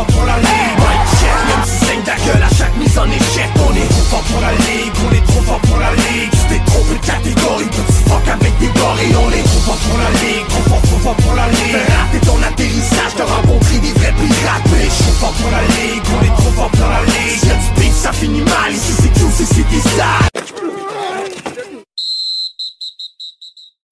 fort 0.00 0.06
pour 0.06 0.24
la 0.24 0.49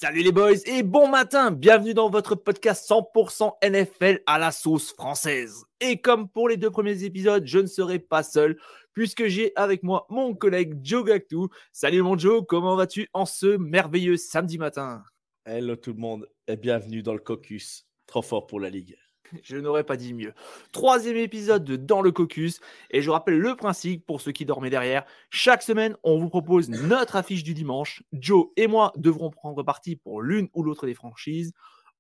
Salut 0.09 0.23
les 0.23 0.33
boys 0.33 0.57
et 0.65 0.83
bon 0.83 1.07
matin, 1.07 1.51
bienvenue 1.51 1.93
dans 1.93 2.09
votre 2.09 2.35
podcast 2.35 2.89
100% 2.89 3.53
NFL 3.63 4.23
à 4.25 4.39
la 4.39 4.53
sauce 4.53 4.95
française. 4.95 5.67
Et 5.83 6.01
comme 6.01 6.31
pour 6.31 6.49
les 6.49 6.57
deux 6.57 6.71
premiers 6.71 7.05
épisodes, 7.05 7.45
je 7.45 7.59
ne 7.59 7.67
serai 7.67 7.99
pas 7.99 8.23
seul 8.23 8.57
puisque 8.95 9.27
j'ai 9.27 9.53
avec 9.55 9.83
moi 9.83 10.07
mon 10.09 10.35
collègue 10.35 10.79
Joe 10.83 11.05
Gactou. 11.05 11.51
Salut 11.73 12.01
mon 12.01 12.17
Joe, 12.17 12.43
comment 12.49 12.75
vas-tu 12.75 13.11
en 13.13 13.27
ce 13.27 13.59
merveilleux 13.59 14.17
samedi 14.17 14.57
matin? 14.57 15.05
Hello 15.45 15.77
tout 15.77 15.93
le 15.93 16.01
monde 16.01 16.27
et 16.47 16.57
bienvenue 16.57 17.03
dans 17.03 17.13
le 17.13 17.19
caucus. 17.19 17.87
Trop 18.07 18.23
fort 18.23 18.47
pour 18.47 18.61
la 18.61 18.71
ligue. 18.71 18.97
Je 19.43 19.57
n'aurais 19.57 19.85
pas 19.85 19.97
dit 19.97 20.15
mieux. 20.15 20.33
Troisième 20.73 21.17
épisode 21.17 21.65
de 21.65 21.77
Dans 21.77 22.03
le 22.03 22.13
Caucus. 22.13 22.61
Et 22.91 23.03
je 23.03 23.11
rappelle 23.11 23.39
le 23.39 23.57
principe 23.57 24.07
pour 24.07 24.21
ceux 24.21 24.33
qui 24.33 24.45
dormaient 24.45 24.71
derrière. 24.71 25.05
Chaque 25.31 25.63
semaine, 25.63 25.97
on 26.03 26.19
vous 26.19 26.29
propose 26.29 26.69
notre 26.69 27.17
affiche 27.17 27.43
du 27.43 27.55
dimanche. 27.55 28.03
Joe 28.13 28.47
et 28.57 28.67
moi 28.67 28.93
devrons 28.97 29.31
prendre 29.31 29.63
parti 29.63 29.97
pour 29.97 30.23
l'une 30.23 30.49
ou 30.55 30.63
l'autre 30.63 30.87
des 30.87 30.95
franchises. 30.95 31.53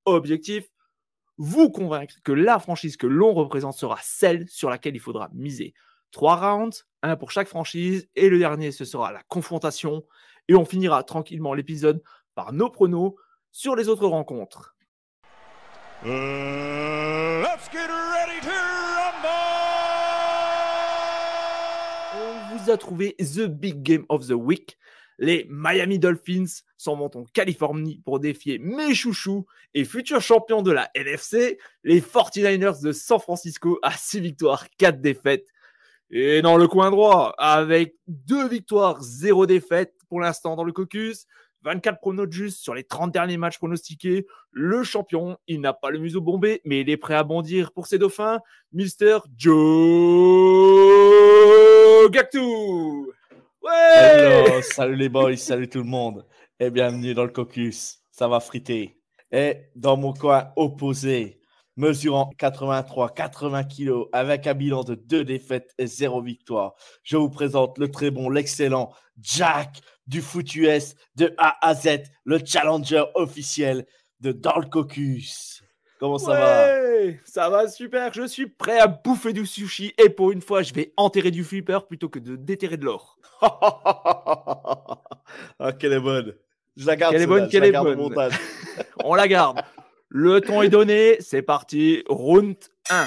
Objectif 0.04 0.68
vous 1.36 1.70
convaincre 1.70 2.16
que 2.24 2.32
la 2.32 2.58
franchise 2.58 2.96
que 2.96 3.06
l'on 3.06 3.32
représente 3.32 3.74
sera 3.74 3.98
celle 4.02 4.48
sur 4.48 4.70
laquelle 4.70 4.96
il 4.96 5.00
faudra 5.00 5.28
miser. 5.32 5.72
Trois 6.10 6.36
rounds, 6.36 6.84
un 7.02 7.16
pour 7.16 7.30
chaque 7.30 7.48
franchise, 7.48 8.08
et 8.16 8.28
le 8.28 8.38
dernier, 8.38 8.72
ce 8.72 8.84
sera 8.84 9.12
la 9.12 9.22
confrontation. 9.28 10.04
Et 10.48 10.54
on 10.54 10.64
finira 10.64 11.04
tranquillement 11.04 11.54
l'épisode 11.54 12.02
par 12.34 12.52
nos 12.52 12.70
pronos 12.70 13.14
sur 13.52 13.76
les 13.76 13.88
autres 13.88 14.06
rencontres. 14.06 14.74
Uh, 16.04 17.17
On 22.14 22.56
vous 22.56 22.70
a 22.70 22.78
trouvé 22.78 23.14
The 23.18 23.42
Big 23.42 23.82
Game 23.82 24.06
of 24.08 24.26
the 24.26 24.32
Week. 24.32 24.78
Les 25.18 25.46
Miami 25.50 25.98
Dolphins 25.98 26.62
s'en 26.78 26.96
vont 26.96 27.10
en 27.14 27.24
Californie 27.24 28.00
pour 28.06 28.20
défier 28.20 28.58
mes 28.58 28.94
chouchous 28.94 29.44
et 29.74 29.84
futurs 29.84 30.22
champions 30.22 30.62
de 30.62 30.72
la 30.72 30.90
NFC, 30.94 31.58
les 31.84 32.00
49ers 32.00 32.82
de 32.82 32.92
San 32.92 33.18
Francisco 33.18 33.78
à 33.82 33.92
6 33.92 34.20
victoires, 34.20 34.66
4 34.78 35.02
défaites. 35.02 35.46
Et 36.10 36.40
dans 36.40 36.56
le 36.56 36.68
coin 36.68 36.90
droit, 36.90 37.34
avec 37.36 37.96
2 38.06 38.48
victoires, 38.48 39.02
0 39.02 39.44
défaites 39.44 39.92
pour 40.08 40.20
l'instant 40.20 40.56
dans 40.56 40.64
le 40.64 40.72
caucus, 40.72 41.26
24 41.62 42.00
pronos 42.00 42.30
justes 42.30 42.62
sur 42.62 42.74
les 42.74 42.84
30 42.84 43.12
derniers 43.12 43.36
matchs 43.36 43.58
pronostiqués. 43.58 44.26
Le 44.50 44.84
champion, 44.84 45.36
il 45.46 45.60
n'a 45.60 45.72
pas 45.72 45.90
le 45.90 45.98
museau 45.98 46.20
bombé, 46.20 46.60
mais 46.64 46.80
il 46.82 46.90
est 46.90 46.96
prêt 46.96 47.14
à 47.14 47.24
bondir 47.24 47.72
pour 47.72 47.86
ses 47.86 47.98
dauphins. 47.98 48.40
Mister 48.72 49.18
Joe 49.36 49.58
Gactou. 52.10 53.12
Salut 54.62 54.96
les 54.96 55.08
boys, 55.08 55.36
salut 55.36 55.68
tout 55.68 55.78
le 55.78 55.84
monde 55.84 56.24
et 56.60 56.70
bienvenue 56.70 57.14
dans 57.14 57.24
le 57.24 57.30
caucus. 57.30 57.98
Ça 58.10 58.28
va 58.28 58.40
friter. 58.40 59.00
Et 59.30 59.56
dans 59.74 59.96
mon 59.96 60.12
coin 60.14 60.52
opposé, 60.56 61.40
mesurant 61.76 62.30
83-80 62.38 63.68
kilos 63.68 64.08
avec 64.12 64.46
un 64.46 64.54
bilan 64.54 64.84
de 64.84 64.94
2 64.94 65.24
défaites 65.24 65.74
et 65.78 65.86
0 65.86 66.22
victoire, 66.22 66.74
je 67.02 67.16
vous 67.16 67.30
présente 67.30 67.78
le 67.78 67.90
très 67.90 68.10
bon, 68.10 68.30
l'excellent 68.30 68.92
Jack 69.20 69.80
du 70.08 70.22
foot 70.22 70.54
US 70.56 70.94
de 71.16 71.32
A 71.38 71.56
à 71.66 71.74
Z, 71.74 72.00
le 72.24 72.40
challenger 72.44 73.04
officiel 73.14 73.86
de 74.20 74.32
Dans 74.32 74.58
le 74.58 74.66
Caucus. 74.66 75.62
Comment 76.00 76.18
ça 76.18 76.32
Ouais, 76.32 77.20
Ça 77.24 77.50
va 77.50 77.68
super, 77.68 78.12
je 78.12 78.26
suis 78.26 78.46
prêt 78.46 78.78
à 78.78 78.86
bouffer 78.86 79.32
du 79.32 79.46
sushi 79.46 79.92
et 79.98 80.08
pour 80.08 80.32
une 80.32 80.40
fois, 80.40 80.62
je 80.62 80.72
vais 80.72 80.92
enterrer 80.96 81.30
du 81.30 81.44
flipper 81.44 81.86
plutôt 81.86 82.08
que 82.08 82.18
de 82.18 82.36
déterrer 82.36 82.76
de 82.76 82.84
l'or. 82.84 83.18
va 83.40 83.48
Ah, 85.58 85.72
quelle 85.72 85.92
est 85.92 86.00
bonne. 86.00 86.34
Je 86.76 86.86
la 86.86 86.96
garde. 86.96 87.12
Quelle 87.12 87.22
est 87.22 87.26
bonne, 87.26 87.48
quelle 87.48 87.64
est. 87.64 87.76
On 89.04 89.14
la 89.14 89.28
garde. 89.28 89.60
Le 90.08 90.40
ton 90.40 90.62
est 90.62 90.68
donné, 90.68 91.16
c'est 91.20 91.42
parti, 91.42 92.02
round 92.08 92.56
1. 92.88 93.06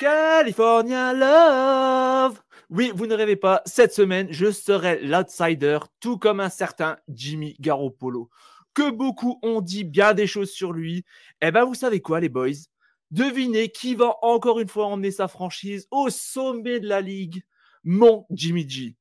California 0.00 1.12
Love. 1.12 2.40
Oui, 2.70 2.92
vous 2.94 3.06
ne 3.06 3.14
rêvez 3.14 3.36
pas, 3.36 3.62
cette 3.64 3.94
semaine, 3.94 4.28
je 4.30 4.50
serai 4.50 5.00
l'outsider, 5.00 5.78
tout 6.00 6.18
comme 6.18 6.38
un 6.38 6.50
certain 6.50 6.98
Jimmy 7.08 7.56
Garoppolo. 7.60 8.28
Que 8.74 8.90
beaucoup 8.90 9.38
ont 9.42 9.62
dit 9.62 9.84
bien 9.84 10.12
des 10.12 10.26
choses 10.26 10.50
sur 10.50 10.72
lui. 10.72 11.04
Eh 11.40 11.50
ben, 11.50 11.64
vous 11.64 11.74
savez 11.74 12.02
quoi, 12.02 12.20
les 12.20 12.28
boys? 12.28 12.68
Devinez 13.10 13.70
qui 13.70 13.94
va 13.94 14.16
encore 14.20 14.60
une 14.60 14.68
fois 14.68 14.86
emmener 14.86 15.10
sa 15.10 15.28
franchise 15.28 15.88
au 15.90 16.10
sommet 16.10 16.78
de 16.78 16.86
la 16.86 17.00
ligue? 17.00 17.42
Mon 17.84 18.26
Jimmy 18.30 18.68
G. 18.68 18.96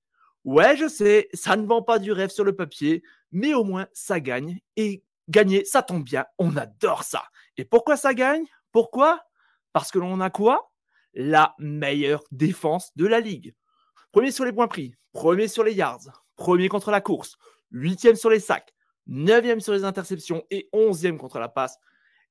Ouais, 0.45 0.77
je 0.77 0.87
sais, 0.87 1.27
ça 1.33 1.57
ne 1.57 1.67
vend 1.67 1.81
pas 1.81 1.99
du 1.99 2.13
rêve 2.13 2.29
sur 2.29 2.45
le 2.45 2.55
papier, 2.55 3.03
mais 3.33 3.53
au 3.53 3.65
moins 3.65 3.87
ça 3.91 4.21
gagne. 4.21 4.61
Et 4.77 5.03
gagner, 5.27 5.65
ça 5.65 5.83
tombe 5.83 6.05
bien, 6.05 6.25
on 6.37 6.55
adore 6.55 7.03
ça. 7.03 7.25
Et 7.57 7.65
pourquoi 7.65 7.97
ça 7.97 8.13
gagne? 8.13 8.45
Pourquoi? 8.71 9.19
Parce 9.73 9.91
que 9.91 9.99
l'on 9.99 10.21
a 10.21 10.29
quoi? 10.29 10.71
La 11.19 11.55
meilleure 11.57 12.23
défense 12.29 12.91
de 12.95 13.07
la 13.07 13.19
ligue. 13.19 13.55
Premier 14.11 14.29
sur 14.29 14.45
les 14.45 14.53
points 14.53 14.67
pris, 14.67 14.93
premier 15.13 15.47
sur 15.47 15.63
les 15.63 15.73
yards, 15.73 16.23
premier 16.35 16.69
contre 16.69 16.91
la 16.91 17.01
course, 17.01 17.37
huitième 17.71 18.15
sur 18.15 18.29
les 18.29 18.39
sacs, 18.39 18.71
neuvième 19.07 19.59
sur 19.59 19.73
les 19.73 19.83
interceptions 19.83 20.43
et 20.51 20.69
onzième 20.73 21.17
contre 21.17 21.39
la 21.39 21.49
passe. 21.49 21.79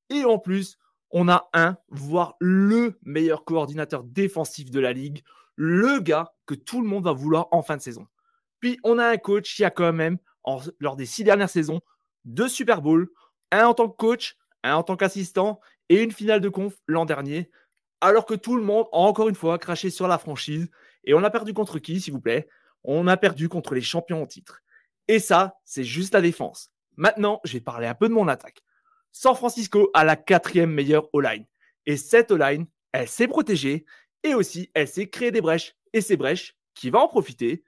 Et 0.09 0.23
en 0.23 0.39
plus, 0.39 0.77
on 1.11 1.27
a 1.27 1.49
un, 1.53 1.75
voire 1.89 2.37
le 2.39 2.97
meilleur 3.03 3.43
coordinateur 3.43 4.05
défensif 4.05 4.71
de 4.71 4.79
la 4.79 4.93
ligue, 4.93 5.21
le 5.57 5.99
gars 5.99 6.33
que 6.45 6.55
tout 6.55 6.81
le 6.81 6.87
monde 6.87 7.03
va 7.03 7.11
vouloir 7.11 7.49
en 7.51 7.61
fin 7.63 7.75
de 7.75 7.81
saison. 7.81 8.07
Puis 8.61 8.79
on 8.85 8.99
a 8.99 9.05
un 9.05 9.17
coach 9.17 9.53
qui 9.53 9.65
a 9.65 9.69
quand 9.69 9.91
même, 9.91 10.17
lors 10.79 10.95
des 10.95 11.05
six 11.05 11.25
dernières 11.25 11.49
saisons, 11.49 11.81
deux 12.23 12.47
Super 12.47 12.81
Bowls, 12.81 13.09
un 13.51 13.65
en 13.65 13.73
tant 13.73 13.89
que 13.89 13.97
coach, 13.97 14.37
un 14.63 14.75
en 14.75 14.83
tant 14.83 14.95
qu'assistant 14.95 15.59
et 15.89 16.01
une 16.03 16.11
finale 16.13 16.39
de 16.39 16.47
conf 16.47 16.75
l'an 16.87 17.05
dernier. 17.05 17.51
Alors 18.01 18.25
que 18.25 18.35
tout 18.35 18.55
le 18.55 18.63
monde 18.63 18.87
a 18.91 18.97
encore 18.97 19.29
une 19.29 19.35
fois 19.35 19.57
craché 19.57 19.89
sur 19.89 20.07
la 20.07 20.17
franchise. 20.17 20.69
Et 21.03 21.13
on 21.13 21.23
a 21.23 21.29
perdu 21.29 21.53
contre 21.53 21.79
qui, 21.79 21.99
s'il 21.99 22.13
vous 22.13 22.21
plaît? 22.21 22.47
On 22.83 23.07
a 23.07 23.17
perdu 23.17 23.49
contre 23.49 23.73
les 23.73 23.81
champions 23.81 24.21
en 24.21 24.27
titre. 24.27 24.61
Et 25.07 25.19
ça, 25.19 25.57
c'est 25.63 25.83
juste 25.83 26.13
la 26.13 26.21
défense. 26.21 26.69
Maintenant, 26.95 27.39
je 27.43 27.53
vais 27.53 27.61
parler 27.61 27.87
un 27.87 27.95
peu 27.95 28.07
de 28.07 28.13
mon 28.13 28.27
attaque. 28.27 28.61
San 29.11 29.35
Francisco 29.35 29.89
a 29.93 30.03
la 30.03 30.15
quatrième 30.15 30.71
meilleure 30.71 31.07
O-line. 31.13 31.45
Et 31.85 31.97
cette 31.97 32.31
O-line, 32.31 32.67
elle 32.91 33.07
s'est 33.07 33.27
protégée 33.27 33.85
et 34.23 34.33
aussi 34.33 34.69
elle 34.73 34.87
s'est 34.87 35.09
créée 35.09 35.31
des 35.31 35.41
brèches. 35.41 35.75
Et 35.93 36.01
ces 36.01 36.17
brèches, 36.17 36.57
qui 36.75 36.89
va 36.89 36.99
en 36.99 37.07
profiter 37.07 37.63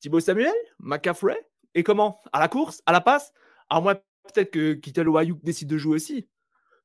Thibaut 0.00 0.20
Samuel 0.20 0.52
McCaffrey 0.78 1.38
Et 1.74 1.82
comment? 1.82 2.20
À 2.32 2.40
la 2.40 2.48
course? 2.48 2.82
À 2.86 2.92
la 2.92 3.00
passe? 3.00 3.32
À 3.68 3.80
moins 3.80 3.94
peut-être 3.94 4.50
que 4.50 4.74
Kittel 4.74 5.08
Ayuk 5.16 5.42
décide 5.42 5.68
de 5.68 5.78
jouer 5.78 5.96
aussi. 5.96 6.28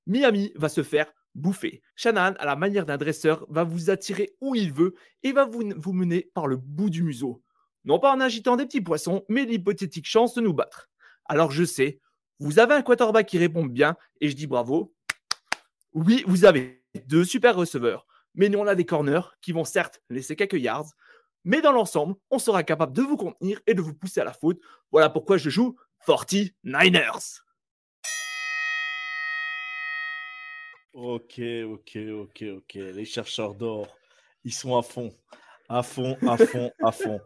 Miami 0.06 0.52
va 0.56 0.70
se 0.70 0.84
faire 0.84 1.12
bouffer. 1.36 1.82
Shannon, 1.96 2.34
à 2.40 2.46
la 2.46 2.56
manière 2.56 2.86
d'un 2.86 2.98
dresseur, 2.98 3.46
va 3.50 3.64
vous 3.64 3.90
attirer 3.90 4.36
où 4.42 4.56
il 4.56 4.74
veut 4.74 4.96
et 5.24 5.32
va 5.32 5.46
vous, 5.46 5.64
vous 5.76 5.94
mener 5.94 6.32
par 6.34 6.48
le 6.48 6.58
bout 6.58 6.90
du 6.90 7.04
museau. 7.04 7.44
Non 7.84 8.00
pas 8.00 8.14
en 8.14 8.20
agitant 8.20 8.56
des 8.56 8.66
petits 8.66 8.82
poissons, 8.82 9.24
mais 9.30 9.46
l'hypothétique 9.46 10.08
chance 10.08 10.34
de 10.34 10.42
nous 10.42 10.54
battre. 10.54 10.90
Alors 11.26 11.52
je 11.52 11.64
sais, 11.64 12.00
vous 12.40 12.60
avez 12.60 12.74
un 12.74 12.82
quarterback 12.82 13.28
qui 13.28 13.38
répond 13.38 13.66
bien 13.66 13.96
et 14.22 14.30
je 14.30 14.36
dis 14.36 14.48
bravo. 14.48 14.94
Oui, 15.94 16.24
vous 16.28 16.46
avez 16.46 16.84
deux 17.06 17.24
super 17.24 17.56
receveurs, 17.56 18.08
mais 18.34 18.50
nous 18.50 18.60
on 18.60 18.68
a 18.68 18.76
des 18.76 18.86
corners 18.86 19.22
qui 19.42 19.52
vont 19.52 19.66
certes 19.66 20.02
laisser 20.10 20.36
quelques 20.36 20.60
yards, 20.60 20.92
mais 21.44 21.62
dans 21.62 21.72
l'ensemble, 21.72 22.16
on 22.32 22.40
sera 22.40 22.64
capable 22.64 22.94
de 22.94 23.04
vous 23.04 23.18
contenir 23.18 23.62
et 23.68 23.76
de 23.76 23.82
vous 23.82 23.94
pousser 23.94 24.20
à 24.20 24.24
la 24.26 24.34
faute. 24.34 24.60
Voilà 24.92 25.10
pourquoi 25.10 25.38
je 25.38 25.50
joue 25.50 25.78
49ers. 26.08 27.42
Ok, 30.96 31.42
ok, 31.66 31.98
ok, 32.22 32.44
ok. 32.56 32.74
Les 32.76 33.04
chercheurs 33.04 33.54
d'or, 33.54 33.86
ils 34.46 34.54
sont 34.54 34.78
à 34.78 34.82
fond. 34.82 35.14
À 35.68 35.84
fond, 35.84 36.16
à 36.26 36.38
fond, 36.38 36.72
à 36.82 36.92
fond. 36.94 37.20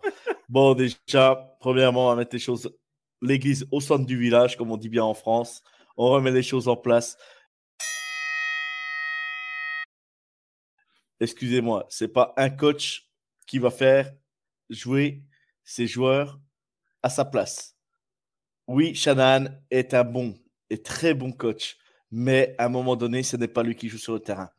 Bon, 0.49 0.73
déjà, 0.73 1.55
premièrement, 1.59 2.07
on 2.07 2.09
va 2.09 2.15
mettre 2.15 2.33
les 2.33 2.39
choses, 2.39 2.75
l'église 3.21 3.67
au 3.71 3.79
centre 3.79 4.07
du 4.07 4.17
village, 4.17 4.57
comme 4.57 4.71
on 4.71 4.77
dit 4.77 4.89
bien 4.89 5.03
en 5.03 5.13
France. 5.13 5.61
On 5.97 6.09
remet 6.09 6.31
les 6.31 6.41
choses 6.41 6.67
en 6.67 6.75
place. 6.75 7.15
Excusez-moi, 11.19 11.85
c'est 11.89 12.07
pas 12.07 12.33
un 12.37 12.49
coach 12.49 13.07
qui 13.45 13.59
va 13.59 13.69
faire 13.69 14.11
jouer 14.71 15.21
ses 15.63 15.85
joueurs 15.85 16.39
à 17.03 17.09
sa 17.11 17.23
place. 17.23 17.77
Oui, 18.65 18.95
Shannon 18.95 19.45
est 19.69 19.93
un 19.93 20.03
bon 20.03 20.33
et 20.71 20.81
très 20.81 21.13
bon 21.13 21.31
coach, 21.31 21.77
mais 22.11 22.55
à 22.57 22.65
un 22.65 22.69
moment 22.69 22.95
donné, 22.95 23.23
ce 23.23 23.37
n'est 23.37 23.47
pas 23.47 23.63
lui 23.63 23.75
qui 23.75 23.89
joue 23.89 23.97
sur 23.97 24.13
le 24.13 24.19
terrain. 24.19 24.49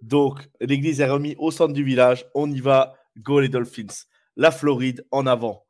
Donc, 0.00 0.48
l'église 0.60 1.00
est 1.00 1.08
remise 1.08 1.36
au 1.38 1.50
centre 1.50 1.72
du 1.72 1.84
village. 1.84 2.26
On 2.34 2.50
y 2.50 2.60
va. 2.60 2.94
Go 3.18 3.40
les 3.40 3.48
Dolphins. 3.48 4.06
La 4.36 4.50
Floride 4.50 5.06
en 5.10 5.26
avant. 5.26 5.64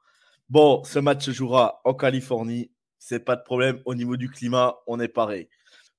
Bon, 0.48 0.84
ce 0.84 0.98
match 0.98 1.24
se 1.24 1.32
jouera 1.32 1.80
en 1.84 1.94
Californie. 1.94 2.70
C'est 2.98 3.24
pas 3.24 3.36
de 3.36 3.42
problème. 3.42 3.80
Au 3.84 3.94
niveau 3.94 4.16
du 4.16 4.30
climat, 4.30 4.76
on 4.86 5.00
est 5.00 5.08
pareil. 5.08 5.48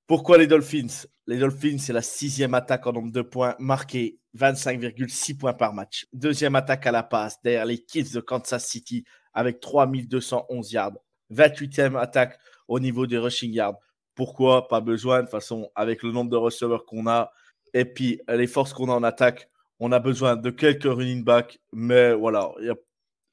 Pourquoi 0.07 0.37
les 0.37 0.47
Dolphins? 0.47 1.05
Les 1.27 1.37
Dolphins, 1.37 1.77
c'est 1.79 1.93
la 1.93 2.01
sixième 2.01 2.53
attaque 2.53 2.85
en 2.87 2.93
nombre 2.93 3.11
de 3.11 3.21
points 3.21 3.55
marqués, 3.59 4.19
25,6 4.37 5.37
points 5.37 5.53
par 5.53 5.73
match. 5.73 6.07
Deuxième 6.13 6.55
attaque 6.55 6.85
à 6.85 6.91
la 6.91 7.03
passe 7.03 7.41
derrière 7.41 7.65
les 7.65 7.79
Kids 7.83 8.11
de 8.13 8.19
Kansas 8.19 8.65
City 8.65 9.05
avec 9.33 9.59
3211 9.59 10.71
yards. 10.71 10.97
28e 11.31 11.97
attaque 11.97 12.37
au 12.67 12.79
niveau 12.79 13.07
des 13.07 13.17
rushing 13.17 13.51
yards. 13.53 13.77
Pourquoi 14.15 14.67
Pas 14.67 14.81
besoin. 14.81 15.17
De 15.17 15.21
toute 15.23 15.31
façon, 15.31 15.69
avec 15.75 16.03
le 16.03 16.11
nombre 16.11 16.29
de 16.29 16.37
receveurs 16.37 16.85
qu'on 16.85 17.07
a 17.07 17.31
et 17.73 17.85
puis 17.85 18.21
les 18.27 18.47
forces 18.47 18.73
qu'on 18.73 18.89
a 18.89 18.93
en 18.93 19.03
attaque, 19.03 19.49
on 19.79 19.91
a 19.91 19.99
besoin 19.99 20.35
de 20.35 20.49
quelques 20.49 20.83
running 20.83 21.23
backs. 21.23 21.59
Mais 21.71 22.13
voilà, 22.13 22.51
il 22.59 22.65
n'y 22.65 22.69
a 22.69 22.75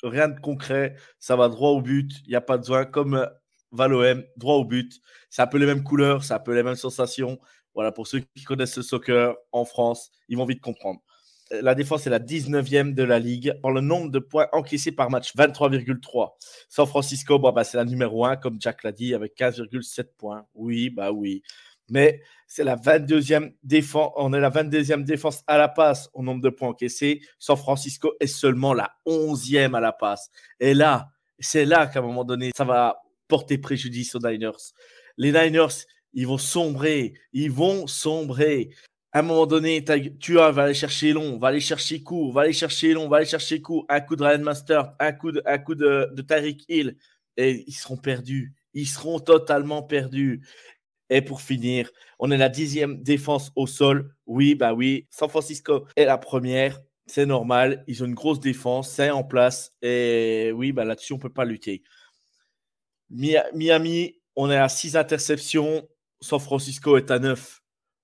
rien 0.03 0.29
de 0.29 0.41
concret. 0.41 0.97
Ça 1.19 1.37
va 1.37 1.49
droit 1.49 1.71
au 1.71 1.83
but. 1.83 2.11
Il 2.25 2.31
n'y 2.31 2.37
a 2.37 2.41
pas 2.41 2.57
besoin. 2.57 2.85
Comme 2.87 3.29
Valom, 3.73 4.25
droit 4.37 4.57
au 4.57 4.65
but. 4.65 5.01
C'est 5.29 5.43
un 5.43 5.47
peu 5.47 5.59
les 5.59 5.67
mêmes 5.67 5.85
couleurs, 5.85 6.25
c'est 6.25 6.35
un 6.35 6.41
peu 6.41 6.55
les 6.55 6.63
mêmes 6.63 6.75
sensations. 6.75 7.39
Voilà, 7.75 7.93
pour 7.93 8.07
ceux 8.07 8.21
qui 8.35 8.45
connaissent 8.45 8.77
le 8.77 8.83
soccer 8.83 9.37
en 9.53 9.65
France, 9.65 10.11
ils 10.29 10.37
vont 10.37 10.45
vite 10.45 10.61
comprendre. 10.61 11.01
La 11.51 11.75
défense 11.75 12.07
est 12.07 12.11
la 12.11 12.21
19e 12.21 12.95
de 12.95 13.03
la 13.03 13.19
ligue. 13.19 13.55
Pour 13.61 13.73
le 13.73 13.81
nombre 13.81 14.11
de 14.11 14.21
points 14.21 14.47
encaissés 14.53 14.93
par 14.93 15.11
match, 15.11 15.35
23,3. 15.35 16.31
San 16.69 16.87
Francisco, 16.87 17.39
bah, 17.39 17.65
c'est 17.65 17.77
la 17.77 17.85
numéro 17.85 18.25
1, 18.25 18.37
comme 18.37 18.61
Jack 18.61 18.85
l'a 18.85 18.93
dit, 18.93 19.15
avec 19.15 19.37
15,7 19.37 20.05
points. 20.17 20.47
Oui, 20.55 20.91
bah 20.91 21.11
oui. 21.11 21.43
Mais 21.89 22.23
c'est 22.47 22.65
la 22.65 22.77
22e 22.77 23.53
défense. 23.65 24.13
On 24.17 24.33
est 24.33 24.41
la 24.41 24.51
22e 24.51 25.03
défense 25.03 25.43
à 25.49 25.59
la 25.59 25.69
passe 25.69 26.09
au 26.15 26.23
nombre 26.23 26.41
de 26.41 26.51
points 26.51 26.69
encaissés. 26.69 27.21
San 27.39 27.57
Francisco 27.57 28.15
est 28.21 28.29
seulement 28.29 28.73
la 28.73 28.93
11e 29.07 29.75
à 29.75 29.81
la 29.81 29.93
passe. 29.93 30.31
Et 30.61 30.73
là, 30.73 31.11
c'est 31.41 31.65
là 31.65 31.89
qu'à 31.89 31.99
un 31.99 32.03
moment 32.03 32.25
donné, 32.25 32.53
ça 32.57 32.65
va 32.65 33.03
porter 33.27 33.59
préjudice 33.59 34.15
aux 34.15 34.21
Niners. 34.21 34.73
Les 35.17 35.33
Niners, 35.33 35.85
ils 36.13 36.27
vont 36.27 36.39
sombrer. 36.39 37.15
Ils 37.33 37.51
vont 37.51 37.89
sombrer 37.89 38.71
à 39.13 39.19
un 39.21 39.23
moment 39.23 39.47
donné, 39.47 39.85
tu 40.21 40.35
vas 40.35 40.49
aller 40.49 40.75
chercher 40.75 41.13
long, 41.13 41.39
va 41.39 41.49
aller 41.49 41.61
chercher 41.61 42.03
court, 42.03 42.33
va 42.33 42.43
aller 42.43 42.53
chercher 42.53 42.93
long, 42.93 43.09
va 43.09 43.19
aller 43.19 43.27
chercher 43.27 43.61
court, 43.61 43.85
un 43.89 44.01
coup 44.01 44.15
de 44.15 44.23
Ryan 44.23 44.39
Master, 44.39 44.93
un 45.01 45.13
coup 45.13 45.33
de, 45.33 46.23
Tyreek 46.23 46.65
Hill, 46.69 46.97
et 47.37 47.65
ils 47.67 47.73
seront 47.73 47.97
perdus. 47.97 48.55
Ils 48.73 48.87
seront 48.87 49.19
totalement 49.19 49.83
perdus. 49.83 50.47
Et 51.09 51.23
pour 51.23 51.41
finir, 51.41 51.91
on 52.21 52.31
est 52.31 52.37
la 52.37 52.49
dixième 52.49 53.03
défense 53.03 53.51
au 53.57 53.67
sol. 53.67 54.15
Oui, 54.27 54.55
bah 54.55 54.75
oui, 54.75 55.09
San 55.11 55.29
Francisco 55.29 55.87
est 55.97 56.05
la 56.05 56.19
première. 56.19 56.81
C'est 57.07 57.27
normal. 57.27 57.83
Ils 57.89 58.05
ont 58.05 58.07
une 58.07 58.15
grosse 58.15 58.39
défense. 58.39 58.93
C'est 58.93 59.11
en 59.11 59.25
place. 59.25 59.73
Et 59.83 60.53
oui, 60.55 60.71
bah 60.71 60.85
là-dessus, 60.85 61.15
on 61.15 61.17
ne 61.17 61.23
peut 61.23 61.33
pas 61.33 61.45
lutter. 61.45 61.83
Miami, 63.11 64.21
on 64.37 64.51
est 64.51 64.57
à 64.57 64.69
six 64.69 64.97
interceptions. 64.97 65.89
San 66.21 66.39
Francisco 66.39 66.97
est 66.97 67.11
à 67.11 67.19
neuf. 67.19 67.61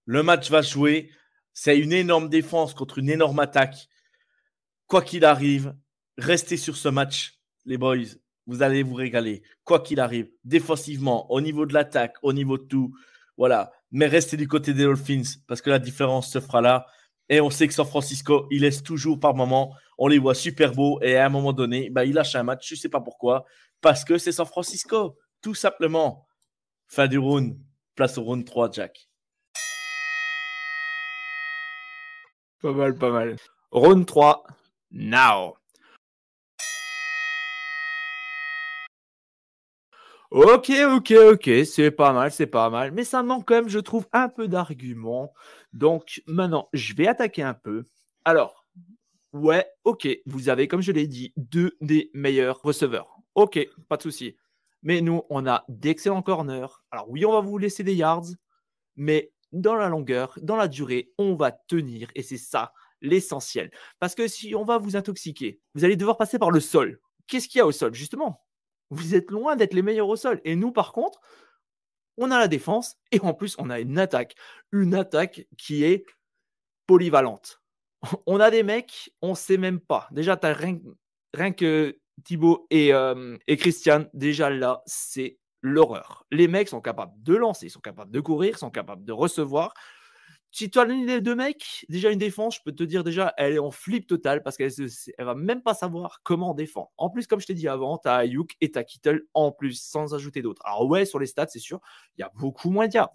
Le 0.06 0.22
match 0.22 0.50
va 0.50 0.62
jouer. 0.62 1.10
C'est 1.52 1.78
une 1.78 1.92
énorme 1.92 2.28
défense 2.28 2.74
contre 2.74 2.98
une 2.98 3.10
énorme 3.10 3.40
attaque. 3.40 3.88
Quoi 4.86 5.02
qu'il 5.02 5.24
arrive, 5.24 5.74
restez 6.16 6.56
sur 6.56 6.76
ce 6.76 6.88
match, 6.88 7.40
les 7.64 7.76
boys. 7.76 7.96
Vous 8.46 8.62
allez 8.62 8.84
vous 8.84 8.94
régaler. 8.94 9.42
Quoi 9.64 9.80
qu'il 9.80 9.98
arrive, 9.98 10.30
défensivement, 10.44 11.30
au 11.32 11.40
niveau 11.40 11.66
de 11.66 11.74
l'attaque, 11.74 12.16
au 12.22 12.32
niveau 12.32 12.56
de 12.56 12.62
tout. 12.62 12.94
Voilà. 13.36 13.72
Mais 13.90 14.06
restez 14.06 14.36
du 14.36 14.46
côté 14.46 14.74
des 14.74 14.84
Dolphins 14.84 15.22
parce 15.48 15.60
que 15.60 15.70
la 15.70 15.80
différence 15.80 16.30
se 16.30 16.40
fera 16.40 16.60
là. 16.60 16.86
Et 17.28 17.40
on 17.40 17.50
sait 17.50 17.66
que 17.66 17.74
San 17.74 17.86
Francisco, 17.86 18.46
il 18.52 18.62
laisse 18.62 18.84
toujours 18.84 19.18
par 19.18 19.34
moment. 19.34 19.74
On 19.98 20.06
les 20.06 20.18
voit 20.18 20.34
super 20.34 20.72
beaux. 20.72 21.00
Et 21.02 21.16
à 21.16 21.26
un 21.26 21.28
moment 21.28 21.52
donné, 21.52 21.90
bah, 21.90 22.04
il 22.04 22.14
lâche 22.14 22.36
un 22.36 22.44
match. 22.44 22.68
Je 22.68 22.74
ne 22.74 22.78
sais 22.78 22.88
pas 22.88 23.00
pourquoi. 23.00 23.44
Parce 23.80 24.04
que 24.04 24.18
c'est 24.18 24.30
San 24.30 24.46
Francisco. 24.46 25.18
Tout 25.42 25.54
simplement. 25.54 26.26
Fin 26.86 27.08
du 27.08 27.18
round. 27.18 27.58
Place 27.96 28.18
au 28.18 28.22
round 28.22 28.44
3, 28.44 28.70
Jack. 28.70 29.08
Pas 32.66 32.72
mal, 32.72 32.96
pas 32.96 33.12
mal. 33.12 33.36
Round 33.70 34.04
3, 34.06 34.44
now. 34.90 35.54
Ok, 40.32 40.72
ok, 40.96 41.14
ok, 41.30 41.50
c'est 41.64 41.92
pas 41.92 42.12
mal, 42.12 42.32
c'est 42.32 42.48
pas 42.48 42.68
mal. 42.68 42.90
Mais 42.90 43.04
ça 43.04 43.22
manque 43.22 43.46
quand 43.46 43.54
même, 43.54 43.68
je 43.68 43.78
trouve, 43.78 44.08
un 44.12 44.28
peu 44.28 44.48
d'arguments. 44.48 45.32
Donc 45.72 46.20
maintenant, 46.26 46.68
je 46.72 46.92
vais 46.96 47.06
attaquer 47.06 47.44
un 47.44 47.54
peu. 47.54 47.84
Alors, 48.24 48.66
ouais, 49.32 49.64
ok, 49.84 50.08
vous 50.26 50.48
avez, 50.48 50.66
comme 50.66 50.82
je 50.82 50.90
l'ai 50.90 51.06
dit, 51.06 51.32
deux 51.36 51.76
des 51.80 52.10
meilleurs 52.14 52.60
receveurs. 52.62 53.18
Ok, 53.36 53.64
pas 53.88 53.96
de 53.96 54.02
souci. 54.02 54.36
Mais 54.82 55.02
nous, 55.02 55.22
on 55.30 55.46
a 55.46 55.64
d'excellents 55.68 56.22
corners. 56.22 56.82
Alors 56.90 57.08
oui, 57.10 57.24
on 57.24 57.30
va 57.30 57.42
vous 57.42 57.58
laisser 57.58 57.84
des 57.84 57.94
yards, 57.94 58.26
mais 58.96 59.30
dans 59.56 59.74
la 59.74 59.88
longueur, 59.88 60.38
dans 60.42 60.56
la 60.56 60.68
durée, 60.68 61.12
on 61.18 61.34
va 61.34 61.50
tenir. 61.50 62.08
Et 62.14 62.22
c'est 62.22 62.38
ça 62.38 62.72
l'essentiel. 63.00 63.70
Parce 63.98 64.14
que 64.14 64.28
si 64.28 64.54
on 64.54 64.64
va 64.64 64.78
vous 64.78 64.96
intoxiquer, 64.96 65.60
vous 65.74 65.84
allez 65.84 65.96
devoir 65.96 66.16
passer 66.16 66.38
par 66.38 66.50
le 66.50 66.60
sol. 66.60 67.00
Qu'est-ce 67.26 67.48
qu'il 67.48 67.58
y 67.58 67.62
a 67.62 67.66
au 67.66 67.72
sol? 67.72 67.94
Justement, 67.94 68.44
vous 68.90 69.14
êtes 69.14 69.30
loin 69.30 69.56
d'être 69.56 69.74
les 69.74 69.82
meilleurs 69.82 70.08
au 70.08 70.16
sol. 70.16 70.40
Et 70.44 70.56
nous, 70.56 70.72
par 70.72 70.92
contre, 70.92 71.20
on 72.18 72.30
a 72.30 72.38
la 72.38 72.48
défense 72.48 72.96
et 73.12 73.20
en 73.20 73.34
plus, 73.34 73.56
on 73.58 73.70
a 73.70 73.80
une 73.80 73.98
attaque. 73.98 74.34
Une 74.72 74.94
attaque 74.94 75.46
qui 75.58 75.84
est 75.84 76.04
polyvalente. 76.86 77.60
On 78.26 78.38
a 78.38 78.50
des 78.50 78.62
mecs, 78.62 79.10
on 79.22 79.30
ne 79.30 79.34
sait 79.34 79.56
même 79.56 79.80
pas. 79.80 80.06
Déjà, 80.12 80.36
tu 80.36 80.46
rien, 81.34 81.52
que 81.52 81.98
Thibaut 82.22 82.66
et, 82.70 82.92
euh, 82.92 83.36
et 83.48 83.56
Christian, 83.56 84.06
déjà 84.12 84.50
là, 84.50 84.82
c'est 84.86 85.38
l'horreur. 85.62 86.26
Les 86.30 86.48
mecs 86.48 86.68
sont 86.68 86.80
capables 86.80 87.12
de 87.22 87.34
lancer, 87.34 87.68
sont 87.68 87.80
capables 87.80 88.10
de 88.10 88.20
courir, 88.20 88.58
sont 88.58 88.70
capables 88.70 89.04
de 89.04 89.12
recevoir. 89.12 89.74
Si 90.52 90.70
tu 90.70 90.78
as 90.78 90.84
les 90.86 91.20
deux 91.20 91.34
mecs, 91.34 91.84
déjà 91.90 92.10
une 92.10 92.18
défense, 92.18 92.56
je 92.56 92.60
peux 92.64 92.72
te 92.72 92.82
dire 92.82 93.04
déjà, 93.04 93.34
elle 93.36 93.52
est 93.54 93.58
en 93.58 93.70
flip 93.70 94.06
total 94.06 94.42
parce 94.42 94.56
qu'elle 94.56 94.72
ne 94.78 95.24
va 95.24 95.34
même 95.34 95.62
pas 95.62 95.74
savoir 95.74 96.20
comment 96.22 96.54
défendre. 96.54 96.90
En 96.96 97.10
plus, 97.10 97.26
comme 97.26 97.40
je 97.40 97.46
t'ai 97.46 97.54
dit 97.54 97.68
avant, 97.68 97.98
tu 97.98 98.08
as 98.08 98.16
Ayuk 98.16 98.56
et 98.62 98.70
tu 98.70 98.78
as 98.78 98.84
Kittle 98.84 99.26
en 99.34 99.52
plus, 99.52 99.74
sans 99.74 100.14
ajouter 100.14 100.40
d'autres. 100.40 100.62
Alors 100.64 100.86
ouais, 100.86 101.04
sur 101.04 101.18
les 101.18 101.26
stats, 101.26 101.48
c'est 101.48 101.58
sûr, 101.58 101.80
il 102.16 102.22
y 102.22 102.24
a 102.24 102.30
beaucoup 102.36 102.70
moins 102.70 102.88
de 102.88 102.94
yards. 102.94 103.12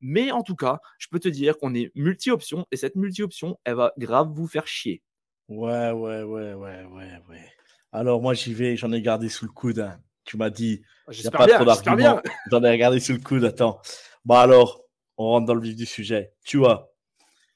Mais 0.00 0.32
en 0.32 0.42
tout 0.42 0.56
cas, 0.56 0.80
je 0.98 1.06
peux 1.08 1.20
te 1.20 1.28
dire 1.28 1.56
qu'on 1.56 1.74
est 1.74 1.92
multi-option 1.94 2.66
et 2.72 2.76
cette 2.76 2.96
multi-option, 2.96 3.58
elle 3.64 3.76
va 3.76 3.92
grave 3.96 4.28
vous 4.34 4.48
faire 4.48 4.66
chier. 4.66 5.02
Ouais, 5.48 5.92
ouais, 5.92 6.22
ouais, 6.24 6.54
ouais, 6.54 6.84
ouais. 6.86 7.52
Alors 7.92 8.20
moi, 8.20 8.34
j'y 8.34 8.52
vais, 8.52 8.76
j'en 8.76 8.90
ai 8.92 9.00
gardé 9.00 9.28
sous 9.28 9.44
le 9.44 9.52
coude. 9.52 9.78
Hein. 9.78 9.98
Tu 10.24 10.36
m'as 10.36 10.50
dit, 10.50 10.82
il 11.10 11.20
n'y 11.20 11.26
a 11.26 11.30
pas 11.30 11.46
trop 11.46 11.64
d'arguments. 11.64 12.20
J'en 12.50 12.62
ai 12.62 12.70
regardé 12.70 13.00
sous 13.00 13.12
le 13.12 13.18
coude, 13.18 13.44
attends. 13.44 13.80
Bon, 14.24 14.36
alors, 14.36 14.84
on 15.16 15.26
rentre 15.26 15.46
dans 15.46 15.54
le 15.54 15.62
vif 15.62 15.76
du 15.76 15.86
sujet. 15.86 16.32
Tu 16.44 16.58
vois, 16.58 16.92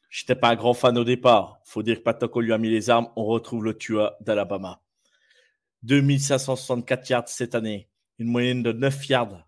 je 0.08 0.22
n'étais 0.22 0.34
pas 0.34 0.50
un 0.50 0.56
grand 0.56 0.74
fan 0.74 0.98
au 0.98 1.04
départ. 1.04 1.60
faut 1.64 1.82
dire 1.82 1.98
que 1.98 2.02
Patoko 2.02 2.40
lui 2.40 2.52
a 2.52 2.58
mis 2.58 2.70
les 2.70 2.90
armes. 2.90 3.08
On 3.16 3.24
retrouve 3.24 3.64
le 3.64 3.76
Tua 3.76 4.16
d'Alabama. 4.20 4.82
2564 5.82 7.10
yards 7.10 7.28
cette 7.28 7.54
année. 7.54 7.88
Une 8.18 8.28
moyenne 8.28 8.62
de 8.62 8.72
9 8.72 9.08
yards. 9.08 9.46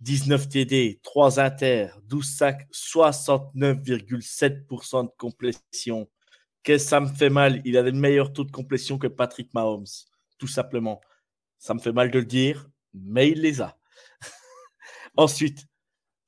19 0.00 0.48
TD, 0.48 1.00
3 1.02 1.40
inter, 1.40 1.88
12 2.04 2.26
sacs, 2.26 2.66
69,7% 2.72 5.04
de 5.04 5.10
complétion. 5.18 6.08
Qu'est-ce 6.62 6.84
que 6.84 6.90
ça 6.90 7.00
me 7.00 7.08
fait 7.08 7.28
mal? 7.28 7.60
Il 7.66 7.76
a 7.76 7.82
le 7.82 7.92
meilleur 7.92 8.32
taux 8.32 8.44
de 8.44 8.50
complétion 8.50 8.96
que 8.98 9.08
Patrick 9.08 9.52
Mahomes, 9.52 9.84
tout 10.38 10.46
simplement. 10.46 11.02
Ça 11.60 11.74
me 11.74 11.78
fait 11.78 11.92
mal 11.92 12.10
de 12.10 12.18
le 12.18 12.24
dire, 12.24 12.68
mais 12.94 13.28
il 13.30 13.42
les 13.42 13.60
a. 13.60 13.76
Ensuite, 15.16 15.66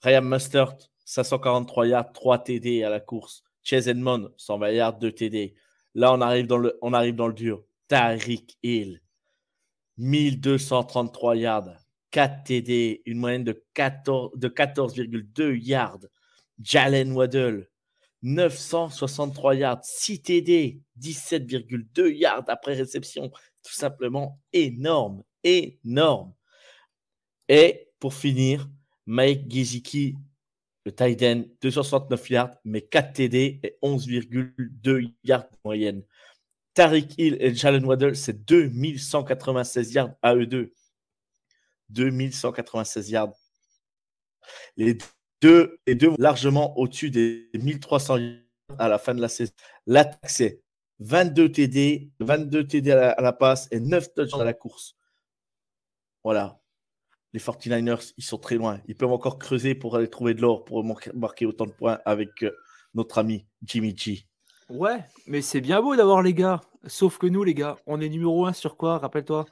Ryan 0.02 0.22
Mustard, 0.22 0.76
543 1.06 1.86
yards, 1.86 2.12
3 2.12 2.44
TD 2.44 2.84
à 2.84 2.90
la 2.90 3.00
course. 3.00 3.42
Chase 3.62 3.88
Edmond, 3.88 4.30
120 4.36 4.70
yards, 4.70 4.98
2 4.98 5.10
TD. 5.10 5.54
Là, 5.94 6.12
on 6.12 6.20
arrive 6.20 6.46
dans 6.46 6.58
le, 6.58 6.78
on 6.82 6.92
arrive 6.92 7.14
dans 7.14 7.28
le 7.28 7.32
dur. 7.32 7.64
Tariq 7.88 8.58
Hill, 8.62 9.00
1233 9.96 11.36
yards, 11.36 11.76
4 12.10 12.44
TD, 12.44 13.02
une 13.06 13.18
moyenne 13.18 13.44
de 13.44 13.64
14,2 13.74 14.38
de 14.38 14.48
14 14.48 14.94
yards. 15.66 16.06
Jalen 16.60 17.12
Waddell, 17.12 17.70
963 18.22 19.54
yards, 19.54 19.84
6 19.84 20.22
TD, 20.22 20.80
17,2 21.00 22.08
yards 22.14 22.44
après 22.48 22.74
réception 22.74 23.30
tout 23.62 23.72
simplement 23.72 24.40
énorme, 24.52 25.22
énorme. 25.44 26.32
Et 27.48 27.88
pour 27.98 28.14
finir, 28.14 28.68
Mike 29.06 29.50
Giziki, 29.50 30.16
le 30.84 30.92
tight 30.92 31.22
end, 31.22 31.44
269 31.60 32.30
yards, 32.30 32.56
mais 32.64 32.82
4 32.82 33.12
TD 33.12 33.60
et 33.62 33.78
11,2 33.82 35.12
yards 35.24 35.50
de 35.50 35.56
moyenne. 35.64 36.02
Tariq 36.74 37.14
Hill 37.18 37.36
et 37.40 37.54
Jalen 37.54 37.84
Waddell, 37.84 38.16
c'est 38.16 38.44
2196 38.44 39.92
yards 39.92 40.14
à 40.22 40.34
eux 40.34 40.46
deux. 40.46 40.72
2196 41.90 43.10
yards. 43.10 43.34
Les 44.76 44.96
deux, 45.42 45.78
les 45.86 45.94
deux 45.94 46.12
largement 46.18 46.78
au-dessus 46.78 47.10
des 47.10 47.50
1300 47.54 48.16
yards 48.18 48.38
à 48.78 48.88
la 48.88 48.98
fin 48.98 49.14
de 49.14 49.20
la 49.20 49.28
saison. 49.28 49.52
L'attaque, 49.86 50.30
c'est 50.30 50.62
22 51.00 51.50
TD, 51.50 52.10
22 52.20 52.66
TD 52.66 52.92
à 52.92 53.20
la, 53.20 53.32
passe 53.32 53.68
et 53.72 53.80
9 53.80 54.14
touchdowns 54.14 54.40
à 54.40 54.44
la 54.44 54.54
course. 54.54 54.96
Voilà. 56.24 56.60
Les 57.32 57.40
49ers, 57.40 58.12
ils 58.16 58.24
sont 58.24 58.38
très 58.38 58.54
loin. 58.54 58.80
Ils 58.86 58.94
peuvent 58.96 59.10
encore 59.10 59.38
creuser 59.38 59.74
pour 59.74 59.96
aller 59.96 60.08
trouver 60.08 60.34
de 60.34 60.40
l'or, 60.40 60.64
pour 60.64 60.84
mar- 60.84 60.98
marquer 61.14 61.46
autant 61.46 61.66
de 61.66 61.72
points 61.72 61.98
avec 62.04 62.42
euh, 62.44 62.50
notre 62.94 63.18
ami 63.18 63.46
Jimmy 63.62 63.96
G. 63.96 64.26
Ouais, 64.68 65.04
mais 65.26 65.42
c'est 65.42 65.60
bien 65.60 65.82
beau 65.82 65.96
d'avoir 65.96 66.22
les 66.22 66.34
gars. 66.34 66.60
Sauf 66.86 67.18
que 67.18 67.26
nous, 67.26 67.42
les 67.42 67.54
gars, 67.54 67.76
on 67.86 68.00
est 68.00 68.08
numéro 68.08 68.46
1 68.46 68.52
sur 68.52 68.76
quoi 68.76 68.98
Rappelle-toi? 68.98 69.46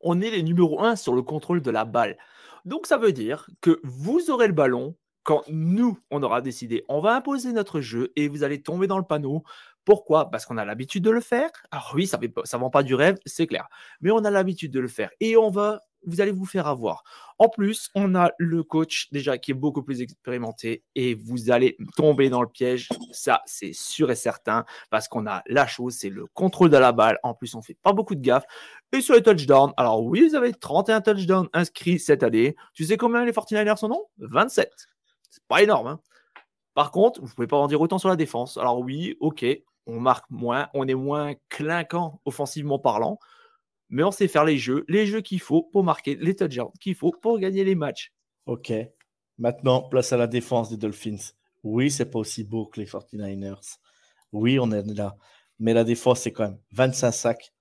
On 0.00 0.20
est 0.20 0.30
les 0.30 0.42
numéro 0.42 0.82
1 0.82 0.96
sur 0.96 1.14
le 1.14 1.22
contrôle 1.22 1.60
de 1.62 1.70
la 1.70 1.84
balle. 1.84 2.16
Donc 2.64 2.86
ça 2.86 2.96
veut 2.96 3.12
dire 3.12 3.48
que 3.60 3.80
vous 3.84 4.30
aurez 4.30 4.46
le 4.46 4.52
ballon 4.52 4.96
quand 5.28 5.44
nous, 5.48 5.98
on 6.10 6.22
aura 6.22 6.40
décidé. 6.40 6.86
On 6.88 7.02
va 7.02 7.14
imposer 7.14 7.52
notre 7.52 7.82
jeu 7.82 8.14
et 8.16 8.28
vous 8.28 8.44
allez 8.44 8.62
tomber 8.62 8.86
dans 8.86 8.96
le 8.96 9.04
panneau. 9.04 9.42
Pourquoi? 9.84 10.30
Parce 10.30 10.46
qu'on 10.46 10.56
a 10.56 10.64
l'habitude 10.64 11.04
de 11.04 11.10
le 11.10 11.20
faire. 11.20 11.50
Alors 11.70 11.92
oui, 11.94 12.06
ça 12.06 12.18
ne 12.18 12.58
vend 12.58 12.70
pas 12.70 12.82
du 12.82 12.94
rêve, 12.94 13.18
c'est 13.26 13.46
clair. 13.46 13.68
Mais 14.00 14.10
on 14.10 14.24
a 14.24 14.30
l'habitude 14.30 14.72
de 14.72 14.80
le 14.80 14.88
faire. 14.88 15.10
Et 15.20 15.36
on 15.36 15.50
va, 15.50 15.82
vous 16.06 16.22
allez 16.22 16.30
vous 16.30 16.46
faire 16.46 16.66
avoir. 16.66 17.04
En 17.38 17.50
plus, 17.50 17.90
on 17.94 18.14
a 18.14 18.30
le 18.38 18.62
coach 18.62 19.08
déjà 19.12 19.36
qui 19.36 19.50
est 19.50 19.54
beaucoup 19.54 19.82
plus 19.82 20.00
expérimenté 20.00 20.82
et 20.94 21.14
vous 21.14 21.50
allez 21.50 21.76
tomber 21.94 22.30
dans 22.30 22.40
le 22.40 22.48
piège. 22.48 22.88
Ça, 23.12 23.42
c'est 23.44 23.74
sûr 23.74 24.10
et 24.10 24.16
certain 24.16 24.64
parce 24.88 25.08
qu'on 25.08 25.26
a 25.26 25.42
la 25.46 25.66
chose, 25.66 25.94
c'est 25.94 26.08
le 26.08 26.24
contrôle 26.32 26.70
de 26.70 26.78
la 26.78 26.92
balle. 26.92 27.18
En 27.22 27.34
plus, 27.34 27.54
on 27.54 27.60
fait 27.60 27.76
pas 27.82 27.92
beaucoup 27.92 28.14
de 28.14 28.22
gaffe. 28.22 28.44
Et 28.92 29.02
sur 29.02 29.14
les 29.14 29.22
touchdowns, 29.22 29.74
alors 29.76 30.02
oui, 30.02 30.26
vous 30.26 30.36
avez 30.36 30.54
31 30.54 31.02
touchdowns 31.02 31.50
inscrits 31.52 31.98
cette 31.98 32.22
année. 32.22 32.56
Tu 32.72 32.86
sais 32.86 32.96
combien 32.96 33.26
les 33.26 33.32
49ers 33.32 33.84
en 33.84 33.92
ont 33.92 34.06
27. 34.20 34.88
C'est 35.30 35.44
pas 35.48 35.62
énorme. 35.62 35.86
hein. 35.86 36.00
Par 36.74 36.90
contre, 36.90 37.20
vous 37.20 37.34
pouvez 37.34 37.46
pas 37.46 37.56
en 37.56 37.66
dire 37.66 37.80
autant 37.80 37.98
sur 37.98 38.08
la 38.08 38.16
défense. 38.16 38.56
Alors 38.56 38.78
oui, 38.78 39.16
ok, 39.20 39.44
on 39.86 39.98
marque 40.00 40.30
moins, 40.30 40.68
on 40.74 40.86
est 40.86 40.94
moins 40.94 41.34
clinquant 41.48 42.20
offensivement 42.24 42.78
parlant, 42.78 43.18
mais 43.88 44.02
on 44.04 44.10
sait 44.10 44.28
faire 44.28 44.44
les 44.44 44.58
jeux, 44.58 44.84
les 44.88 45.06
jeux 45.06 45.20
qu'il 45.20 45.40
faut 45.40 45.62
pour 45.72 45.82
marquer 45.82 46.14
les 46.16 46.36
touchdowns 46.36 46.70
qu'il 46.80 46.94
faut 46.94 47.10
pour 47.10 47.38
gagner 47.38 47.64
les 47.64 47.74
matchs. 47.74 48.12
Ok. 48.46 48.72
Maintenant, 49.38 49.82
place 49.82 50.12
à 50.12 50.16
la 50.16 50.26
défense 50.26 50.68
des 50.70 50.76
Dolphins. 50.76 51.32
Oui, 51.62 51.90
c'est 51.90 52.10
pas 52.10 52.18
aussi 52.18 52.44
beau 52.44 52.66
que 52.66 52.80
les 52.80 52.86
49ers. 52.86 53.78
Oui, 54.32 54.58
on 54.58 54.70
est 54.70 54.82
là. 54.94 55.16
Mais 55.58 55.72
la 55.74 55.84
défense, 55.84 56.20
c'est 56.20 56.32
quand 56.32 56.44
même 56.44 56.58
25 56.72 57.12
sacs, 57.12 57.52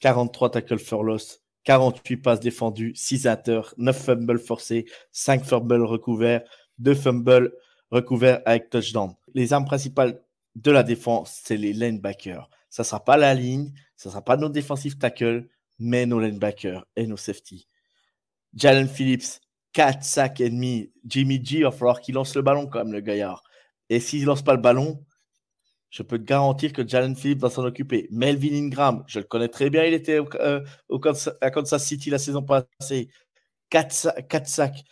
43 0.00 0.50
tackles 0.50 0.78
for 0.78 1.04
loss, 1.04 1.42
48 1.64 2.16
passes 2.18 2.40
défendues, 2.40 2.94
6 2.94 3.26
inters, 3.26 3.74
9 3.76 3.96
fumbles 3.96 4.38
forcés, 4.38 4.86
5 5.12 5.44
fumbles 5.44 5.82
recouverts, 5.82 6.42
2 6.78 6.94
fumbles 6.94 7.52
recouverts 7.90 8.42
avec 8.44 8.70
touchdown. 8.70 9.14
Les 9.34 9.52
armes 9.52 9.64
principales 9.64 10.20
de 10.54 10.70
la 10.70 10.82
défense, 10.82 11.40
c'est 11.44 11.56
les 11.56 11.72
linebackers. 11.72 12.48
Ça 12.70 12.84
sera 12.84 13.04
pas 13.04 13.16
la 13.16 13.34
ligne, 13.34 13.72
ça 13.96 14.10
sera 14.10 14.22
pas 14.22 14.36
nos 14.36 14.48
défensifs 14.48 14.98
tackles, 14.98 15.48
mais 15.78 16.06
nos 16.06 16.20
linebackers 16.20 16.84
et 16.96 17.06
nos 17.06 17.16
safety. 17.16 17.68
Jalen 18.54 18.88
Phillips, 18.88 19.40
4 19.72 20.02
sacs 20.02 20.40
et 20.40 20.50
demi. 20.50 20.90
Jimmy 21.04 21.44
G, 21.44 21.58
il 21.58 21.64
va 21.64 21.70
falloir 21.70 22.00
qu'il 22.00 22.14
lance 22.14 22.34
le 22.34 22.42
ballon 22.42 22.66
quand 22.66 22.78
même, 22.78 22.92
le 22.92 23.00
gaillard. 23.00 23.42
Et 23.88 24.00
s'il 24.00 24.22
ne 24.22 24.26
lance 24.26 24.42
pas 24.42 24.54
le 24.54 24.60
ballon, 24.60 25.04
je 25.90 26.02
peux 26.02 26.18
te 26.18 26.24
garantir 26.24 26.72
que 26.72 26.86
Jalen 26.86 27.14
Phillips 27.14 27.40
va 27.40 27.50
s'en 27.50 27.64
occuper. 27.64 28.08
Melvin 28.10 28.54
Ingram, 28.54 29.04
je 29.06 29.18
le 29.20 29.24
connais 29.24 29.48
très 29.48 29.70
bien, 29.70 29.84
il 29.84 29.94
était 29.94 30.18
euh, 30.40 30.64
à 31.40 31.50
Kansas 31.50 31.84
City 31.84 32.10
la 32.10 32.18
saison 32.18 32.42
passée. 32.42 33.08
4, 33.70 34.46
sacs. 34.46 34.84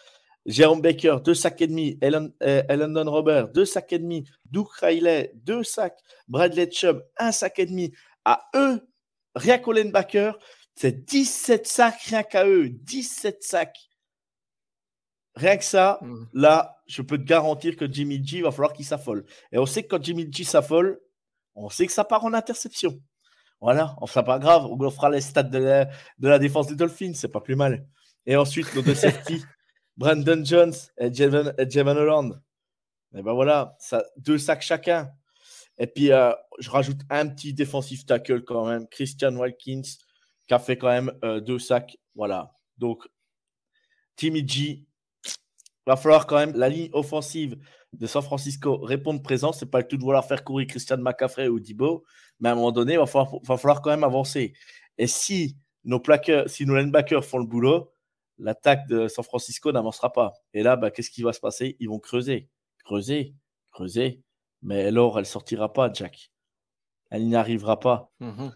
Jérôme 0.46 0.82
Baker, 0.82 1.18
2 1.24 1.34
sacs 1.34 1.60
et 1.62 1.66
demi. 1.66 1.98
Ellen, 2.02 2.32
euh, 2.42 2.62
Robert, 3.06 3.48
2 3.48 3.64
sacs 3.64 3.92
et 3.92 3.98
demi. 3.98 4.24
Duke 4.50 4.72
Riley, 4.80 5.32
2 5.36 5.62
sacs. 5.62 5.98
Bradley 6.28 6.70
Chubb, 6.70 7.02
1 7.18 7.32
sac 7.32 7.58
et 7.58 7.66
demi. 7.66 7.92
À 8.24 8.46
eux, 8.54 8.86
rien 9.34 9.58
qu'au 9.58 9.72
linebacker, 9.72 10.38
c'est 10.74 11.04
17 11.04 11.66
sacs 11.66 12.00
rien 12.02 12.22
qu'à 12.22 12.46
eux. 12.46 12.68
17 12.68 13.42
sacs. 13.42 13.88
Rien 15.36 15.56
que 15.56 15.64
ça, 15.64 15.98
Mhm. 16.02 16.28
là, 16.32 16.76
je 16.86 17.02
peux 17.02 17.18
te 17.18 17.24
garantir 17.24 17.76
que 17.76 17.90
Jimmy 17.90 18.24
G 18.24 18.42
va 18.42 18.52
falloir 18.52 18.72
qu'il 18.72 18.84
s'affole. 18.84 19.24
Et 19.50 19.58
on 19.58 19.66
sait 19.66 19.82
que 19.82 19.88
quand 19.88 20.02
Jimmy 20.02 20.28
G 20.30 20.44
s'affole, 20.44 21.00
on 21.54 21.68
sait 21.70 21.86
que 21.86 21.92
ça 21.92 22.04
part 22.04 22.24
en 22.24 22.32
interception. 22.34 23.00
Voilà, 23.60 23.94
enfin 24.00 24.22
pas 24.22 24.38
grave, 24.38 24.66
on 24.66 24.90
fera 24.90 25.10
les 25.10 25.20
stats 25.22 25.42
de 25.44 25.58
la, 25.58 25.86
de 26.18 26.28
la 26.28 26.38
défense 26.38 26.66
des 26.66 26.76
Dolphins, 26.76 27.14
c'est 27.14 27.28
pas 27.28 27.40
plus 27.40 27.56
mal. 27.56 27.86
Et 28.26 28.36
ensuite, 28.36 28.72
nos 28.74 28.82
deux 28.82 28.94
safety, 28.94 29.42
Brandon 29.96 30.44
Jones 30.44 30.74
et 30.98 31.12
Javon, 31.12 31.96
Holland. 31.96 32.40
Et 33.16 33.22
ben 33.22 33.32
voilà, 33.32 33.76
ça, 33.78 34.04
deux 34.16 34.38
sacs 34.38 34.62
chacun. 34.62 35.10
Et 35.78 35.86
puis, 35.86 36.12
euh, 36.12 36.32
je 36.58 36.70
rajoute 36.70 37.00
un 37.10 37.28
petit 37.28 37.52
défensif 37.52 38.06
tackle 38.06 38.42
quand 38.42 38.66
même, 38.66 38.86
Christian 38.88 39.34
Wilkins, 39.36 39.82
qui 40.46 40.54
a 40.54 40.58
fait 40.58 40.76
quand 40.76 40.88
même 40.88 41.12
euh, 41.24 41.40
deux 41.40 41.58
sacs. 41.58 41.96
Voilà. 42.14 42.52
Donc, 42.78 43.06
Timmy 44.16 44.46
G, 44.46 44.86
va 45.86 45.96
falloir 45.96 46.26
quand 46.26 46.36
même 46.36 46.56
la 46.56 46.68
ligne 46.68 46.90
offensive 46.92 47.56
de 47.92 48.06
San 48.06 48.22
Francisco 48.22 48.78
répondre 48.78 49.22
présent. 49.22 49.52
C'est 49.52 49.70
pas 49.70 49.80
le 49.80 49.86
tout 49.86 49.96
de 49.96 50.02
vouloir 50.02 50.24
faire 50.24 50.44
courir 50.44 50.66
Christian 50.66 50.98
McCaffrey 50.98 51.48
ou 51.48 51.60
Dibo, 51.60 52.04
mais 52.40 52.48
à 52.48 52.52
un 52.52 52.54
moment 52.54 52.72
donné, 52.72 52.94
il 52.94 52.98
va 52.98 53.06
falloir, 53.06 53.32
va 53.42 53.56
falloir 53.56 53.82
quand 53.82 53.90
même 53.90 54.04
avancer. 54.04 54.54
Et 54.98 55.06
si 55.06 55.56
nos 55.84 56.00
plaqueurs, 56.00 56.48
si 56.48 56.66
nos 56.66 56.76
linebackers 56.76 57.24
font 57.24 57.38
le 57.38 57.46
boulot, 57.46 57.92
l'attaque 58.38 58.86
de 58.88 59.08
San 59.08 59.24
Francisco 59.24 59.72
n'avancera 59.72 60.12
pas. 60.12 60.32
Et 60.52 60.62
là, 60.62 60.76
bah, 60.76 60.90
qu'est-ce 60.90 61.10
qui 61.10 61.22
va 61.22 61.32
se 61.32 61.40
passer? 61.40 61.76
Ils 61.80 61.88
vont 61.88 61.98
creuser, 61.98 62.48
creuser, 62.84 63.34
creuser. 63.70 64.22
Mais 64.62 64.90
l'or, 64.90 65.18
elle 65.18 65.26
sortira 65.26 65.72
pas, 65.72 65.92
Jack. 65.92 66.30
Elle 67.10 67.26
n'y 67.26 67.36
arrivera 67.36 67.78
pas. 67.78 68.10
Mhm. 68.20 68.52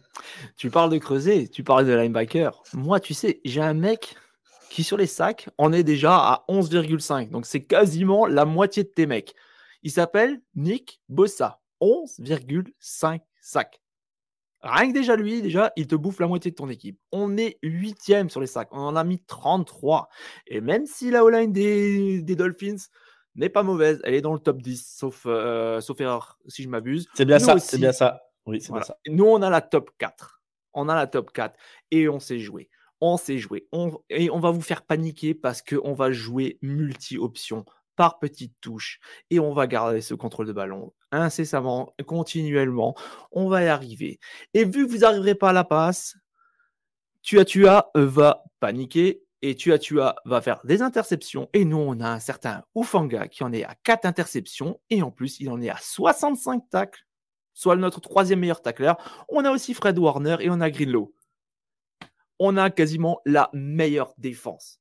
Tu 0.56 0.70
parles 0.70 0.90
de 0.90 0.98
creuser, 0.98 1.48
tu 1.48 1.62
parles 1.62 1.86
de 1.86 1.92
linebacker. 1.92 2.62
Moi, 2.72 2.98
tu 2.98 3.14
sais, 3.14 3.40
j'ai 3.44 3.60
un 3.60 3.74
mec 3.74 4.16
qui, 4.70 4.82
sur 4.82 4.96
les 4.96 5.06
sacs, 5.06 5.48
en 5.58 5.72
est 5.72 5.84
déjà 5.84 6.16
à 6.16 6.44
11,5. 6.48 7.30
Donc, 7.30 7.46
c'est 7.46 7.64
quasiment 7.64 8.26
la 8.26 8.44
moitié 8.44 8.84
de 8.84 8.88
tes 8.88 9.06
mecs. 9.06 9.34
Il 9.82 9.90
s'appelle 9.90 10.40
Nick 10.54 11.00
Bossa. 11.08 11.60
11,5 11.80 13.20
sacs. 13.40 13.80
Rien 14.62 14.88
que 14.88 14.94
déjà 14.94 15.14
lui, 15.16 15.40
déjà, 15.40 15.72
il 15.76 15.86
te 15.86 15.94
bouffe 15.94 16.18
la 16.18 16.26
moitié 16.26 16.50
de 16.50 16.56
ton 16.56 16.68
équipe. 16.68 16.98
On 17.12 17.36
est 17.36 17.58
huitième 17.62 18.28
sur 18.28 18.40
les 18.40 18.46
sacs. 18.48 18.68
On 18.72 18.80
en 18.80 18.96
a 18.96 19.04
mis 19.04 19.20
33. 19.20 20.08
Et 20.48 20.60
même 20.60 20.84
si 20.86 21.10
la 21.10 21.24
O-line 21.24 21.52
des, 21.52 22.22
des 22.22 22.36
Dolphins 22.36 22.76
n'est 23.36 23.48
pas 23.48 23.62
mauvaise, 23.62 24.00
elle 24.04 24.14
est 24.14 24.20
dans 24.20 24.32
le 24.32 24.40
top 24.40 24.60
10, 24.60 24.94
sauf, 24.96 25.22
euh, 25.26 25.80
sauf 25.80 26.00
erreur, 26.00 26.38
si 26.48 26.64
je 26.64 26.68
m'abuse. 26.68 27.06
C'est 27.14 27.24
bien 27.24 27.38
Nous 27.38 27.44
ça, 27.44 27.58
c'est 27.60 27.78
bien 27.78 27.92
ça. 27.92 28.20
Oui, 28.46 28.60
c'est 28.60 28.68
Voilà. 28.70 28.84
bien 28.84 28.86
ça. 28.94 28.98
Nous, 29.06 29.24
on 29.24 29.42
a 29.42 29.50
la 29.50 29.60
top 29.60 29.90
4. 29.98 30.42
On 30.74 30.88
a 30.88 30.96
la 30.96 31.06
top 31.06 31.32
4 31.32 31.56
et 31.92 32.08
on 32.08 32.18
sait 32.18 32.40
jouer. 32.40 32.68
On 33.00 33.16
sait 33.16 33.38
jouer. 33.38 33.68
On, 33.70 33.92
et 34.10 34.28
on 34.30 34.40
va 34.40 34.50
vous 34.50 34.60
faire 34.60 34.82
paniquer 34.82 35.34
parce 35.34 35.62
qu'on 35.62 35.92
va 35.94 36.10
jouer 36.10 36.58
multi-options 36.62 37.64
par 37.98 38.20
petites 38.20 38.54
touches 38.60 39.00
et 39.28 39.40
on 39.40 39.52
va 39.52 39.66
garder 39.66 40.00
ce 40.00 40.14
contrôle 40.14 40.46
de 40.46 40.52
ballon 40.52 40.94
incessamment, 41.10 41.94
continuellement. 42.06 42.94
On 43.32 43.48
va 43.48 43.64
y 43.64 43.66
arriver. 43.66 44.20
Et 44.54 44.64
vu 44.64 44.86
que 44.86 44.92
vous 44.92 44.98
n'arriverez 44.98 45.34
pas 45.34 45.50
à 45.50 45.52
la 45.52 45.64
passe, 45.64 46.16
Tua 47.22 47.44
Tua 47.44 47.90
euh, 47.96 48.06
va 48.06 48.44
paniquer 48.60 49.22
et 49.42 49.56
Tua 49.56 49.78
Tua 49.78 50.14
va 50.24 50.40
faire 50.40 50.60
des 50.64 50.80
interceptions. 50.80 51.48
Et 51.52 51.64
nous, 51.64 51.78
on 51.78 51.98
a 51.98 52.08
un 52.08 52.20
certain 52.20 52.62
Ufanga 52.76 53.26
qui 53.26 53.42
en 53.42 53.52
est 53.52 53.64
à 53.64 53.74
4 53.82 54.04
interceptions 54.04 54.80
et 54.90 55.02
en 55.02 55.10
plus, 55.10 55.40
il 55.40 55.50
en 55.50 55.60
est 55.60 55.70
à 55.70 55.78
65 55.80 56.70
tacles 56.70 57.04
soit 57.52 57.74
notre 57.74 58.00
troisième 58.00 58.38
meilleur 58.38 58.62
tacleur. 58.62 58.96
On 59.28 59.44
a 59.44 59.50
aussi 59.50 59.74
Fred 59.74 59.98
Warner 59.98 60.36
et 60.38 60.50
on 60.50 60.60
a 60.60 60.70
Greenlow. 60.70 61.12
On 62.38 62.56
a 62.56 62.70
quasiment 62.70 63.20
la 63.26 63.50
meilleure 63.52 64.14
défense. 64.16 64.78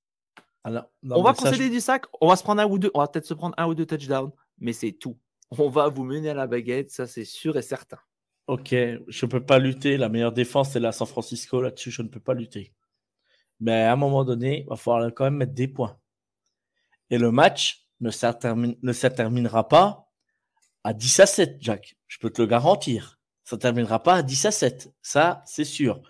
Alors, 0.68 0.86
non, 1.02 1.18
on 1.20 1.24
va 1.24 1.34
ça, 1.34 1.46
je- 1.46 1.50
concéder 1.52 1.70
du 1.70 1.80
sac, 1.80 2.06
on 2.20 2.28
va 2.28 2.36
se 2.36 2.44
prendre 2.44 2.62
un 2.62 2.66
ou 2.68 2.78
deux, 2.78 2.92
on 2.94 3.00
va 3.00 3.08
peut-être 3.08 3.26
se 3.26 3.34
prendre 3.34 3.56
un 3.58 3.68
ou 3.68 3.74
deux 3.74 3.86
touchdowns, 3.86 4.32
mais 4.60 4.74
c'est 4.74 4.92
tout. 4.92 5.18
On 5.52 5.70
va 5.70 5.88
vous 5.88 6.04
mener 6.04 6.30
à 6.30 6.34
la 6.34 6.46
baguette, 6.46 6.92
ça 6.92 7.08
c'est 7.08 7.24
sûr 7.24 7.58
et 7.58 7.62
certain. 7.62 8.00
Ok, 8.48 8.70
je 8.72 9.26
ne 9.26 9.32
peux 9.32 9.46
pas 9.46 9.60
lutter. 9.60 9.96
La 9.98 10.10
meilleure 10.10 10.34
défense, 10.34 10.72
c'est 10.72 10.80
la 10.82 10.92
San 10.92 11.08
Francisco. 11.08 11.62
Là-dessus, 11.62 11.92
je 11.92 12.02
ne 12.02 12.08
peux 12.10 12.20
pas 12.20 12.34
lutter. 12.34 12.74
Mais 13.62 13.84
à 13.84 13.94
un 13.94 13.96
moment 13.96 14.26
donné, 14.26 14.62
il 14.62 14.68
va 14.68 14.76
falloir 14.76 15.10
quand 15.14 15.24
même 15.26 15.36
mettre 15.38 15.54
des 15.54 15.68
points. 15.70 15.98
Et 17.10 17.18
le 17.18 17.32
match 17.32 17.88
ne 18.02 18.12
s'intermine- 18.12 18.76
ne 18.82 18.92
se 18.94 19.08
terminera 19.08 19.68
pas 19.70 20.10
à 20.84 20.94
10 20.94 21.20
à 21.22 21.26
7, 21.26 21.58
Jack. 21.62 21.96
Je 22.08 22.18
peux 22.20 22.30
te 22.30 22.42
le 22.42 22.48
garantir. 22.48 23.20
Ça 23.46 23.56
ne 23.56 23.62
terminera 23.62 24.04
pas 24.04 24.16
à 24.16 24.22
10 24.24 24.46
à 24.46 24.52
7. 24.52 24.94
Ça, 25.02 25.42
c'est 25.46 25.64
sûr. 25.66 26.02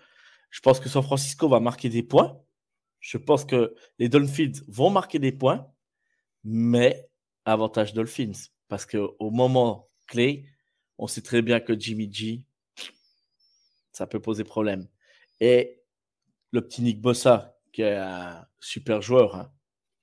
Je 0.50 0.60
pense 0.60 0.80
que 0.80 0.88
San 0.88 1.02
Francisco 1.02 1.48
va 1.48 1.60
marquer 1.60 1.88
des 1.88 2.02
points. 2.02 2.40
Je 3.00 3.18
pense 3.18 3.44
que 3.44 3.74
les 3.98 4.08
Dolphins 4.08 4.52
vont 4.68 4.90
marquer 4.90 5.18
des 5.18 5.32
points. 5.32 5.70
Mais 6.44 7.08
avantage 7.44 7.94
Dolphins. 7.94 8.32
Parce 8.68 8.86
qu'au 8.86 9.30
moment 9.30 9.88
clé, 10.06 10.46
on 10.98 11.06
sait 11.06 11.22
très 11.22 11.42
bien 11.42 11.60
que 11.60 11.78
Jimmy 11.78 12.12
G, 12.12 12.44
ça 13.92 14.06
peut 14.06 14.20
poser 14.20 14.44
problème. 14.44 14.88
Et 15.40 15.82
le 16.50 16.60
petit 16.62 16.82
Nick 16.82 17.00
Bossa, 17.00 17.58
qui 17.72 17.82
est 17.82 17.96
un 17.96 18.46
super 18.60 19.02
joueur, 19.02 19.36
hein, 19.36 19.52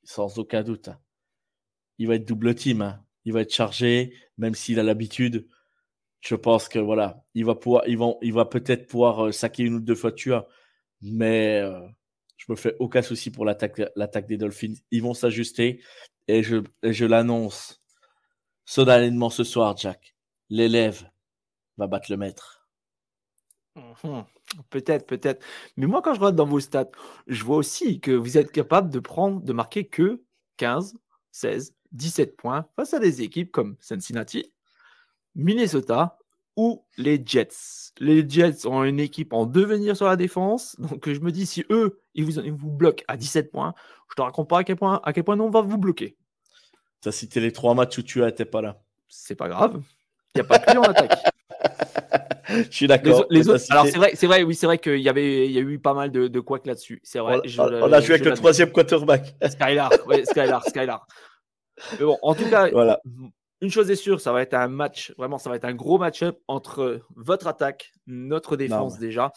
sans 0.04 0.38
aucun 0.40 0.64
doute, 0.64 0.90
hein, 0.90 1.00
il 1.98 2.08
va 2.08 2.16
être 2.16 2.25
double 2.28 2.56
team. 2.56 2.82
hein. 2.82 3.02
Il 3.25 3.34
va 3.34 3.42
être 3.42 3.54
chargé, 3.54 4.14
même 4.38 4.54
s'il 4.56 4.80
a 4.80 4.84
l'habitude. 4.84 5.48
je 6.22 6.36
pense 6.36 6.70
que 6.70 6.80
voilà, 6.80 7.24
il 7.36 7.46
va 7.46 7.56
pouvoir, 7.56 7.84
il 7.88 8.34
va 8.34 8.46
peut-être 8.46 8.88
pouvoir 8.88 9.28
euh, 9.28 9.32
saquer 9.32 9.64
une 9.64 9.75
ou 9.75 9.80
deux 9.80 9.96
fois 9.96 10.12
as 10.34 10.48
mais 11.02 11.60
euh, 11.62 11.80
je 12.38 12.46
me 12.50 12.56
fais 12.56 12.75
aucun 12.80 13.01
souci 13.01 13.32
pour 13.32 13.46
l'attaque, 13.46 14.27
des 14.27 14.38
Dolphins. 14.38 14.74
Ils 14.92 15.01
vont 15.01 15.13
s'ajuster 15.13 15.82
et 16.27 16.44
je, 16.44 16.58
je 16.84 17.06
l'annonce 17.06 17.82
solennellement 18.65 19.30
ce 19.30 19.44
soir, 19.44 19.77
Jack. 19.77 20.15
L'élève 20.50 21.10
va 21.77 21.88
battre 21.88 22.12
le 22.12 22.18
maître. 22.18 22.68
Mhm. 23.75 24.25
Peut-être, 24.70 25.06
peut-être. 25.06 25.44
Mais 25.75 25.86
moi, 25.86 26.01
quand 26.01 26.13
je 26.13 26.20
regarde 26.20 26.36
dans 26.36 26.46
vos 26.46 26.60
stats, 26.60 26.92
je 27.27 27.44
vois 27.44 27.58
aussi 27.58 28.00
que 28.00 28.12
vous 28.12 28.38
êtes 28.38 28.51
capable 28.51 28.89
de 28.89 29.00
prendre, 29.00 29.42
de 29.42 29.54
marquer 29.54 29.88
que 29.88 30.24
15, 30.58 30.98
16, 31.32 31.75
17 31.92 32.38
points 32.38 32.68
face 32.75 32.94
à 32.94 33.00
des 33.00 33.22
équipes 33.22 33.51
comme 33.51 33.75
Cincinnati, 33.80 34.54
Minnesota 35.36 36.18
ou 36.55 36.85
les 36.97 37.21
Jets. 37.25 37.91
Les 38.00 38.27
Jets 38.27 38.65
ont 38.65 38.83
une 38.83 39.00
équipe 39.00 39.33
en 39.33 39.45
devenir 39.45 39.95
sur 39.95 40.05
la 40.05 40.15
défense. 40.15 40.75
Donc 40.79 41.09
je 41.09 41.19
me 41.19 41.31
dis, 41.31 41.45
si 41.45 41.65
eux, 41.69 42.00
ils 42.13 42.25
vous, 42.25 42.41
vous 42.55 42.71
bloquent 42.71 43.03
à 43.07 43.17
17 43.17 43.51
points, 43.51 43.74
je 44.09 44.15
te 44.15 44.21
raconte 44.21 44.50
pas 44.50 44.59
à 44.59 44.63
quel 44.63 44.75
point, 44.75 45.01
à 45.03 45.13
quel 45.13 45.24
point 45.24 45.39
on 45.39 45.50
va 45.50 45.62
vous 45.62 45.77
bloquer. 45.77 46.17
Tu 47.01 47.09
as 47.09 47.12
cité 47.12 47.39
les 47.39 47.51
trois 47.51 47.75
matchs 47.75 47.97
où 47.97 48.03
tu 48.03 48.21
n'étais 48.21 48.45
pas 48.45 48.62
là. 48.62 48.81
C'est 49.07 49.35
pas 49.35 49.47
grave. 49.47 49.81
Il 50.33 50.39
n'y 50.39 50.41
a 50.41 50.43
pas 50.43 50.59
que 50.59 50.77
en 50.77 50.83
attaque. 50.83 51.19
je 52.50 52.75
suis 52.75 52.88
d'accord. 52.88 53.25
Les, 53.29 53.47
autres, 53.50 53.63
alors 53.69 53.85
c'est 53.85 53.97
vrai, 53.97 54.12
c'est 54.15 54.27
vrai, 54.27 54.43
oui, 54.43 54.55
c'est 54.55 54.65
vrai 54.65 54.77
qu'il 54.77 55.00
y 55.00 55.09
avait, 55.09 55.45
il 55.45 55.51
y 55.51 55.57
a 55.57 55.62
eu 55.62 55.79
pas 55.79 55.93
mal 55.93 56.12
de, 56.12 56.27
de 56.27 56.39
couacs 56.39 56.65
là-dessus. 56.65 57.00
C'est 57.03 57.19
vrai. 57.19 57.39
On, 57.57 57.62
on 57.62 57.93
a 57.93 58.01
joué 58.01 58.15
avec 58.15 58.25
le 58.25 58.33
troisième 58.33 58.71
quarterback. 58.71 59.35
Skylar, 59.47 59.91
Skylar, 60.25 60.63
Skylar. 60.65 61.07
Mais 61.93 62.05
bon, 62.05 62.17
en 62.21 62.33
tout 62.33 62.50
cas, 62.50 62.69
voilà 62.69 63.01
une 63.65 63.72
chose 63.72 63.89
est 63.89 63.95
sûre, 63.95 64.22
ça 64.22 64.31
va 64.31 64.41
être 64.41 64.53
un 64.53 64.67
match, 64.67 65.13
vraiment, 65.17 65.39
ça 65.39 65.50
va 65.50 65.55
être 65.55 65.65
un 65.65 65.74
gros 65.74 65.98
match-up 65.98 66.39
entre 66.48 67.01
votre 67.15 67.48
attaque, 67.48 67.91
notre 68.05 68.55
défense 68.55 69.00
déjà. 69.00 69.31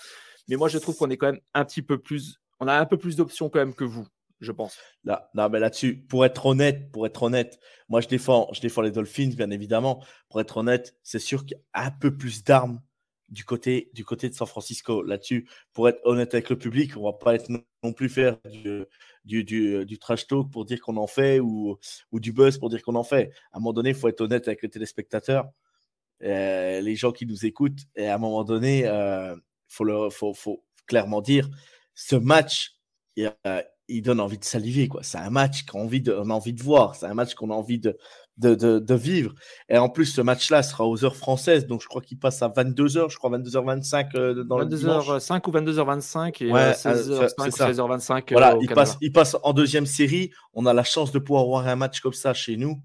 Mais 0.49 0.57
moi, 0.57 0.69
je 0.69 0.79
trouve 0.79 0.97
qu'on 0.97 1.11
est 1.11 1.17
quand 1.17 1.33
même 1.33 1.41
un 1.55 1.65
petit 1.65 1.83
peu 1.83 1.99
plus, 1.99 2.39
on 2.61 2.69
a 2.69 2.79
un 2.79 2.85
peu 2.85 2.99
plus 2.99 3.17
d'options 3.17 3.49
quand 3.49 3.59
même 3.59 3.75
que 3.75 3.85
vous, 3.85 4.07
je 4.41 4.53
pense. 4.53 4.79
Là, 5.05 5.31
non, 5.35 5.49
mais 5.49 5.59
là-dessus, 5.59 6.05
pour 6.09 6.27
être 6.27 6.45
honnête, 6.45 6.93
pour 6.93 7.07
être 7.07 7.23
honnête, 7.23 7.59
moi, 7.89 8.03
je 8.03 8.09
défends, 8.09 8.49
je 8.53 8.61
défends 8.61 8.83
les 8.83 8.91
Dolphins, 8.91 9.33
bien 9.35 9.51
évidemment. 9.51 10.05
Pour 10.29 10.41
être 10.41 10.59
honnête, 10.59 10.95
c'est 11.03 11.19
sûr 11.19 11.47
qu'il 11.47 11.57
y 11.57 11.61
a 11.73 11.87
un 11.87 11.91
peu 11.91 12.17
plus 12.17 12.45
d'armes 12.45 12.81
du 13.29 13.45
côté, 13.45 13.91
du 13.95 14.05
côté 14.05 14.29
de 14.29 14.35
San 14.35 14.47
Francisco. 14.47 15.03
Là-dessus, 15.03 15.49
pour 15.73 15.89
être 15.89 16.01
honnête 16.05 16.35
avec 16.35 16.49
le 16.51 16.57
public, 16.57 16.97
on 16.97 17.05
va 17.05 17.13
pas 17.13 17.35
être 17.35 17.49
non 17.49 17.93
plus 17.93 18.09
faire 18.09 18.39
du, 18.45 19.45
du, 19.45 19.85
du, 19.85 19.99
trash 19.99 20.27
talk 20.27 20.51
pour 20.51 20.65
dire 20.65 20.81
qu'on 20.81 20.97
en 20.97 21.07
fait 21.07 21.41
ou, 21.41 21.77
ou 22.13 22.21
du 22.21 22.33
buzz 22.33 22.59
pour 22.59 22.71
dire 22.71 22.83
qu'on 22.83 22.95
en 22.95 23.05
fait. 23.05 23.33
À 23.53 23.59
un 23.59 23.61
moment 23.61 23.73
donné, 23.73 23.91
il 23.91 23.95
faut 23.95 24.09
être 24.09 24.21
honnête 24.21 24.49
avec 24.49 24.63
les 24.63 24.71
téléspectateurs, 24.71 25.49
euh, 26.23 26.81
les 26.81 26.97
gens 26.97 27.13
qui 27.13 27.27
nous 27.27 27.45
écoutent. 27.47 27.81
Et 27.97 28.07
à 28.07 28.15
un 28.15 28.19
moment 28.19 28.45
donné, 28.45 28.81
il 28.81 28.87
euh, 28.87 29.37
faut, 29.69 29.85
le, 29.85 30.11
faut, 30.11 30.33
faut 30.35 30.65
clairement 30.87 31.21
dire, 31.21 31.49
ce 31.95 32.17
match, 32.17 32.77
il, 33.17 33.33
euh, 33.47 33.63
donne 34.03 34.21
envie 34.21 34.39
de 34.39 34.45
saliver. 34.45 34.89
C'est 35.03 35.19
un 35.19 35.31
match 35.31 35.65
qu'on 35.65 35.81
a 35.81 36.35
envie 36.35 36.53
de 36.53 36.63
voir. 36.63 36.95
C'est 36.95 37.07
un 37.07 37.15
match 37.15 37.35
qu'on 37.35 37.51
a 37.51 37.55
envie 37.55 37.79
de, 37.79 37.99
de, 38.39 38.55
de, 38.55 38.95
vivre. 38.95 39.35
Et 39.69 39.79
en 39.79 39.89
plus, 39.89 40.07
ce 40.07 40.21
match-là 40.21 40.63
sera 40.63 40.87
aux 40.87 41.05
heures 41.05 41.17
françaises. 41.17 41.67
Donc, 41.67 41.83
je 41.83 41.89
crois 41.89 42.01
qu'il 42.01 42.19
passe 42.19 42.43
à 42.43 42.49
22h, 42.49 43.11
je 43.11 43.17
crois 43.17 43.31
22h25 43.31 44.17
euh, 44.17 44.45
dans 44.45 44.61
22h05 44.61 45.49
ou 45.49 45.53
22h25 45.53 46.45
et 46.45 46.51
16h05 46.51 47.33
ou 47.39 47.51
16h25. 47.51 48.33
Voilà, 48.33 48.57
il, 48.61 48.69
passe, 48.69 48.97
il 49.01 49.13
passe 49.13 49.37
en 49.43 49.53
deuxième 49.53 49.87
série. 49.87 50.31
On 50.55 50.67
a 50.67 50.73
la 50.73 50.85
chance 50.85 51.11
de 51.13 51.19
pouvoir 51.19 51.45
voir 51.47 51.67
un 51.67 51.77
match 51.77 52.01
comme 52.01 52.13
ça 52.13 52.33
chez 52.35 52.57
nous. 52.57 52.81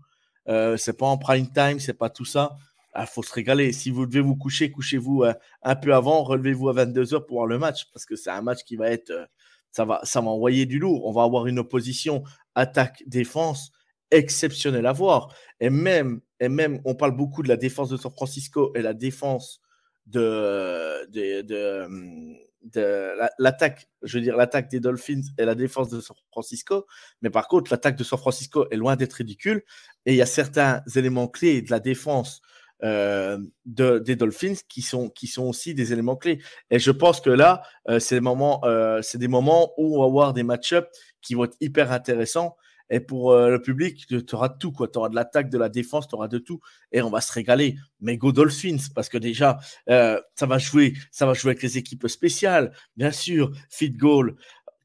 Euh, 0.50 0.76
c'est 0.78 0.98
pas 0.98 1.06
en 1.06 1.18
prime 1.18 1.50
time, 1.52 1.80
c'est 1.80 1.94
pas 1.94 2.10
tout 2.10 2.26
ça. 2.26 2.56
Il 2.96 3.02
ah, 3.02 3.06
faut 3.06 3.24
se 3.24 3.34
régaler. 3.34 3.72
Si 3.72 3.90
vous 3.90 4.06
devez 4.06 4.22
vous 4.22 4.36
coucher, 4.36 4.72
couchez-vous 4.72 5.24
euh, 5.24 5.34
un 5.64 5.76
peu 5.76 5.94
avant, 5.96 6.24
relevez-vous 6.24 6.70
à 6.70 6.74
22h 6.74 7.26
pour 7.26 7.38
voir 7.38 7.48
le 7.48 7.58
match 7.58 7.86
parce 7.92 8.06
que 8.06 8.16
c'est 8.16 8.30
un 8.30 8.42
match 8.42 8.64
qui 8.64 8.76
va 8.76 8.90
être. 8.90 9.10
Euh, 9.12 9.26
ça, 9.72 9.86
va, 9.86 10.00
ça 10.04 10.22
va 10.22 10.28
envoyer 10.28 10.68
du 10.68 10.78
lourd. 10.78 11.08
On 11.08 11.12
va 11.12 11.24
avoir 11.24 11.48
une 11.48 11.58
opposition 11.58 12.24
attaque-défense 12.54 13.72
exceptionnel 14.14 14.86
à 14.86 14.94
voir. 14.94 15.34
Et 15.60 15.70
même, 15.70 16.22
et 16.40 16.50
même, 16.50 16.82
on 16.86 16.96
parle 16.96 17.16
beaucoup 17.16 17.44
de 17.44 17.50
la 17.50 17.58
défense 17.58 17.90
de 17.90 17.98
San 17.98 18.12
Francisco 18.12 18.72
et 18.76 18.82
la 18.82 18.94
défense 18.94 19.62
de, 20.06 21.06
de, 21.12 21.42
de, 21.42 23.14
l'attaque, 23.40 23.88
je 24.04 24.18
veux 24.18 24.24
dire, 24.24 24.38
l'attaque 24.38 24.70
des 24.70 24.80
Dolphins 24.80 25.22
et 25.38 25.46
la 25.46 25.56
défense 25.56 25.90
de 25.90 26.00
San 26.00 26.16
Francisco. 26.32 26.86
Mais 27.22 27.30
par 27.30 27.48
contre, 27.48 27.72
l'attaque 27.72 27.98
de 27.98 28.04
San 28.04 28.20
Francisco 28.20 28.68
est 28.72 28.78
loin 28.78 28.96
d'être 28.96 29.14
ridicule. 29.14 29.64
Et 30.06 30.14
il 30.14 30.18
y 30.18 30.22
a 30.22 30.26
certains 30.26 30.82
éléments 30.96 31.28
clés 31.28 31.62
de 31.62 31.72
la 31.72 31.80
défense 31.80 32.42
euh, 32.84 33.38
de, 33.66 34.00
des 34.00 34.18
Dolphins 34.18 34.56
qui 34.68 34.82
sont, 34.82 35.08
qui 35.08 35.28
sont 35.28 35.44
aussi 35.44 35.74
des 35.74 35.94
éléments 35.94 36.18
clés. 36.18 36.42
Et 36.70 36.80
je 36.80 36.92
pense 36.92 37.22
que 37.22 37.30
là, 37.30 37.64
euh, 37.88 38.00
c'est 38.00 38.16
des 38.16 38.22
moments, 38.22 38.60
euh, 38.66 39.02
des 39.14 39.30
moments 39.30 39.72
où 39.78 39.96
on 39.96 40.02
va 40.02 40.06
avoir 40.06 40.34
des 40.34 40.44
match-ups 40.44 40.88
qui 41.22 41.36
vont 41.36 41.46
être 41.46 41.56
hyper 41.62 41.94
intéressants. 41.94 42.58
Et 42.94 43.00
pour 43.00 43.32
euh, 43.32 43.50
le 43.50 43.60
public, 43.60 44.06
tu 44.06 44.36
auras 44.36 44.50
tout. 44.50 44.72
Tu 44.72 45.00
auras 45.00 45.10
de 45.10 45.16
l'attaque, 45.16 45.50
de 45.50 45.58
la 45.58 45.68
défense, 45.68 46.08
tu 46.08 46.14
auras 46.14 46.28
de 46.28 46.38
tout. 46.38 46.60
Et 46.92 47.02
on 47.02 47.10
va 47.10 47.22
se 47.22 47.34
régaler. 47.34 47.76
Mais 48.02 48.18
go 48.18 48.32
Dolphins, 48.32 48.78
parce 48.94 49.10
que 49.10 49.18
déjà, 49.18 49.58
euh, 49.90 50.22
ça, 50.36 50.46
va 50.46 50.60
jouer, 50.60 50.94
ça 51.10 51.26
va 51.26 51.34
jouer 51.34 51.50
avec 51.52 51.64
les 51.64 51.80
équipes 51.80 52.08
spéciales. 52.08 52.72
Bien 52.96 53.10
sûr, 53.10 53.52
feed 53.68 53.98
goal. 53.98 54.36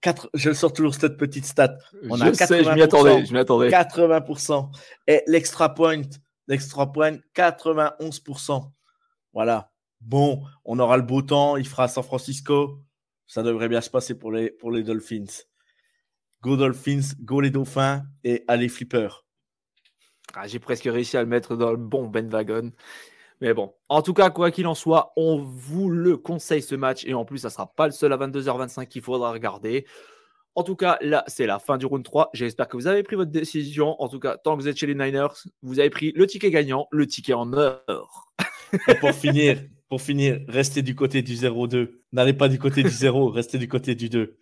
4, 0.00 0.30
je 0.32 0.54
sors 0.54 0.72
toujours 0.72 0.94
cette 0.94 1.18
petite 1.18 1.44
stat. 1.44 1.76
On 2.08 2.18
a 2.18 2.30
80%, 2.30 2.64
je 2.64 2.70
m'y 2.70 2.80
attendais, 2.80 3.26
je 3.26 3.36
attendais. 3.36 3.68
80%. 3.68 4.70
Et 5.06 5.22
l'extra 5.26 5.74
point, 5.74 6.00
l'extra 6.46 6.90
point, 6.90 7.18
91%. 7.36 8.70
Voilà. 9.34 9.70
Bon, 10.00 10.44
on 10.64 10.78
aura 10.78 10.96
le 10.96 11.02
beau 11.02 11.20
temps. 11.20 11.58
Il 11.58 11.68
fera 11.68 11.88
San 11.88 12.04
Francisco. 12.04 12.80
Ça 13.26 13.42
devrait 13.42 13.68
bien 13.68 13.82
se 13.82 13.90
passer 13.90 14.18
pour 14.18 14.32
les, 14.32 14.50
pour 14.50 14.70
les 14.70 14.82
Dolphins. 14.82 15.26
Go 16.42 16.56
Dolphins, 16.56 17.14
go 17.20 17.40
les 17.40 17.50
Dauphins 17.50 18.04
et 18.22 18.44
allez 18.46 18.68
Flipper. 18.68 19.08
Ah, 20.34 20.46
j'ai 20.46 20.58
presque 20.58 20.84
réussi 20.84 21.16
à 21.16 21.22
le 21.22 21.28
mettre 21.28 21.56
dans 21.56 21.72
le 21.72 21.76
bon 21.76 22.06
Ben 22.06 22.28
Wagon. 22.28 22.70
Mais 23.40 23.54
bon, 23.54 23.72
en 23.88 24.02
tout 24.02 24.14
cas, 24.14 24.30
quoi 24.30 24.50
qu'il 24.50 24.66
en 24.66 24.74
soit, 24.74 25.12
on 25.16 25.38
vous 25.38 25.88
le 25.88 26.16
conseille 26.16 26.62
ce 26.62 26.74
match. 26.74 27.04
Et 27.06 27.14
en 27.14 27.24
plus, 27.24 27.38
ça 27.38 27.48
ne 27.48 27.52
sera 27.52 27.72
pas 27.74 27.86
le 27.86 27.92
seul 27.92 28.12
à 28.12 28.16
22h25 28.16 28.86
qu'il 28.86 29.02
faudra 29.02 29.32
regarder. 29.32 29.86
En 30.54 30.64
tout 30.64 30.76
cas, 30.76 30.98
là, 31.00 31.24
c'est 31.28 31.46
la 31.46 31.58
fin 31.58 31.78
du 31.78 31.86
round 31.86 32.04
3. 32.04 32.30
J'espère 32.34 32.68
que 32.68 32.76
vous 32.76 32.88
avez 32.88 33.02
pris 33.02 33.16
votre 33.16 33.30
décision. 33.30 34.00
En 34.02 34.08
tout 34.08 34.18
cas, 34.18 34.36
tant 34.36 34.56
que 34.56 34.62
vous 34.62 34.68
êtes 34.68 34.76
chez 34.76 34.86
les 34.86 34.94
Niners, 34.94 35.28
vous 35.62 35.78
avez 35.78 35.90
pris 35.90 36.12
le 36.16 36.26
ticket 36.26 36.50
gagnant, 36.50 36.88
le 36.90 37.06
ticket 37.06 37.34
en 37.34 37.52
or. 37.52 38.32
pour 39.00 39.10
finir, 39.12 39.60
pour 39.88 40.02
finir, 40.02 40.40
restez 40.48 40.82
du 40.82 40.94
côté 40.94 41.22
du 41.22 41.34
0-2. 41.34 42.00
N'allez 42.12 42.32
pas 42.32 42.48
du 42.48 42.58
côté 42.58 42.82
du 42.82 42.90
0, 42.90 43.30
restez 43.30 43.58
du 43.58 43.68
côté 43.68 43.94
du 43.94 44.08
2. 44.08 44.36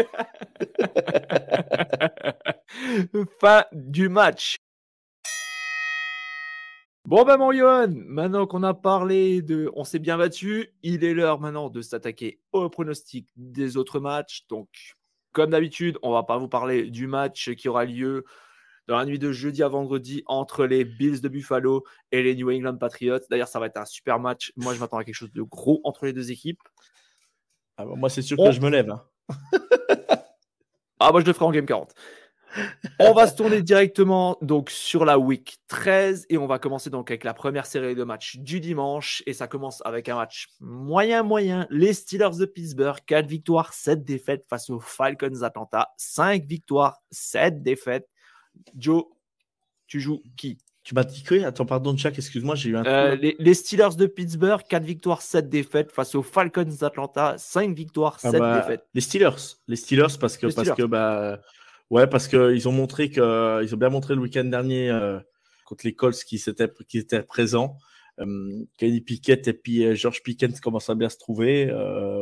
fin 3.40 3.64
du 3.72 4.08
match. 4.08 4.56
Bon 7.06 7.24
ben 7.24 7.38
mon 7.38 7.52
Johan, 7.52 7.92
maintenant 8.06 8.46
qu'on 8.46 8.62
a 8.62 8.74
parlé 8.74 9.42
de, 9.42 9.70
on 9.74 9.84
s'est 9.84 9.98
bien 9.98 10.18
battu, 10.18 10.68
il 10.82 11.02
est 11.02 11.14
l'heure 11.14 11.40
maintenant 11.40 11.70
de 11.70 11.80
s'attaquer 11.80 12.40
au 12.52 12.68
pronostic 12.68 13.26
des 13.36 13.76
autres 13.76 14.00
matchs. 14.00 14.46
Donc 14.48 14.68
comme 15.32 15.50
d'habitude, 15.50 15.98
on 16.02 16.12
va 16.12 16.22
pas 16.22 16.38
vous 16.38 16.48
parler 16.48 16.90
du 16.90 17.06
match 17.06 17.54
qui 17.54 17.68
aura 17.68 17.84
lieu 17.84 18.24
dans 18.86 18.96
la 18.96 19.06
nuit 19.06 19.18
de 19.18 19.30
jeudi 19.30 19.62
à 19.62 19.68
vendredi 19.68 20.22
entre 20.26 20.66
les 20.66 20.84
Bills 20.84 21.20
de 21.20 21.28
Buffalo 21.28 21.84
et 22.10 22.22
les 22.22 22.34
New 22.34 22.50
England 22.50 22.76
Patriots. 22.76 23.20
D'ailleurs, 23.30 23.48
ça 23.48 23.60
va 23.60 23.66
être 23.66 23.76
un 23.76 23.84
super 23.84 24.18
match. 24.18 24.52
Moi, 24.56 24.74
je 24.74 24.80
m'attends 24.80 24.98
à 24.98 25.04
quelque 25.04 25.14
chose 25.14 25.32
de 25.32 25.42
gros 25.42 25.80
entre 25.84 26.06
les 26.06 26.12
deux 26.12 26.32
équipes. 26.32 26.62
Ah 27.76 27.84
moi, 27.84 28.10
c'est 28.10 28.22
sûr 28.22 28.36
que 28.36 28.50
je 28.50 28.60
me 28.60 28.68
lève. 28.68 28.90
Hein. 28.90 29.04
ah, 31.00 31.12
moi, 31.12 31.20
je 31.20 31.26
le 31.26 31.32
ferai 31.32 31.46
en 31.46 31.50
game 31.50 31.66
40. 31.66 31.94
on 32.98 33.12
va 33.12 33.26
se 33.26 33.36
tourner 33.36 33.62
directement 33.62 34.36
donc 34.42 34.70
sur 34.70 35.04
la 35.04 35.18
week 35.18 35.58
13 35.68 36.26
et 36.30 36.36
on 36.36 36.46
va 36.46 36.58
commencer 36.58 36.90
donc 36.90 37.10
avec 37.10 37.22
la 37.22 37.32
première 37.32 37.64
série 37.64 37.94
de 37.94 38.02
matchs 38.02 38.38
du 38.38 38.58
dimanche 38.58 39.22
et 39.26 39.32
ça 39.32 39.46
commence 39.46 39.82
avec 39.84 40.08
un 40.08 40.16
match 40.16 40.48
moyen 40.60 41.22
moyen. 41.22 41.66
Les 41.70 41.92
Steelers 41.92 42.36
de 42.38 42.44
Pittsburgh 42.44 42.98
4 43.06 43.26
victoires 43.26 43.72
7 43.72 44.04
défaites 44.04 44.44
face 44.48 44.68
aux 44.68 44.80
Falcons 44.80 45.42
Atlanta 45.42 45.90
5 45.96 46.44
victoires 46.44 47.00
7 47.12 47.62
défaites. 47.62 48.08
Joe 48.76 49.04
tu 49.86 50.00
joues 50.00 50.22
qui? 50.36 50.58
Tu 50.82 50.94
m'as 50.94 51.04
dit 51.04 51.22
que 51.22 51.44
Attends, 51.44 51.66
pardon, 51.66 51.96
Chuck, 51.96 52.16
excuse-moi, 52.16 52.54
j'ai 52.54 52.70
eu 52.70 52.76
un. 52.76 52.84
Euh, 52.84 53.16
les, 53.16 53.54
Steelers 53.54 53.96
de 53.96 54.06
Pittsburgh, 54.06 54.62
4 54.66 54.82
victoires, 54.82 55.22
7 55.22 55.48
défaites 55.48 55.92
face 55.92 56.14
aux 56.14 56.22
Falcons 56.22 56.64
d'Atlanta, 56.80 57.34
5 57.36 57.76
victoires, 57.76 58.18
7 58.18 58.34
ah 58.34 58.38
bah, 58.38 58.60
défaites. 58.60 58.86
Les 58.94 59.00
Steelers. 59.00 59.58
Les 59.68 59.76
Steelers, 59.76 60.16
parce 60.18 60.36
que, 60.38 60.46
parce 60.46 60.70
que 60.70 60.82
bah, 60.82 61.40
ouais, 61.90 62.06
parce 62.06 62.28
qu'ils 62.28 62.66
ont 62.68 62.72
montré 62.72 63.10
que, 63.10 63.62
ils 63.62 63.74
ont 63.74 63.78
bien 63.78 63.90
montré 63.90 64.14
le 64.14 64.20
week-end 64.20 64.44
dernier 64.44 64.90
euh, 64.90 65.18
contre 65.66 65.86
les 65.86 65.94
Colts 65.94 66.24
qui, 66.24 66.36
étaient, 66.36 66.70
qui 66.88 66.98
étaient 66.98 67.22
présents. 67.22 67.76
Euh, 68.18 68.64
Kenny 68.78 69.00
Pickett 69.00 69.48
et 69.48 69.52
puis 69.52 69.94
George 69.96 70.22
Pickens 70.22 70.60
commencent 70.60 70.90
à 70.90 70.94
bien 70.94 71.08
se 71.10 71.18
trouver. 71.18 71.66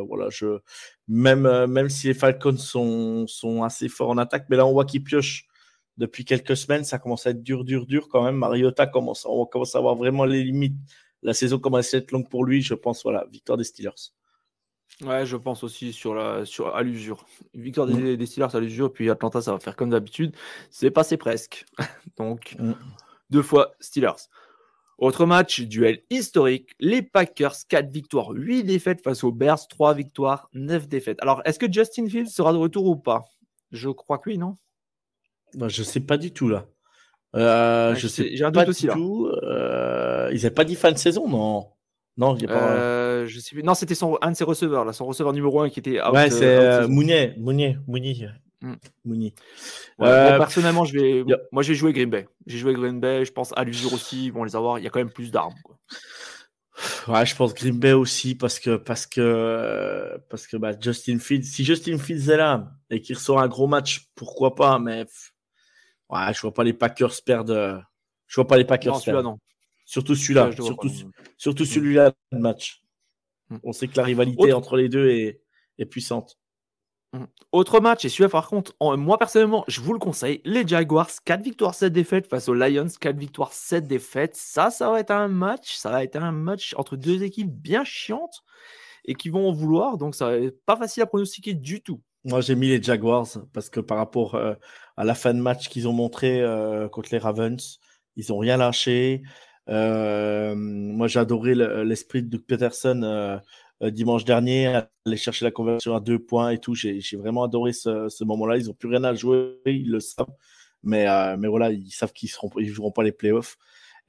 voilà, 0.05 0.27
je, 0.29 0.59
même, 1.07 1.65
même 1.65 1.89
si 1.89 2.07
les 2.07 2.13
Falcons 2.13 2.57
sont, 2.57 3.25
sont 3.27 3.63
assez 3.63 3.87
forts 3.87 4.09
en 4.09 4.17
attaque, 4.17 4.47
mais 4.49 4.57
là 4.57 4.65
on 4.65 4.73
voit 4.73 4.85
qu'ils 4.85 5.03
piochent 5.03 5.45
depuis 5.99 6.25
quelques 6.25 6.57
semaines, 6.57 6.83
ça 6.83 6.97
commence 6.97 7.27
à 7.27 7.29
être 7.29 7.43
dur, 7.43 7.63
dur, 7.63 7.85
dur 7.85 8.07
quand 8.09 8.23
même. 8.23 8.35
Mariota 8.37 8.87
commence, 8.87 9.25
on 9.29 9.45
commence 9.45 9.75
à 9.75 9.77
avoir 9.77 9.95
vraiment 9.95 10.25
les 10.25 10.43
limites 10.43 10.75
la 11.21 11.33
saison 11.33 11.59
commence 11.59 11.93
à 11.93 11.97
être 11.97 12.11
longue 12.11 12.29
pour 12.29 12.45
lui. 12.45 12.61
Je 12.61 12.73
pense, 12.73 13.03
voilà, 13.03 13.25
victoire 13.29 13.57
des 13.57 13.65
Steelers. 13.65 14.13
Ouais, 15.01 15.25
je 15.25 15.37
pense 15.37 15.63
aussi 15.63 15.93
sur 15.93 16.13
la, 16.13 16.45
sur, 16.45 16.75
à 16.75 16.81
l'usure. 16.81 17.25
Victoire 17.53 17.87
des, 17.87 17.93
Mm. 17.93 18.15
des 18.17 18.25
Steelers 18.25 18.55
à 18.55 18.59
l'usure, 18.59 18.91
puis 18.91 19.09
Atlanta, 19.09 19.41
ça 19.41 19.51
va 19.51 19.59
faire 19.59 19.75
comme 19.75 19.89
d'habitude. 19.89 20.35
C'est 20.69 20.91
passé 20.91 21.17
presque. 21.17 21.65
Donc, 22.17 22.55
Mm. 22.59 22.73
deux 23.29 23.41
fois 23.41 23.73
Steelers. 23.79 24.29
Autre 24.97 25.25
match, 25.25 25.61
duel 25.61 26.03
historique. 26.09 26.71
Les 26.79 27.01
Packers, 27.01 27.55
4 27.69 27.89
victoires, 27.89 28.31
8 28.31 28.63
défaites 28.63 29.01
face 29.01 29.23
aux 29.23 29.31
Bears, 29.31 29.67
3 29.67 29.93
victoires, 29.93 30.49
9 30.53 30.87
défaites. 30.87 31.17
Alors, 31.21 31.41
est-ce 31.45 31.59
que 31.59 31.71
Justin 31.71 32.07
Fields 32.07 32.29
sera 32.29 32.51
de 32.53 32.57
retour 32.57 32.85
ou 32.85 32.95
pas? 32.97 33.25
Je 33.71 33.89
crois 33.89 34.17
que 34.19 34.29
oui, 34.29 34.37
non? 34.37 34.55
Je 35.67 35.83
sais 35.83 35.99
pas 35.99 36.17
du 36.17 36.31
tout 36.31 36.49
là. 36.49 36.65
Euh, 37.35 37.93
Ouais, 37.93 37.99
je 37.99 38.07
sais 38.07 38.35
j'ai 38.35 38.43
un 38.43 38.51
pas 38.51 38.61
doute 38.61 38.69
aussi, 38.69 38.81
du 38.83 38.87
là. 38.87 38.93
tout. 38.93 39.27
Euh, 39.43 40.29
ils 40.31 40.37
n'avaient 40.37 40.49
pas 40.51 40.63
dit 40.63 40.75
fin 40.75 40.91
de 40.91 40.97
saison, 40.97 41.27
non? 41.29 41.67
Non, 42.17 42.35
il 42.35 42.41
y 42.41 42.45
a 42.45 42.47
pas. 42.49 42.71
Euh, 42.71 43.27
je 43.27 43.39
sais 43.39 43.55
plus. 43.55 43.63
Non, 43.63 43.75
c'était 43.75 43.95
son, 43.95 44.17
un 44.21 44.31
de 44.31 44.35
ses 44.35 44.43
receveurs, 44.43 44.83
là, 44.83 44.93
son 44.93 45.05
receveur 45.05 45.31
numéro 45.31 45.61
1 45.61 45.69
qui 45.69 45.79
était 45.79 46.01
out. 46.01 46.11
ouais, 46.13 46.29
c'est. 46.29 46.87
Mounier, 46.87 47.33
Mounier, 47.37 47.77
Mounier. 47.87 48.29
Mm. 48.61 48.73
Mounier. 49.05 49.33
Ouais, 49.99 50.07
Euh, 50.09 50.31
bon, 50.31 50.37
personnellement, 50.39 50.83
je 50.83 50.93
vais, 50.99 51.23
y 51.25 51.33
a- 51.33 51.39
moi, 51.53 51.63
j'ai 51.63 51.75
joué 51.75 51.93
Green 51.93 52.09
Bay. 52.09 52.27
J'ai 52.45 52.57
joué 52.57 52.73
Green 52.73 52.99
Bay. 52.99 53.23
Je 53.23 53.31
pense 53.31 53.53
à 53.55 53.63
l'usure 53.63 53.93
aussi, 53.93 54.25
ils 54.25 54.33
vont 54.33 54.43
les 54.43 54.55
avoir. 54.55 54.79
Il 54.79 54.83
y 54.83 54.87
a 54.87 54.89
quand 54.89 54.99
même 54.99 55.11
plus 55.13 55.31
d'armes. 55.31 55.55
quoi. 55.63 55.77
Ouais, 57.07 57.25
je 57.25 57.35
pense 57.35 57.53
Green 57.53 57.77
Bay 57.77 57.91
aussi 57.93 58.35
parce 58.35 58.57
que 58.59 58.77
parce 58.77 59.05
que 59.05 60.17
parce 60.29 60.47
que 60.47 60.55
bah, 60.57 60.71
Justin 60.79 61.19
Fields, 61.19 61.43
si 61.45 61.63
Justin 61.65 61.97
Fields 61.97 62.29
est 62.29 62.37
là 62.37 62.71
et 62.89 63.01
qu'il 63.01 63.15
ressort 63.15 63.39
un 63.39 63.47
gros 63.47 63.67
match, 63.67 64.07
pourquoi 64.15 64.55
pas 64.55 64.79
Mais 64.79 65.05
ouais, 66.09 66.33
je 66.33 66.41
vois 66.41 66.53
pas 66.53 66.63
les 66.63 66.73
Packers 66.73 67.13
perdre. 67.25 67.53
euh, 67.53 67.77
Je 68.27 68.35
vois 68.35 68.47
pas 68.47 68.57
les 68.57 68.65
Packers 68.65 68.93
Non, 68.93 68.99
celui-là, 68.99 69.17
perdre. 69.23 69.29
non. 69.31 69.39
Surtout 69.85 70.13
celui-là, 70.15 70.51
surtout 70.51 70.89
surtout 71.37 71.65
celui-là 71.65 72.11
le 72.31 72.39
match. 72.39 72.83
Mm. 73.49 73.57
On 73.63 73.73
sait 73.73 73.87
que 73.87 73.97
la 73.97 74.03
rivalité 74.03 74.43
Autre- 74.43 74.57
entre 74.57 74.77
les 74.77 74.87
deux 74.89 75.09
est, 75.09 75.41
est 75.79 75.85
puissante. 75.85 76.37
Autre 77.51 77.79
match, 77.79 78.05
et 78.05 78.09
celui-là, 78.09 78.29
par 78.29 78.47
contre, 78.47 78.75
en- 78.79 78.95
moi 78.95 79.17
personnellement, 79.17 79.63
je 79.67 79.81
vous 79.81 79.93
le 79.93 79.99
conseille. 79.99 80.41
Les 80.45 80.67
Jaguars, 80.67 81.09
4 81.25 81.41
victoires, 81.41 81.73
7 81.73 81.91
défaites 81.91 82.27
face 82.27 82.47
aux 82.47 82.53
Lions, 82.53 82.85
4 83.01 83.17
victoires, 83.17 83.51
7 83.51 83.87
défaites. 83.87 84.35
Ça, 84.35 84.69
ça 84.69 84.91
va 84.91 84.99
être 84.99 85.09
un 85.09 85.27
match. 85.27 85.75
Ça 85.75 85.89
va 85.89 86.03
être 86.03 86.17
un 86.17 86.31
match 86.31 86.75
entre 86.77 86.95
deux 86.95 87.23
équipes 87.23 87.49
bien 87.51 87.83
chiantes 87.83 88.43
et 89.05 89.15
qui 89.15 89.29
vont 89.29 89.49
en 89.49 89.51
vouloir. 89.53 89.97
Donc, 89.97 90.13
ça 90.13 90.25
va 90.27 90.37
être 90.37 90.63
pas 90.65 90.77
facile 90.77 91.01
à 91.01 91.07
pronostiquer 91.07 91.55
du 91.55 91.81
tout. 91.81 91.99
Moi, 92.25 92.41
j'ai 92.41 92.55
mis 92.55 92.67
les 92.67 92.81
Jaguars 92.83 93.27
parce 93.53 93.69
que 93.69 93.79
par 93.79 93.97
rapport 93.97 94.35
euh, 94.35 94.53
à 94.97 95.05
la 95.05 95.15
fin 95.15 95.33
de 95.33 95.39
match 95.39 95.69
qu'ils 95.69 95.87
ont 95.87 95.93
montré 95.93 96.41
euh, 96.41 96.89
contre 96.89 97.09
les 97.11 97.17
Ravens, 97.17 97.79
ils 98.17 98.33
ont 98.33 98.37
rien 98.37 98.57
lâché. 98.57 99.21
Euh, 99.69 100.53
moi, 100.55 101.07
j'ai 101.07 101.19
adoré 101.19 101.55
le- 101.55 101.83
l'esprit 101.83 102.23
de 102.23 102.29
Doug 102.29 102.41
Peterson 102.45 103.39
dimanche 103.81 104.25
dernier, 104.25 104.67
aller 105.05 105.17
chercher 105.17 105.45
la 105.45 105.51
conversion 105.51 105.95
à 105.95 106.01
deux 106.01 106.19
points 106.19 106.49
et 106.51 106.59
tout. 106.59 106.75
J'ai 106.75 106.99
vraiment 107.17 107.43
adoré 107.43 107.71
ce, 107.71 108.23
moment-là. 108.25 108.57
Ils 108.57 108.65
n'ont 108.67 108.73
plus 108.73 108.89
rien 108.89 109.03
à 109.05 109.13
jouer, 109.13 109.57
ils 109.65 109.89
le 109.89 110.01
savent. 110.01 110.27
Mais, 110.83 111.05
voilà, 111.47 111.71
ils 111.71 111.91
savent 111.91 112.11
qu'ils 112.11 112.29
ne 112.57 112.63
joueront 112.65 112.91
pas 112.91 113.03
les 113.03 113.13
playoffs. 113.13 113.57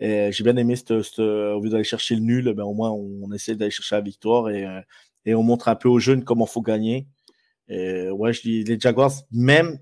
J'ai 0.01 0.43
bien 0.43 0.57
aimé, 0.57 0.75
cette, 0.77 0.91
au 0.91 1.61
lieu 1.61 1.71
d'aller 1.71 1.85
chercher 1.85 2.17
le 2.17 2.23
nul, 2.23 2.53
ben, 2.55 2.65
au 2.65 2.75
moins 2.75 2.91
on, 2.91 3.33
essaie 3.33 3.55
d'aller 3.55 3.71
chercher 3.71 3.95
la 3.97 4.01
victoire 4.01 4.51
et, 4.51 4.67
et 5.25 5.35
on 5.35 5.43
montre 5.45 5.69
un 5.69 5.77
peu 5.77 5.89
aux 5.89 6.01
jeunes 6.01 6.25
comment 6.25 6.47
il 6.47 6.51
faut 6.51 6.63
gagner. 6.63 7.07
Et 7.71 8.11
ouais, 8.11 8.33
je 8.35 8.43
dis 8.43 8.65
les 8.65 8.81
Jaguars, 8.81 9.13
même 9.33 9.79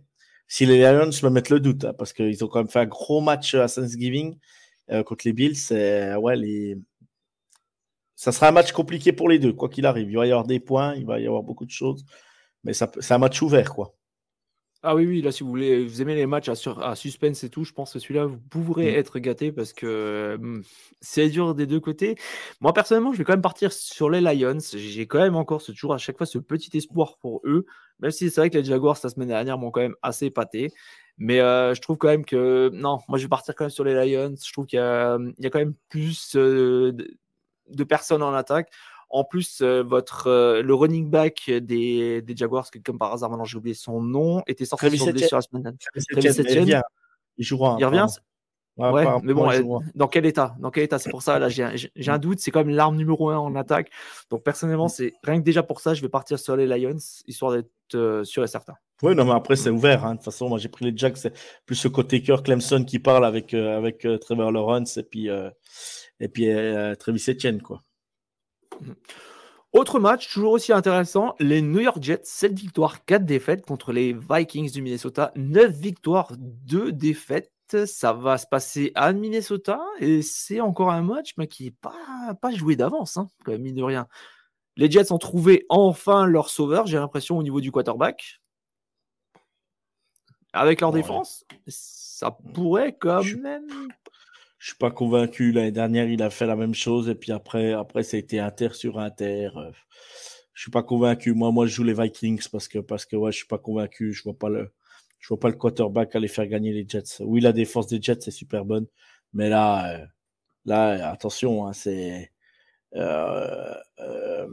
si 0.49 0.67
les 0.67 0.79
Lions 0.81 1.11
me 1.25 1.31
mettent 1.31 1.51
le 1.51 1.61
doute, 1.61 1.85
hein, 1.87 1.95
parce 1.99 2.13
qu'ils 2.13 2.45
ont 2.45 2.49
quand 2.49 2.61
même 2.61 2.69
fait 2.71 2.81
un 2.81 2.87
gros 2.87 3.21
match 3.23 3.55
à 3.55 3.69
Thanksgiving 3.69 4.39
euh, 4.91 5.03
contre 5.05 5.27
les 5.27 5.33
Bills. 5.35 5.57
c'est- 5.57 6.15
ouais, 6.17 6.37
les... 6.37 6.79
Ça 8.17 8.33
sera 8.33 8.49
un 8.49 8.53
match 8.53 8.73
compliqué 8.73 9.13
pour 9.13 9.29
les 9.29 9.39
deux, 9.39 9.53
quoi 9.53 9.69
qu'il 9.69 9.87
arrive. 9.87 10.11
Il 10.11 10.17
va 10.17 10.27
y 10.27 10.31
avoir 10.33 10.47
des 10.47 10.61
points, 10.61 10.95
il 10.97 11.07
va 11.07 11.21
y 11.21 11.27
avoir 11.27 11.43
beaucoup 11.43 11.65
de 11.65 11.71
choses, 11.71 12.05
mais 12.65 12.73
c'est 12.75 13.13
un 13.13 13.19
match 13.19 13.41
ouvert, 13.43 13.75
quoi. 13.75 13.98
Ah 14.85 14.95
oui, 14.95 15.07
oui, 15.07 15.23
là, 15.23 15.33
si 15.33 15.43
vous 15.43 15.49
voulez, 15.49 15.85
vous 15.85 16.03
aimez 16.03 16.15
les 16.15 16.27
matchs 16.27 16.49
à, 16.49 16.55
sur- 16.55 16.81
à 16.85 16.95
suspense 16.95 17.43
et 17.43 17.51
tout, 17.51 17.65
je 17.65 17.73
pense 17.73 17.93
que 17.93 17.99
celui-là, 17.99 18.27
vous 18.27 18.39
pourrez 18.39 18.93
Mm. 18.93 18.95
être 18.97 19.19
gâté 19.19 19.51
parce 19.51 19.73
que 19.73 20.37
hum, 20.41 20.63
c'est 21.01 21.29
dur 21.31 21.57
des 21.57 21.67
deux 21.67 21.81
côtés. 21.81 22.15
Moi, 22.61 22.73
personnellement, 22.73 23.13
je 23.13 23.19
vais 23.19 23.25
quand 23.25 23.33
même 23.33 23.43
partir 23.43 23.73
sur 23.73 24.09
les 24.09 24.21
Lions. 24.21 24.59
J'ai 24.77 25.09
quand 25.09 25.19
même 25.19 25.35
encore 25.35 25.63
ce, 25.63 25.73
toujours 25.73 25.95
à 25.95 25.99
chaque 25.99 26.17
fois 26.17 26.27
ce 26.27 26.39
petit 26.39 26.77
espoir 26.77 27.19
pour 27.19 27.41
eux, 27.45 27.67
même 27.99 28.13
si 28.13 28.31
c'est 28.31 28.41
vrai 28.41 28.51
que 28.51 28.59
les 28.59 28.65
Jaguars, 28.65 28.97
la 29.03 29.11
semaine 29.11 29.29
dernière, 29.29 29.59
m'ont 29.59 29.73
quand 29.73 29.81
même 29.81 29.97
assez 30.03 30.27
épaté. 30.27 30.73
Mais 31.17 31.41
euh, 31.41 31.75
je 31.75 31.81
trouve 31.81 31.97
quand 31.99 32.09
même 32.09 32.25
que, 32.25 32.71
non, 32.73 32.99
moi, 33.09 33.19
je 33.19 33.25
vais 33.25 33.29
partir 33.29 33.57
quand 33.57 33.65
même 33.65 33.71
sur 33.71 33.83
les 33.83 33.95
Lions. 33.95 34.35
Je 34.41 34.53
trouve 34.53 34.67
qu'il 34.67 34.77
y, 34.79 34.81
a 34.83 35.19
il 35.39 35.43
y 35.43 35.47
a 35.47 35.51
quand 35.51 35.59
même 35.59 35.75
plus 35.89 36.37
euh, 36.37 36.93
de, 36.93 37.17
de 37.71 37.85
personnes 37.85 38.23
en 38.23 38.33
attaque. 38.33 38.71
En 39.11 39.25
plus, 39.25 39.61
euh, 39.63 39.83
votre, 39.83 40.27
euh, 40.27 40.63
le 40.63 40.75
running 40.75 41.09
back 41.09 41.51
des, 41.51 42.21
des 42.23 42.37
Jaguars, 42.37 42.71
que 42.71 42.79
comme 42.79 42.99
par 42.99 43.13
hasard, 43.13 43.31
maintenant 43.31 43.45
j'ai 43.45 43.57
oublié 43.57 43.75
son 43.75 44.03
nom, 44.03 44.43
était 44.47 44.65
sorti 44.67 44.87
Travis 44.87 44.99
sur 44.99 45.13
blessure 45.13 45.39
la 45.39 45.43
semaine 45.43 45.63
dernière. 45.63 45.79
Travis 45.93 46.29
Etienne. 46.29 46.33
Etienne, 46.33 46.47
il 46.57 46.61
revient. 46.61 46.83
Il 47.39 47.45
jouera. 47.45 47.77
Il 47.79 47.85
revient. 47.87 48.07
Ouais, 48.77 49.05
mais 49.25 49.35
bon, 49.35 49.51
euh, 49.51 49.63
dans 49.97 50.07
quel 50.07 50.25
état? 50.25 50.55
Dans 50.61 50.71
quel 50.71 50.85
état? 50.85 51.01
C'est 51.01 51.11
pour 51.11 51.23
ça, 51.23 51.39
là, 51.41 51.49
j'ai 51.49 51.65
un, 51.65 51.75
j'ai- 51.75 51.91
j'ai 51.97 52.11
un 52.13 52.19
doute. 52.19 52.39
C'est 52.39 52.53
quand 52.53 52.65
même 52.65 52.77
l'arme 52.77 52.97
numéro 52.97 53.29
un 53.29 53.37
en 53.37 53.57
attaque. 53.57 53.91
Donc, 54.31 54.45
personnellement, 54.45 54.87
c'est 54.87 55.15
rien 55.25 55.39
que 55.41 55.45
déjà 55.45 55.65
pour 55.65 55.81
ça, 55.81 55.95
je 55.95 56.03
vais 56.03 56.09
partir 56.09 56.39
sur 56.39 56.55
les 56.55 56.65
Lions, 56.65 56.97
histoire 57.27 57.53
d'être 57.53 57.71
euh, 57.95 58.23
sûr 58.23 58.45
et 58.45 58.47
certain. 58.47 58.75
Oui, 59.03 59.17
non, 59.17 59.25
mais 59.25 59.33
après, 59.33 59.57
c'est 59.57 59.71
ouvert. 59.71 60.05
hein. 60.05 60.13
De 60.13 60.17
toute 60.19 60.27
façon, 60.27 60.49
moi, 60.49 60.59
j'ai 60.59 60.69
pris 60.69 60.85
les 60.85 60.97
Jacks. 60.97 61.17
C'est 61.17 61.33
plus 61.67 61.75
ce 61.75 61.89
côté 61.89 62.23
cœur 62.23 62.45
Clemson 62.45 62.85
qui 62.85 63.01
parle 63.01 63.25
avec, 63.25 63.53
euh, 63.53 63.77
avec 63.77 64.05
euh, 64.05 64.17
Trevor 64.17 64.53
Lawrence 64.53 64.97
et 64.97 65.03
puis, 65.03 65.29
euh, 65.29 65.51
et 66.21 66.29
puis 66.29 66.49
euh, 66.49 66.95
Travis 66.95 67.25
Etienne, 67.29 67.61
quoi. 67.61 67.83
Autre 69.73 70.01
match, 70.01 70.33
toujours 70.33 70.53
aussi 70.53 70.73
intéressant, 70.73 71.35
les 71.41 71.61
New 71.61 71.81
York 71.81 71.99
Jets, 72.03 72.23
7 72.25 72.59
victoires, 72.59 73.05
4 73.05 73.25
défaites 73.27 73.67
contre 73.67 73.93
les 73.93 74.15
Vikings 74.15 74.73
du 74.73 74.81
Minnesota, 74.81 75.31
9 75.37 75.73
victoires, 75.73 76.33
2 76.39 76.91
défaites. 76.93 77.53
Ça 77.85 78.15
va 78.15 78.39
se 78.39 78.47
passer 78.47 78.93
à 78.95 79.13
Minnesota 79.13 79.79
et 80.01 80.23
c'est 80.23 80.63
encore 80.63 80.91
un 80.91 81.03
match 81.03 81.35
mais 81.37 81.47
qui 81.47 81.65
n'est 81.65 81.71
pas, 81.71 82.33
pas 82.41 82.51
joué 82.51 82.77
d'avance, 82.77 83.19
hein, 83.19 83.29
quand 83.45 83.53
même, 83.53 83.61
mine 83.61 83.75
de 83.75 83.83
rien. 83.83 84.09
Les 84.77 84.91
Jets 84.91 85.13
ont 85.13 85.19
trouvé 85.19 85.67
enfin 85.69 86.25
leur 86.25 86.49
sauveur, 86.49 86.87
j'ai 86.87 86.97
l'impression, 86.97 87.37
au 87.37 87.43
niveau 87.43 87.61
du 87.61 87.71
quarterback. 87.71 88.41
Avec 90.55 90.81
leur 90.81 90.95
Ouais. 90.95 91.03
défense, 91.03 91.45
ça 91.67 92.31
pourrait 92.55 92.97
quand 92.99 93.23
même. 93.43 93.67
Je 94.59 94.69
suis 94.69 94.77
pas 94.79 94.91
convaincu. 94.91 95.53
L'année 95.53 95.73
dernière, 95.73 96.09
il 96.09 96.23
a 96.23 96.31
fait 96.31 96.47
la 96.47 96.57
même 96.57 96.75
chose 96.75 97.09
et 97.09 97.15
puis 97.15 97.33
après, 97.33 97.73
après, 97.73 98.03
été 98.17 98.41
inter 98.41 98.71
sur 98.75 98.99
inter. 98.99 99.51
Euh, 99.57 99.71
Je 100.55 100.63
suis 100.63 100.71
pas 100.71 100.83
convaincu. 100.83 101.35
Moi, 101.35 101.53
moi, 101.53 101.67
je 101.67 101.73
joue 101.75 101.85
les 101.85 101.95
Vikings 101.95 102.49
parce 102.51 102.69
que, 102.69 102.79
parce 102.81 103.07
que, 103.07 103.17
ouais, 103.17 103.33
je 103.33 103.39
suis 103.39 103.47
pas 103.47 103.59
convaincu. 103.59 104.13
Je 104.13 104.23
vois 104.25 104.39
pas 104.39 104.49
le, 104.49 104.73
je 105.21 105.29
vois 105.29 105.41
pas 105.41 105.49
le 105.49 105.55
quarterback 105.57 106.15
aller 106.17 106.29
faire 106.29 106.47
gagner 106.49 106.73
les 106.73 106.85
Jets. 106.89 107.21
Oui, 107.23 107.41
la 107.41 107.53
défense 107.53 107.87
des 107.89 108.01
Jets 108.03 108.21
c'est 108.23 108.31
super 108.33 108.65
bonne, 108.65 108.87
mais 109.33 109.49
là, 109.49 109.95
euh, 110.03 110.07
là, 110.67 111.11
attention, 111.11 111.67
hein, 111.67 111.73
c'est 111.75 112.33
euh, 112.97 113.75
euh, 114.01 114.49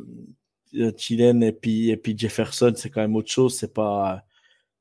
Thielen 0.97 1.43
et 1.43 1.51
puis 1.53 1.89
et 1.89 1.97
puis 1.97 2.17
Jefferson, 2.17 2.73
c'est 2.75 2.89
quand 2.89 3.01
même 3.01 3.15
autre 3.15 3.31
chose. 3.31 3.55
C'est 3.57 3.73
pas, 3.73 4.23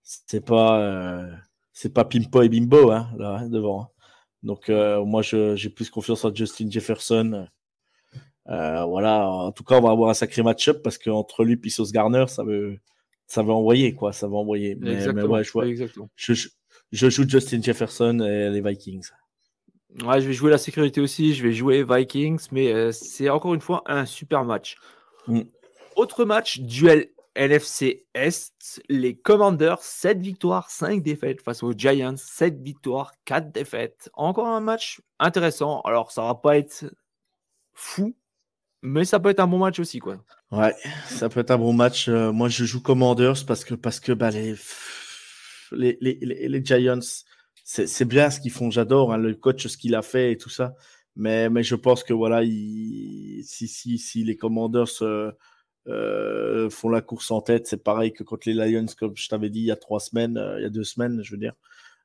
c'est 0.03 0.45
pas, 0.45 0.81
euh, 0.81 1.33
c'est 1.73 1.93
pas 1.95 2.05
Pimpo 2.05 2.43
et 2.43 2.49
Bimbo, 2.49 2.91
hein, 2.93 3.11
là 3.19 3.39
hein, 3.41 3.49
devant. 3.49 3.94
Donc 4.45 4.69
euh, 4.69 5.05
moi, 5.05 5.23
j'ai 5.23 5.69
plus 5.71 5.91
confiance 5.91 6.25
en 6.25 6.33
Justin 6.33 6.71
Jefferson. 6.71 7.47
Euh, 8.49 8.85
voilà. 8.85 9.27
En 9.27 9.53
tout 9.53 9.65
cas, 9.65 9.79
on 9.79 9.81
va 9.81 9.91
avoir 9.91 10.11
un 10.11 10.15
sacré 10.15 10.43
match-up 10.43 10.83
parce 10.85 10.99
qu'entre 10.99 11.45
lui 11.45 11.59
et 11.65 11.71
Sauce 11.71 11.91
Garner, 11.93 12.27
ça 12.29 12.45
veut, 12.45 12.79
ça 13.27 13.43
va 13.43 13.55
envoyer 13.55 13.95
quoi, 13.95 14.13
ça 14.13 14.29
va 14.29 14.37
envoyer. 14.37 14.75
Mais, 14.77 14.91
mais 14.91 14.95
Exactement. 14.97 15.35
ouais, 15.35 15.45
je, 15.45 15.51
vois- 15.53 15.67
exactement. 15.67 16.09
je, 16.15 16.35
je- 16.35 16.49
je 16.93 17.09
joue 17.11 17.29
Justin 17.29 17.61
Jefferson 17.63 18.21
et 18.21 18.51
les 18.51 18.61
Vikings. 18.61 19.09
Ouais, 20.05 20.21
je 20.21 20.27
vais 20.27 20.33
jouer 20.33 20.51
la 20.51 20.59
sécurité 20.59 21.01
aussi, 21.01 21.35
je 21.35 21.43
vais 21.43 21.53
jouer 21.53 21.85
Vikings, 21.89 22.47
mais 22.53 22.73
euh, 22.73 22.93
c'est 22.93 23.29
encore 23.31 23.55
une 23.55 23.61
fois 23.61 23.83
un 23.87 24.05
super 24.05 24.45
match. 24.45 24.77
Mm. 25.27 25.41
Autre 25.97 26.25
match, 26.25 26.61
duel 26.61 27.09
NFC 27.37 28.07
Est, 28.15 28.81
les 28.89 29.17
Commanders, 29.17 29.83
7 29.83 30.21
victoires, 30.21 30.71
5 30.71 31.03
défaites 31.03 31.41
face 31.43 31.63
aux 31.63 31.73
Giants, 31.73 32.17
7 32.17 32.63
victoires, 32.63 33.13
4 33.25 33.53
défaites. 33.53 34.11
Encore 34.15 34.49
un 34.49 34.61
match 34.61 35.01
intéressant. 35.19 35.81
Alors, 35.83 36.13
ça 36.13 36.23
va 36.23 36.35
pas 36.35 36.57
être 36.59 36.85
fou, 37.73 38.17
mais 38.83 39.05
ça 39.05 39.19
peut 39.19 39.31
être 39.31 39.41
un 39.41 39.47
bon 39.47 39.59
match 39.59 39.79
aussi, 39.79 39.99
quoi. 39.99 40.19
Ouais, 40.51 40.75
ça 41.09 41.29
peut 41.29 41.41
être 41.41 41.51
un 41.51 41.59
bon 41.59 41.73
match. 41.73 42.09
Euh, 42.09 42.31
moi, 42.31 42.49
je 42.49 42.65
joue 42.65 42.81
Commanders 42.81 43.45
parce 43.47 43.65
que, 43.65 43.75
parce 43.75 43.99
que 43.99 44.13
bah, 44.13 44.31
les, 44.31 44.55
les, 45.73 45.99
les, 46.01 46.49
les, 46.49 46.65
Giants, 46.65 47.01
c'est 47.65 48.05
bien 48.05 48.31
ce 48.31 48.41
qu'ils 48.41 48.53
font. 48.53 48.71
J'adore 48.71 49.13
hein, 49.13 49.17
le 49.19 49.35
coach, 49.35 49.67
ce 49.67 49.77
qu'il 49.77 49.95
a 49.95 50.03
fait 50.03 50.33
et 50.33 50.37
tout 50.37 50.51
ça. 50.51 50.75
Mais, 51.17 51.49
je 51.63 51.75
pense 51.75 52.05
que 52.05 52.13
voilà, 52.13 52.43
il, 52.45 53.43
si, 53.45 53.69
si, 53.69 53.99
si 53.99 54.25
les 54.25 54.37
Commanders 54.37 55.03
euh, 55.03 55.33
euh, 55.87 56.71
font 56.71 56.89
la 56.89 57.01
course 57.01 57.31
en 57.31 57.41
tête, 57.41 57.67
c'est 57.67 57.83
pareil 57.83 58.13
que 58.13 58.23
contre 58.23 58.49
les 58.49 58.55
Lions, 58.55 58.87
comme 58.99 59.17
je 59.17 59.29
t'avais 59.29 59.51
dit 59.51 59.61
il 59.61 59.67
y 59.67 59.71
a 59.71 59.77
trois 59.77 60.01
semaines, 60.01 60.39
euh, 60.39 60.59
il 60.59 60.63
y 60.63 60.67
a 60.67 60.71
deux 60.71 60.85
semaines, 60.85 61.23
je 61.23 61.31
veux 61.33 61.39
dire. 61.39 61.55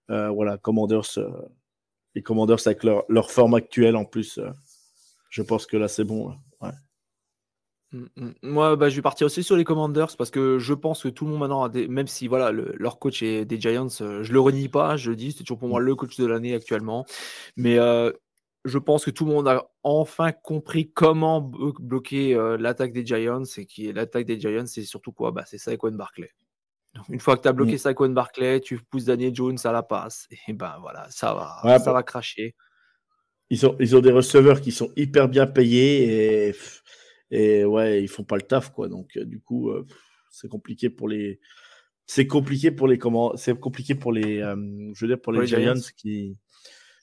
Euh, 0.09 0.29
voilà, 0.29 0.57
Commanders, 0.57 1.17
les 2.15 2.23
Commanders 2.23 2.65
avec 2.65 2.83
leur, 2.83 3.05
leur 3.09 3.31
forme 3.31 3.53
actuelle 3.53 3.95
en 3.95 4.05
plus. 4.05 4.39
je 5.29 5.41
pense 5.41 5.65
que 5.65 5.77
là, 5.77 5.87
c'est 5.87 6.03
bon. 6.03 6.35
Ouais. 6.61 6.71
Mm, 7.91 8.05
mm. 8.15 8.33
Moi, 8.43 8.75
bah, 8.75 8.89
je 8.89 8.95
vais 8.95 9.01
partir 9.01 9.25
aussi 9.25 9.43
sur 9.43 9.55
les 9.55 9.63
Commanders 9.63 10.15
parce 10.17 10.29
que 10.29 10.59
je 10.59 10.73
pense 10.73 11.03
que 11.03 11.09
tout 11.09 11.25
le 11.25 11.31
monde 11.31 11.39
maintenant, 11.39 11.63
a 11.63 11.69
des... 11.69 11.87
même 11.87 12.07
si 12.07 12.27
voilà, 12.27 12.51
leur 12.51 12.99
coach 12.99 13.23
est 13.23 13.45
des 13.45 13.59
Giants, 13.59 13.87
je 13.89 14.31
le 14.31 14.39
renie 14.39 14.69
pas, 14.69 14.97
je 14.97 15.11
le 15.11 15.15
dis, 15.15 15.31
c'est 15.31 15.43
toujours 15.43 15.59
pour 15.59 15.69
moi 15.69 15.79
le 15.79 15.95
coach 15.95 16.17
de 16.17 16.25
l'année 16.25 16.53
actuellement. 16.53 17.05
Mais 17.55 17.77
euh, 17.79 18.11
je 18.69 18.77
pense 18.77 19.05
que 19.05 19.11
tout 19.11 19.25
le 19.25 19.31
monde 19.31 19.47
a 19.47 19.69
enfin 19.83 20.31
compris 20.31 20.91
comment 20.91 21.41
bloquer 21.41 22.35
euh, 22.35 22.57
l'attaque 22.57 22.93
des 22.93 23.05
Giants 23.05 23.43
et 23.57 23.65
qui 23.65 23.91
l'attaque 23.91 24.25
des 24.25 24.39
Giants, 24.39 24.65
c'est 24.65 24.83
surtout 24.83 25.11
quoi? 25.11 25.31
Bah, 25.31 25.43
C'est 25.45 25.57
Saquon 25.57 25.91
Barclay. 25.91 26.31
une 27.09 27.19
fois 27.19 27.37
que 27.37 27.41
tu 27.43 27.47
as 27.47 27.53
bloqué 27.53 27.75
mm. 27.75 27.79
Saquon 27.79 28.09
Barclay, 28.09 28.61
tu 28.61 28.77
pousses 28.77 29.05
Daniel 29.05 29.35
Jones 29.35 29.57
à 29.63 29.71
la 29.71 29.83
passe 29.83 30.27
et 30.47 30.53
ben 30.53 30.77
voilà, 30.81 31.07
ça 31.09 31.33
va, 31.33 31.79
ça 31.79 31.85
bah 31.85 31.93
va 31.93 32.03
cracher. 32.03 32.55
Ils 33.49 33.65
ont, 33.65 33.75
ils 33.79 33.95
ont 33.95 34.01
des 34.01 34.11
receveurs 34.11 34.61
qui 34.61 34.71
sont 34.71 34.91
hyper 34.95 35.27
bien 35.27 35.47
payés 35.47 36.47
et 36.47 36.55
et 37.31 37.63
ouais, 37.63 38.01
ils 38.03 38.07
font 38.07 38.23
pas 38.23 38.37
le 38.37 38.41
taf, 38.41 38.71
quoi. 38.71 38.87
Donc, 38.87 39.15
euh, 39.17 39.25
du 39.25 39.39
coup, 39.39 39.69
euh, 39.69 39.85
c'est 40.31 40.47
compliqué 40.47 40.89
pour 40.89 41.07
les. 41.07 41.39
C'est 42.05 42.25
compliqué 42.25 42.71
pour 42.71 42.87
les 42.87 42.97
comment 42.97 43.35
C'est 43.37 43.57
compliqué 43.59 43.93
pour 43.93 44.11
les. 44.11 44.39
Je 44.39 44.99
veux 45.01 45.07
dire 45.07 45.21
pour, 45.21 45.31
les, 45.31 45.45
Giants, 45.45 45.73
qui. 45.95 46.37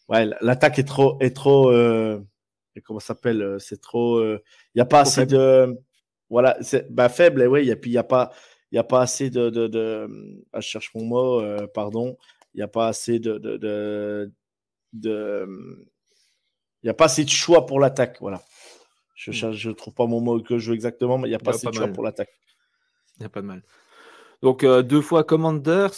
Ouais, 0.09 0.29
l'attaque 0.41 0.79
est 0.79 0.85
trop 0.85 1.19
est 1.21 1.35
trop. 1.35 1.71
comment 2.85 3.01
ça 3.01 3.09
s'appelle 3.09 3.57
C'est 3.59 3.81
trop. 3.81 4.23
Il 4.23 4.41
n'y 4.77 4.83
a 4.83 4.87
pas 4.87 5.01
assez 5.01 5.27
de. 5.27 5.77
Voilà, 6.29 6.57
c'est 6.61 6.93
bah, 6.93 7.09
faible. 7.09 7.43
Et 7.43 7.47
ouais, 7.47 7.67
et 7.67 7.77
puis 7.77 7.91
il 7.91 7.95
y 7.95 7.99
a 7.99 8.05
pas. 8.05 8.33
Il 8.73 8.77
y 8.77 8.79
a 8.79 8.85
pas 8.85 9.03
assez 9.03 9.31
de. 9.31 9.51
de, 9.51 9.69
de... 9.69 10.09
Ah, 10.53 10.61
je 10.61 10.69
cherche 10.69 10.93
mon 10.95 11.05
mot. 11.05 11.67
pardon. 11.69 12.17
Il 12.55 12.59
n'y 12.59 12.63
a 12.63 12.69
pas 12.69 12.89
assez 12.89 13.19
de. 13.19 13.39
de, 13.39 13.57
de, 13.57 14.33
de... 14.93 15.47
Il 16.83 16.87
n'y 16.87 16.91
a 16.91 16.95
pas 16.95 17.07
assez 17.07 17.25
de 17.25 17.31
choix 17.31 17.67
pour 17.67 17.81
l'attaque. 17.81 18.19
Voilà. 18.21 18.43
Je 19.17 19.69
ne 19.69 19.75
trouve 19.75 19.95
pas 19.95 20.07
mon 20.07 20.21
mot 20.21 20.41
que 20.41 20.59
je 20.59 20.71
veux 20.71 20.75
exactement, 20.75 21.19
mais 21.19 21.29
il 21.29 21.31
n'y 21.31 21.37
a 21.37 21.41
pas 21.41 21.53
assez 21.53 21.67
de 21.67 21.73
choix 21.73 21.89
pour 21.89 22.05
l'attaque. 22.05 22.31
Il 23.17 23.21
n'y 23.21 23.27
a 23.27 23.29
pas 23.29 23.41
de 23.41 23.47
mal. 23.47 23.63
Donc, 24.47 24.63
euh, 24.63 24.83
deux 24.83 25.01
fois 25.01 25.25
Commanders, 25.25 25.91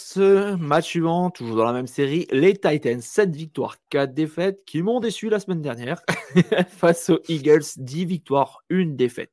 match 0.57 0.87
suivant, 0.87 1.29
toujours 1.29 1.57
dans 1.57 1.65
la 1.65 1.71
même 1.71 1.85
série, 1.85 2.25
les 2.31 2.57
Titans, 2.57 2.99
7 2.99 3.35
victoires, 3.35 3.75
4 3.89 4.11
défaites, 4.11 4.65
qui 4.65 4.81
m'ont 4.81 4.99
déçu 4.99 5.29
la 5.29 5.39
semaine 5.39 5.61
dernière, 5.61 6.01
face 6.69 7.11
aux 7.11 7.19
Eagles, 7.27 7.61
10 7.77 8.05
victoires, 8.05 8.63
1 8.71 8.95
défaite. 8.95 9.31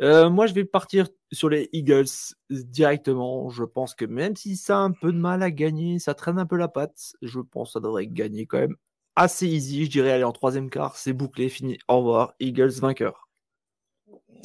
Euh, 0.00 0.30
moi, 0.30 0.46
je 0.46 0.54
vais 0.54 0.64
partir 0.64 1.08
sur 1.30 1.50
les 1.50 1.68
Eagles 1.74 2.08
directement. 2.48 3.50
Je 3.50 3.64
pense 3.64 3.94
que 3.94 4.06
même 4.06 4.34
si 4.34 4.56
ça 4.56 4.78
a 4.78 4.80
un 4.80 4.92
peu 4.92 5.12
de 5.12 5.18
mal 5.18 5.42
à 5.42 5.50
gagner, 5.50 5.98
ça 5.98 6.14
traîne 6.14 6.38
un 6.38 6.46
peu 6.46 6.56
la 6.56 6.68
patte, 6.68 7.12
je 7.20 7.40
pense 7.40 7.68
que 7.68 7.72
ça 7.74 7.80
devrait 7.80 8.06
gagner 8.06 8.46
quand 8.46 8.60
même 8.60 8.76
assez 9.14 9.46
easy, 9.46 9.84
je 9.84 9.90
dirais 9.90 10.12
aller 10.12 10.24
en 10.24 10.32
troisième 10.32 10.70
quart, 10.70 10.96
c'est 10.96 11.12
bouclé, 11.12 11.50
fini, 11.50 11.76
au 11.86 11.98
revoir, 11.98 12.32
Eagles 12.40 12.80
vainqueur. 12.80 13.28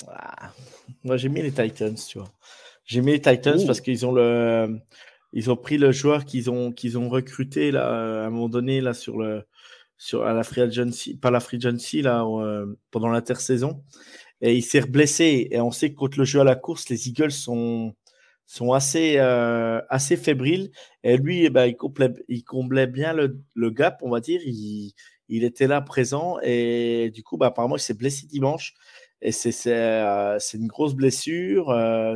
Ah, 0.10 0.52
moi 1.06 1.16
j'ai 1.16 1.30
mis 1.30 1.42
les 1.42 1.54
Titans, 1.54 1.96
tu 1.96 2.18
vois. 2.20 2.28
J'ai 2.86 3.02
mis 3.02 3.14
les 3.14 3.22
Titans 3.22 3.60
parce 3.66 3.82
qu'ils 3.82 4.06
ont 4.06 4.12
le 4.12 4.80
ils 5.34 5.52
ont 5.52 5.58
pris 5.58 5.78
le 5.78 5.92
joueur 5.92 6.26
qu'ils 6.26 6.50
ont 6.50 6.72
qu'ils 6.72 6.98
ont 6.98 7.10
recruté 7.10 7.72
là 7.72 8.24
à 8.24 8.28
un 8.28 8.30
moment 8.30 8.50
donné 8.50 8.82
là 8.82 8.94
sur 8.94 9.18
le 9.18 9.44
sur 9.98 10.24
à 10.26 10.34
la 10.34 10.44
free 10.44 10.62
agency, 10.62 11.18
pas 11.18 11.32
la 11.32 11.40
free 11.40 11.58
agency 11.58 12.02
là 12.02 12.26
euh, 12.26 12.66
pendant 12.92 13.10
l'intersaison 13.10 13.84
et 14.42 14.56
il 14.56 14.64
s'est 14.64 14.82
blessé 14.82 15.48
et 15.52 15.62
on 15.62 15.72
sait 15.72 15.92
que 15.92 15.96
contre 15.96 16.20
le 16.20 16.26
jeu 16.26 16.42
à 16.42 16.44
la 16.44 16.56
course 16.56 16.90
les 16.90 17.10
Eagles 17.10 17.32
sont 17.32 17.96
sont 18.46 18.74
assez, 18.74 19.16
euh, 19.18 19.82
assez 19.90 20.18
fébriles. 20.18 20.72
Et 21.04 21.18
lui, 21.18 21.46
eh 21.46 21.50
ben, 21.50 21.66
il, 21.66 21.76
comblait, 21.76 22.14
il 22.28 22.44
comblait 22.44 22.88
bien 22.88 23.14
le, 23.14 23.42
le, 23.56 23.70
gap, 23.72 24.00
on 24.04 24.10
va 24.10 24.20
dire. 24.20 24.42
Il, 24.46 24.94
il, 25.30 25.44
était 25.44 25.68
là 25.68 25.82
présent. 25.82 26.38
Et 26.44 27.12
du 27.14 27.24
coup, 27.24 27.38
bah, 27.38 27.48
apparemment, 27.48 27.76
il 27.78 27.82
s'est 27.82 27.94
blessé 27.94 28.28
dimanche. 28.28 28.74
Et 29.22 29.32
c'est 29.32 29.54
euh, 29.68 30.38
une 30.54 30.68
grosse 30.68 30.94
blessure. 30.94 31.70
Euh, 31.70 32.16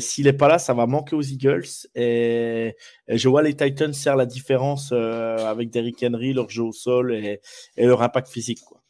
S'il 0.00 0.24
n'est 0.24 0.32
pas 0.32 0.48
là, 0.48 0.58
ça 0.58 0.74
va 0.74 0.86
manquer 0.86 1.14
aux 1.16 1.22
Eagles. 1.22 1.68
Et, 1.94 2.74
je 3.08 3.28
vois 3.28 3.42
les 3.42 3.54
Titans 3.54 3.94
faire 3.94 4.16
la 4.16 4.26
différence 4.26 4.90
euh, 4.92 5.36
avec 5.46 5.70
Derrick 5.70 6.02
Henry, 6.02 6.32
leur 6.32 6.48
jeu 6.50 6.62
au 6.62 6.72
sol 6.72 7.14
et, 7.14 7.40
et 7.76 7.86
leur 7.86 8.02
impact 8.02 8.28
physique. 8.28 8.60
Quoi. 8.66 8.82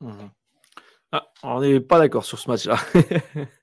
Mmh 0.00 0.28
ah, 1.10 1.26
on 1.42 1.62
n'est 1.62 1.80
pas 1.80 1.98
d'accord 1.98 2.26
sur 2.26 2.38
ce 2.38 2.50
match-là. 2.50 2.76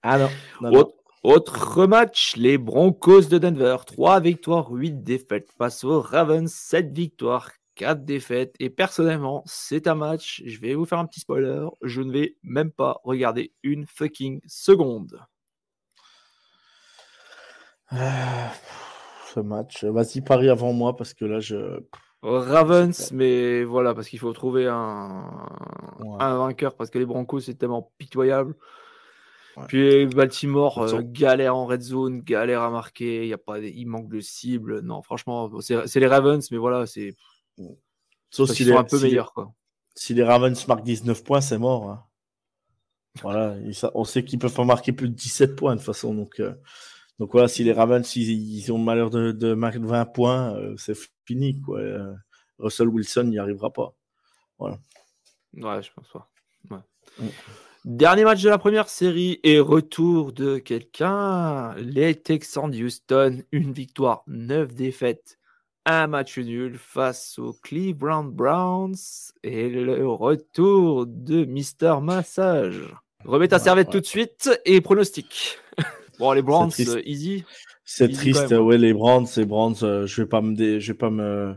ah 0.02 0.18
non. 0.18 0.30
non, 0.62 0.92
autre 1.26 1.88
match, 1.88 2.36
les 2.38 2.58
Broncos 2.60 3.24
de 3.24 3.40
Denver. 3.40 3.78
3 3.86 4.20
victoires, 4.20 4.72
8 4.72 5.04
défaites 5.04 5.50
face 5.58 5.84
aux 5.84 6.02
Ravens. 6.02 6.52
7 6.52 6.92
victoires, 6.92 7.52
4 7.76 8.04
défaites. 8.06 8.56
Et 8.60 8.70
personnellement, 8.70 9.44
c'est 9.46 9.88
un 9.88 9.96
match, 9.96 10.42
je 10.46 10.60
vais 10.60 10.74
vous 10.76 10.86
faire 10.86 11.00
un 11.00 11.06
petit 11.06 11.20
spoiler, 11.20 11.68
je 11.82 12.02
ne 12.02 12.12
vais 12.12 12.36
même 12.44 12.72
pas 12.72 13.00
regarder 13.04 13.54
une 13.64 13.86
fucking 13.86 14.42
seconde. 14.48 15.20
Ah, 17.90 18.52
ce 19.34 19.40
match, 19.40 19.84
vas-y 19.84 20.22
parie 20.22 20.50
avant 20.50 20.74
moi 20.74 20.96
parce 20.96 21.14
que 21.14 21.26
là 21.26 21.40
je... 21.40 21.80
Ravens, 22.24 23.12
mais 23.12 23.64
voilà, 23.64 23.94
parce 23.94 24.10
qu'il 24.10 24.18
faut 24.18 24.34
trouver 24.34 24.68
un, 24.68 25.46
un 26.20 26.38
vainqueur 26.38 26.76
parce 26.76 26.90
que 26.90 26.98
les 26.98 27.06
Broncos 27.06 27.42
c'est 27.42 27.54
tellement 27.54 27.92
pitoyable. 28.00 28.56
Puis 29.68 30.06
Baltimore, 30.08 30.80
euh, 30.80 31.02
galère 31.02 31.56
en 31.56 31.66
red 31.66 31.82
zone, 31.82 32.22
galère 32.22 32.62
à 32.62 32.70
marquer, 32.70 33.28
y 33.28 33.34
a 33.34 33.38
pas, 33.38 33.60
il 33.60 33.86
manque 33.86 34.10
de 34.10 34.20
cible. 34.20 34.82
Non, 34.82 35.02
franchement, 35.02 35.50
c'est 35.62 36.00
les 36.00 36.08
Ravens, 36.08 36.46
mais 36.52 36.58
voilà, 36.58 36.86
c'est. 36.86 37.16
Sauf 38.30 38.52
sont 38.52 38.78
un 38.78 38.84
peu 38.84 39.02
meilleurs. 39.02 39.34
Quoi. 39.34 39.54
Si 39.96 40.14
les 40.14 40.24
Ravens 40.24 40.68
marquent 40.68 40.84
19 40.84 41.24
points, 41.24 41.42
c'est 41.42 41.58
mort. 41.58 41.90
Hein. 41.90 42.04
Voilà, 43.22 43.56
on 43.94 44.04
sait 44.04 44.26
qu'ils 44.26 44.40
peuvent 44.40 44.54
pas 44.54 44.66
marquer 44.66 44.92
plus 44.92 45.08
de 45.08 45.14
17 45.14 45.56
points 45.56 45.76
de 45.76 45.80
toute 45.80 45.86
façon. 45.86 46.14
Donc, 46.14 46.40
euh, 46.42 46.54
donc 47.18 47.32
voilà, 47.32 47.48
si 47.48 47.64
les 47.64 47.72
Ravens 47.72 48.16
ils, 48.16 48.72
ont 48.74 48.78
le 48.78 48.84
malheur 48.84 49.10
de, 49.10 49.32
de 49.32 49.54
marquer 49.54 49.80
20 49.80 50.06
points, 50.06 50.54
euh, 50.56 50.76
c'est 50.78 50.98
fini. 51.26 51.62
Quoi. 51.62 51.80
Russell 52.60 52.90
Wilson 52.90 53.24
n'y 53.24 53.40
arrivera 53.40 53.72
pas. 53.72 53.96
Voilà. 54.60 54.80
Ouais, 55.54 55.82
je 55.82 55.92
pense 55.94 56.10
pas. 56.10 56.30
Ouais. 56.70 56.80
Mm. 57.20 57.30
Dernier 57.86 58.24
match 58.24 58.42
de 58.42 58.50
la 58.50 58.58
première 58.58 58.90
série 58.90 59.40
et 59.44 59.60
retour 59.60 60.34
de 60.34 60.58
quelqu'un. 60.58 61.76
Les 61.76 62.16
Texans 62.16 62.70
de 62.70 62.84
Houston, 62.84 63.44
une 63.52 63.74
victoire, 63.74 64.24
neuf 64.26 64.74
défaites, 64.74 65.38
un 65.86 66.08
match 66.08 66.38
nul 66.38 66.78
face 66.78 67.38
aux 67.38 67.54
Cleveland 67.54 68.26
Browns 68.26 68.96
et 69.44 69.70
le 69.70 70.08
retour 70.08 71.06
de 71.06 71.46
Mister 71.46 71.96
Massage. 72.02 72.82
Remets 73.24 73.48
ta 73.48 73.60
serviette 73.60 73.90
tout 73.90 74.00
de 74.00 74.06
suite 74.06 74.50
et 74.66 74.82
pronostic. 74.82 75.60
bon, 76.20 76.32
les 76.32 76.42
Browns, 76.42 76.72
easy. 77.06 77.44
C'est 77.84 78.12
triste, 78.12 78.52
ouais, 78.52 78.78
les 78.78 78.94
Browns, 78.94 79.28
les 79.38 79.46
Browns, 79.46 79.76
euh, 79.84 80.08
je 80.08 80.22
vais 80.22 80.28
pas 80.28 80.42
me, 80.42 80.80
je 80.80 80.92
vais 80.92 80.98
pas 80.98 81.12
me 81.12 81.56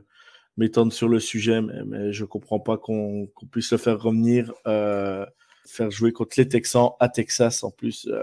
m'étendre 0.59 0.93
sur 0.93 1.09
le 1.09 1.21
sujet, 1.21 1.62
mais, 1.62 1.85
mais 1.87 2.12
je 2.12 2.25
comprends 2.25 2.61
pas 2.61 2.77
qu'on 2.77 3.29
puisse 3.51 3.71
le 3.71 3.79
faire 3.79 3.99
revenir. 3.99 4.53
Euh, 4.67 5.25
faire 5.69 5.91
jouer 5.91 6.13
contre 6.13 6.35
les 6.39 6.49
Texans 6.49 6.91
à 7.01 7.09
Texas 7.09 7.63
en 7.63 7.71
plus. 7.71 8.09
Euh, 8.11 8.23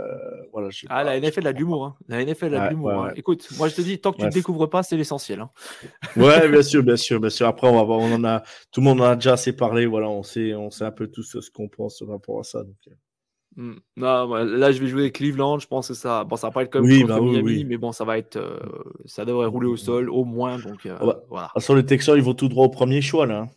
voilà, 0.52 0.70
ah, 0.90 1.04
la 1.04 1.20
NFL 1.20 1.48
a 1.48 1.54
de 1.54 1.60
l'humour. 1.60 1.86
Hein. 1.86 1.96
La 2.08 2.24
NFL 2.24 2.56
a 2.56 2.66
de 2.66 2.70
l'humour. 2.72 2.92
Hein. 2.92 3.12
Écoute, 3.16 3.48
moi 3.58 3.68
je 3.68 3.76
te 3.76 3.82
dis, 3.82 4.00
tant 4.00 4.12
que 4.12 4.18
tu 4.18 4.26
ne 4.26 4.32
découvres 4.32 4.70
pas, 4.70 4.84
c'est 4.84 4.98
l'essentiel. 4.98 5.42
Hein. 5.42 5.50
ouais, 6.18 6.48
bien 6.50 6.64
sûr, 6.64 6.84
bien 6.84 6.98
sûr, 6.98 7.20
bien 7.20 7.30
sûr. 7.30 7.48
Après, 7.48 7.68
on 7.68 7.76
va 7.76 7.84
voir, 7.84 8.00
on 8.00 8.14
en 8.14 8.24
a, 8.24 8.42
tout 8.72 8.82
le 8.82 8.86
monde 8.86 9.02
en 9.02 9.06
a 9.06 9.16
déjà 9.16 9.34
assez 9.34 9.56
parlé. 9.56 9.86
Voilà, 9.86 10.10
on 10.10 10.24
sait, 10.24 10.54
on 10.56 10.72
sait 10.72 10.86
un 10.86 10.92
peu 10.92 11.08
tout 11.08 11.24
ce 11.24 11.50
qu'on 11.52 11.68
pense 11.68 12.00
par 12.00 12.10
rapport 12.10 12.40
à 12.40 12.44
ça. 12.44 12.64
Donc. 12.64 12.76
Euh. 12.88 12.92
Hmm. 13.58 13.76
Non, 13.96 14.34
là 14.36 14.74
je 14.74 14.82
vais 14.82 14.88
jouer 14.88 15.12
Cleveland. 15.14 15.60
Je 15.60 15.68
pense 15.68 15.88
que 15.88 15.94
ça, 15.94 16.26
bon, 16.26 16.36
ça 16.36 16.48
va 16.48 16.52
pas 16.52 16.64
être 16.64 16.72
comme 16.72 16.84
oui, 16.84 17.06
bah 17.06 17.22
Miami, 17.22 17.64
mais 17.64 17.78
bon, 17.78 17.94
ça 17.94 18.04
va 18.04 18.18
être, 18.18 18.36
euh, 18.36 18.60
ça 19.06 19.24
devrait 19.24 19.46
rouler 19.46 19.68
au 19.68 19.78
sol 19.78 20.10
au 20.10 20.26
moins. 20.26 20.60
Donc 20.60 20.86
ah 20.86 20.98
bah, 21.00 21.24
voilà. 21.30 21.52
Sur 21.60 21.76
les 21.76 21.86
Texans, 21.86 22.18
ils 22.18 22.24
vont 22.24 22.34
tout 22.34 22.50
droit 22.50 22.66
au 22.66 22.70
premier 22.70 23.02
choix 23.02 23.26
là. 23.26 23.48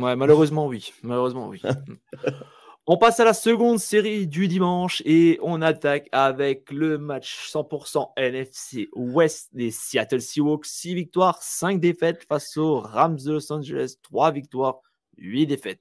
Ouais, 0.00 0.16
malheureusement 0.16 0.66
oui, 0.66 0.92
malheureusement 1.02 1.48
oui. 1.48 1.60
On 2.86 2.98
passe 2.98 3.18
à 3.18 3.24
la 3.24 3.32
seconde 3.32 3.78
série 3.78 4.26
du 4.26 4.46
dimanche 4.46 5.00
et 5.06 5.38
on 5.40 5.62
attaque 5.62 6.06
avec 6.12 6.70
le 6.70 6.98
match 6.98 7.50
100% 7.50 8.10
NFC 8.18 8.90
West 8.94 9.48
des 9.54 9.70
Seattle 9.70 10.20
Seahawks. 10.20 10.66
6 10.66 10.94
victoires, 10.94 11.42
5 11.42 11.80
défaites 11.80 12.24
face 12.28 12.58
aux 12.58 12.80
Rams 12.80 13.16
de 13.16 13.32
Los 13.32 13.50
Angeles. 13.50 13.94
3 14.02 14.32
victoires, 14.32 14.80
8 15.16 15.46
défaites. 15.46 15.80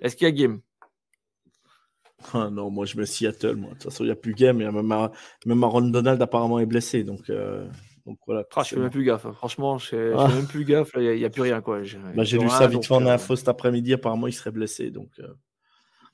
Est-ce 0.00 0.16
qu'il 0.16 0.24
y 0.24 0.28
a 0.28 0.32
game? 0.32 0.60
Ah 2.34 2.50
Non, 2.50 2.70
moi 2.70 2.86
je 2.86 2.98
mets 2.98 3.06
Seattle. 3.06 3.54
Moi. 3.54 3.68
De 3.68 3.74
toute 3.74 3.84
façon, 3.84 4.02
il 4.02 4.08
n'y 4.08 4.12
a 4.12 4.16
plus 4.16 4.34
game. 4.34 4.58
Même, 4.58 5.62
Aaron 5.62 5.80
Donald 5.82 6.20
apparemment 6.20 6.58
est 6.58 6.66
blessé. 6.66 7.04
Donc, 7.04 7.30
euh, 7.30 7.66
donc 8.04 8.18
voilà. 8.26 8.42
Ah, 8.56 8.62
je 8.64 8.74
fais 8.74 8.80
même 8.80 8.90
plus 8.90 9.04
gaffe. 9.04 9.26
Hein. 9.26 9.32
Franchement, 9.32 9.78
je 9.78 9.86
fais, 9.86 10.12
ah. 10.18 10.28
fais 10.28 10.34
même 10.34 10.48
plus 10.48 10.64
gaffe. 10.64 10.90
Il 10.96 11.02
n'y 11.02 11.24
a, 11.24 11.30
plus 11.30 11.42
rien. 11.42 11.62
J'ai 11.84 11.98
bah, 11.98 12.24
lu 12.24 12.48
ça 12.50 12.66
vite 12.66 12.84
fait 12.84 12.94
en 12.94 13.06
info 13.06 13.36
cet 13.36 13.48
après-midi. 13.48 13.94
Apparemment, 13.94 14.26
il 14.26 14.32
serait 14.32 14.50
blessé. 14.50 14.90
Donc. 14.90 15.08
Euh, 15.20 15.28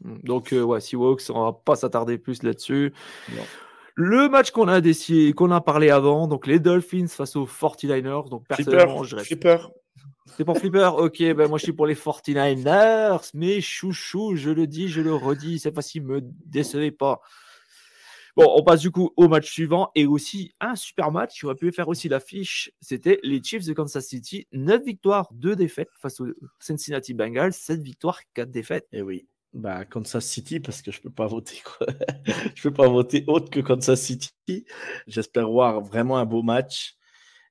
donc, 0.01 0.53
euh, 0.53 0.63
ouais, 0.63 0.81
Seahawks, 0.81 1.23
on 1.31 1.45
va 1.45 1.53
pas 1.53 1.77
s'attarder 1.77 2.19
plus 2.19 2.43
là-dessus. 2.43 2.93
Le 3.95 4.29
match 4.29 4.51
qu'on 4.51 4.69
a 4.69 4.81
décidé, 4.81 5.33
qu'on 5.33 5.51
a 5.51 5.61
parlé 5.61 5.91
avant, 5.91 6.29
donc 6.29 6.47
les 6.47 6.59
Dolphins 6.59 7.09
face 7.09 7.35
aux 7.35 7.47
49ers. 7.47 8.29
Donc, 8.29 8.47
personnellement, 8.47 9.05
je 9.05 9.17
reste. 9.17 9.41
peur. 9.41 9.71
C'est 10.37 10.45
pour 10.45 10.59
Flipper? 10.59 10.91
Ok, 10.99 11.23
ben 11.23 11.49
moi 11.49 11.57
je 11.59 11.65
suis 11.65 11.73
pour 11.73 11.87
les 11.87 11.95
49ers, 11.95 13.31
mais 13.35 13.61
chouchou, 13.61 14.37
je 14.37 14.51
le 14.51 14.67
dis, 14.67 14.89
je 14.89 15.01
le 15.01 15.15
redis, 15.15 15.61
cette 15.61 15.75
fois-ci, 15.75 16.01
me 16.01 16.21
décevez 16.45 16.91
pas. 16.91 17.21
Bon, 18.37 18.53
on 18.55 18.63
passe 18.63 18.81
du 18.81 18.91
coup 18.91 19.13
au 19.17 19.29
match 19.29 19.51
suivant 19.51 19.91
et 19.95 20.05
aussi 20.05 20.55
un 20.61 20.77
super 20.77 21.11
match 21.11 21.39
qui 21.39 21.47
aurait 21.47 21.55
pu 21.55 21.73
faire 21.73 21.89
aussi 21.89 22.11
l'affiche. 22.11 22.71
C'était 22.83 23.19
les 23.23 23.43
Chiefs 23.43 23.65
de 23.65 23.73
Kansas 23.73 24.05
City. 24.05 24.47
9 24.53 24.85
victoires, 24.85 25.29
2 25.33 25.57
défaites 25.57 25.89
face 25.99 26.21
aux 26.21 26.27
Cincinnati 26.61 27.15
Bengals. 27.15 27.55
7 27.55 27.81
victoires, 27.81 28.21
4 28.35 28.51
défaites. 28.51 28.87
Et 28.93 29.01
oui, 29.01 29.27
bah, 29.53 29.85
Kansas 29.85 30.25
City 30.27 30.61
parce 30.61 30.83
que 30.83 30.91
je 30.93 31.01
peux 31.01 31.11
pas 31.11 31.27
voter 31.27 31.61
quoi. 31.65 31.87
je 32.55 32.63
peux 32.63 32.73
pas 32.73 32.89
voter 32.89 33.25
autre 33.27 33.51
que 33.51 33.61
Kansas 33.61 34.01
City. 34.01 34.31
J'espère 35.07 35.51
voir 35.51 35.81
vraiment 35.83 36.19
un 36.19 36.27
beau 36.27 36.43
match 36.43 36.97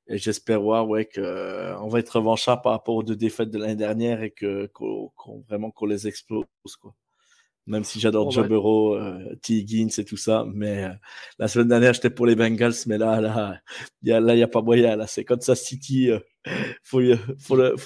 et 0.08 0.18
j'espère 0.18 0.62
voir 0.62 0.88
ouais 0.88 1.06
que 1.06 1.76
on 1.80 1.88
va 1.88 2.00
être 2.00 2.18
revanchard 2.18 2.62
par 2.62 2.74
rapport 2.74 2.96
aux 2.96 3.04
deux 3.04 3.16
défaites 3.16 3.52
de 3.52 3.58
l'année 3.58 3.76
dernière 3.76 4.24
et 4.24 4.32
que 4.32 4.68
qu'on 4.68 5.12
vraiment 5.48 5.72
qu'on 5.72 5.88
les 5.88 6.08
explose 6.08 6.46
quoi. 6.82 6.96
Même 7.68 7.84
si 7.84 8.00
j'adore 8.00 8.30
Joe 8.30 8.44
bah- 8.44 8.50
Burrow, 8.50 8.96
euh, 8.96 9.36
T. 9.42 9.54
Higgins 9.56 9.88
et 9.98 10.06
tout 10.06 10.18
ça, 10.18 10.46
mais 10.54 10.84
euh, 10.86 10.90
la 11.40 11.48
semaine 11.48 11.68
dernière 11.70 11.94
j'étais 11.94 12.12
pour 12.12 12.28
les 12.28 12.36
Bengals, 12.36 12.74
mais 12.86 12.98
là 13.00 13.20
là 13.22 13.60
il 14.04 14.10
y 14.10 14.12
a 14.12 14.20
là 14.20 14.36
il 14.36 14.40
y 14.40 14.44
a 14.44 14.48
pas 14.48 14.62
moyen 14.62 14.96
là 14.96 15.08
c'est 15.08 15.24
Kansas 15.26 15.60
City, 15.62 16.12
euh, 16.12 16.20
faut 16.84 17.02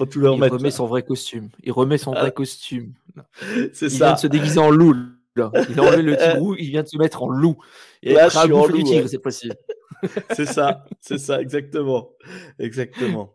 tout 0.05 0.19
leur 0.19 0.35
Il 0.35 0.39
mettre. 0.41 0.57
remet 0.57 0.71
son 0.71 0.85
vrai 0.85 1.03
costume. 1.03 1.49
Il 1.63 1.71
remet 1.71 1.97
son 1.97 2.11
Ah. 2.13 2.21
vrai 2.21 2.31
costume. 2.33 2.93
C'est 3.73 3.85
Il 3.87 3.97
vient 3.97 4.13
de 4.13 4.19
se 4.19 4.27
déguiser 4.27 4.59
en 4.59 4.69
loup. 4.71 4.95
là. 5.35 5.51
Il 5.69 5.79
a 5.79 5.83
enlevé 5.83 6.01
le 6.01 6.17
tigrou, 6.17 6.55
il 6.59 6.69
vient 6.71 6.83
de 6.83 6.87
se 6.87 6.97
mettre 6.97 7.23
en 7.23 7.29
loup. 7.29 7.55
Et 8.03 8.13
Là, 8.13 8.27
je 8.27 8.37
suis 8.37 8.51
en 8.51 8.65
loup, 8.67 8.83
tigre 8.83 9.03
ouais. 9.03 9.07
cette 9.07 9.21
fois-ci. 9.21 9.49
C'est 10.33 10.45
ça, 10.45 10.83
c'est 10.99 11.17
ça, 11.17 11.41
exactement. 11.41 12.09
Exactement. 12.57 13.33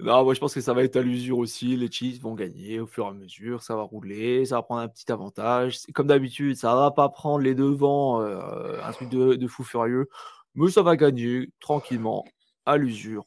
Non, 0.00 0.24
moi 0.24 0.34
je 0.34 0.40
pense 0.40 0.54
que 0.54 0.60
ça 0.60 0.74
va 0.74 0.82
être 0.84 0.96
à 0.96 1.02
l'usure 1.02 1.38
aussi. 1.38 1.76
Les 1.76 1.90
Chiefs 1.90 2.20
vont 2.20 2.34
gagner 2.34 2.80
au 2.80 2.86
fur 2.86 3.04
et 3.06 3.08
à 3.08 3.12
mesure. 3.12 3.62
Ça 3.62 3.76
va 3.76 3.82
rouler, 3.82 4.44
ça 4.44 4.56
va 4.56 4.62
prendre 4.62 4.80
un 4.82 4.88
petit 4.88 5.10
avantage. 5.10 5.80
Comme 5.94 6.08
d'habitude, 6.08 6.56
ça 6.56 6.74
va 6.74 6.90
pas 6.90 7.08
prendre 7.08 7.40
les 7.40 7.54
devants, 7.54 8.20
euh, 8.22 8.80
un 8.82 8.92
truc 8.92 9.08
de, 9.08 9.46
fou 9.46 9.64
furieux. 9.64 10.08
Mais 10.54 10.70
ça 10.70 10.82
va 10.82 10.96
gagner 10.96 11.50
tranquillement 11.60 12.24
à 12.66 12.76
l'usure. 12.76 13.24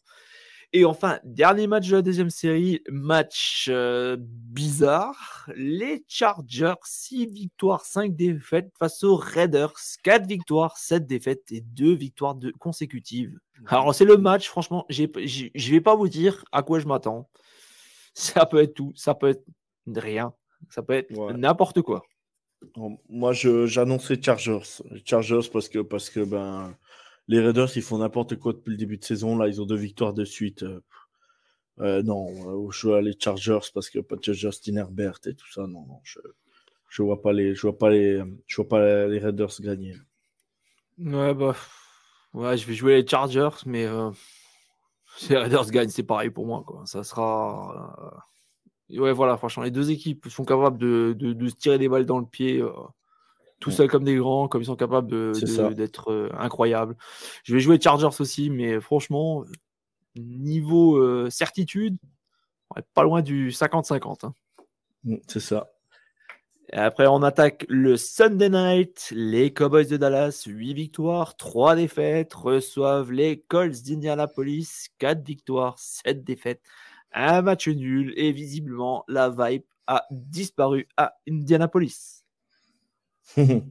Et 0.74 0.84
enfin, 0.86 1.20
dernier 1.24 1.68
match 1.68 1.88
de 1.88 1.96
la 1.96 2.02
deuxième 2.02 2.30
série, 2.30 2.82
match 2.90 3.68
euh, 3.70 4.18
bizarre. 4.20 5.50
Les 5.56 6.04
Chargers, 6.08 6.74
6 6.84 7.28
victoires, 7.28 7.86
5 7.86 8.16
défaites 8.16 8.70
face 8.78 9.04
aux 9.04 9.16
Raiders, 9.16 9.74
4 10.04 10.28
victoires, 10.28 10.78
7 10.78 11.08
défaites 11.08 11.52
et 11.52 11.62
2 11.62 11.94
victoires 11.94 12.36
consécutives. 12.60 13.40
Alors, 13.68 13.94
c'est 13.96 14.06
le 14.06 14.18
match, 14.18 14.48
franchement, 14.50 14.86
je 14.90 15.72
vais 15.72 15.82
pas 15.82 15.96
vous 15.96 16.08
dire 16.10 16.44
à 16.52 16.64
quoi 16.64 16.80
je 16.80 16.88
m'attends. 16.88 17.30
Ça 18.14 18.46
peut 18.46 18.62
être 18.62 18.74
tout, 18.76 18.94
ça 18.96 19.14
peut 19.14 19.28
être 19.28 19.44
rien, 19.88 20.34
ça 20.70 20.82
peut 20.82 20.94
être 20.94 21.12
Ouais. 21.12 21.34
n'importe 21.34 21.82
quoi. 21.82 22.04
Moi, 23.10 23.34
les 23.34 24.22
Chargers. 24.22 24.60
Les 24.92 25.02
Chargers 25.06 25.50
parce 25.52 25.68
que, 25.68 25.80
parce 25.80 26.10
que 26.10 26.22
ben, 26.24 26.76
les 27.28 27.42
Raiders, 27.42 27.76
ils 27.76 27.82
font 27.82 27.98
n'importe 27.98 28.38
quoi 28.38 28.54
depuis 28.54 28.72
le 28.72 28.78
début 28.78 28.98
de 28.98 29.04
saison. 29.04 29.38
Là, 29.38 29.48
ils 29.50 29.62
ont 29.62 29.66
deux 29.66 29.76
victoires 29.76 30.14
de 30.14 30.24
suite. 30.24 30.64
Euh, 30.64 30.82
euh, 31.80 32.02
non, 32.04 32.28
euh, 32.68 32.72
je 32.72 32.88
vois 32.88 33.02
les 33.02 33.14
Chargers 33.20 33.60
parce 33.74 33.90
que 33.90 34.00
pas 34.00 34.16
de 34.16 34.34
Justin 34.34 34.78
Herbert 34.78 35.20
et 35.26 35.36
tout 35.36 35.52
ça. 35.52 35.68
Non, 35.68 35.86
non, 35.86 36.00
je, 36.04 36.20
je 36.90 37.02
vois 37.04 37.22
pas 37.22 37.34
les, 37.34 37.54
je 37.54 37.62
vois 37.64 37.78
pas 37.78 37.90
les, 37.90 38.24
je 38.48 38.56
vois 38.56 38.68
pas 38.70 39.08
les 39.08 39.20
Raiders 39.20 39.52
gagner. 39.60 39.96
Ouais, 40.98 41.34
bah, 41.34 41.56
ouais, 42.36 42.58
je 42.58 42.66
vais 42.68 42.74
jouer 42.74 43.02
les 43.02 43.08
Chargers, 43.08 43.50
mais 43.66 43.86
euh, 43.86 44.12
si 45.18 45.30
les 45.30 45.38
Raiders 45.38 45.70
gagnent, 45.72 45.90
c'est 45.90 46.04
pareil 46.04 46.30
pour 46.30 46.46
moi, 46.46 46.64
quoi. 46.66 46.84
Ça 46.86 47.04
sera. 47.04 48.20
euh, 48.92 49.00
Ouais, 49.00 49.12
voilà, 49.14 49.36
franchement, 49.38 49.64
les 49.64 49.72
deux 49.72 49.90
équipes 49.90 50.28
sont 50.30 50.46
capables 50.46 50.78
de, 50.78 51.16
de- 51.18 51.34
de 51.34 51.48
se 51.48 51.56
tirer 51.56 51.80
des 51.80 51.90
balles 51.90 52.06
dans 52.06 52.20
le 52.20 52.26
pied, 52.26 52.62
euh, 52.62 52.72
tout 53.60 53.72
Ouais. 53.72 53.76
seuls 53.76 53.90
comme 53.90 54.04
des 54.04 54.16
grands, 54.16 54.48
comme 54.48 54.62
ils 54.62 54.66
sont 54.66 54.76
capables 54.76 55.10
d'être 55.76 56.30
incroyables. 56.38 56.96
Je 57.44 57.56
vais 57.56 57.60
jouer 57.62 57.80
Chargers 57.82 58.16
aussi, 58.20 58.52
mais 58.52 58.80
franchement, 58.80 59.44
niveau 60.16 61.30
certitude, 61.32 61.98
on 62.70 62.80
est 62.80 62.86
pas 62.94 63.04
loin 63.04 63.22
du 63.24 63.52
50-50. 63.52 64.24
hein. 64.24 64.34
Mm, 65.04 65.16
C'est 65.28 65.40
ça. 65.40 65.68
Après, 66.74 67.08
on 67.08 67.22
attaque 67.24 67.66
le 67.70 67.96
Sunday 67.96 68.50
night. 68.50 69.12
Les 69.16 69.54
Cowboys 69.54 69.86
de 69.88 69.98
Dallas, 69.98 70.44
8 70.48 70.74
victoires, 70.74 71.38
3 71.38 71.76
défaites, 71.76 72.34
reçoivent 72.34 73.12
les 73.12 73.40
Colts 73.42 73.82
d'Indianapolis, 73.84 74.88
4 74.98 75.24
victoires, 75.24 75.78
7 75.78 76.24
défaites, 76.24 76.62
un 77.14 77.42
match 77.44 77.68
nul. 77.68 78.14
Et 78.18 78.32
visiblement, 78.32 79.04
la 79.08 79.30
vibe 79.30 79.64
a 79.88 80.06
disparu 80.12 80.88
à 80.98 81.14
Indianapolis. 81.30 82.24
ouais, 83.38 83.62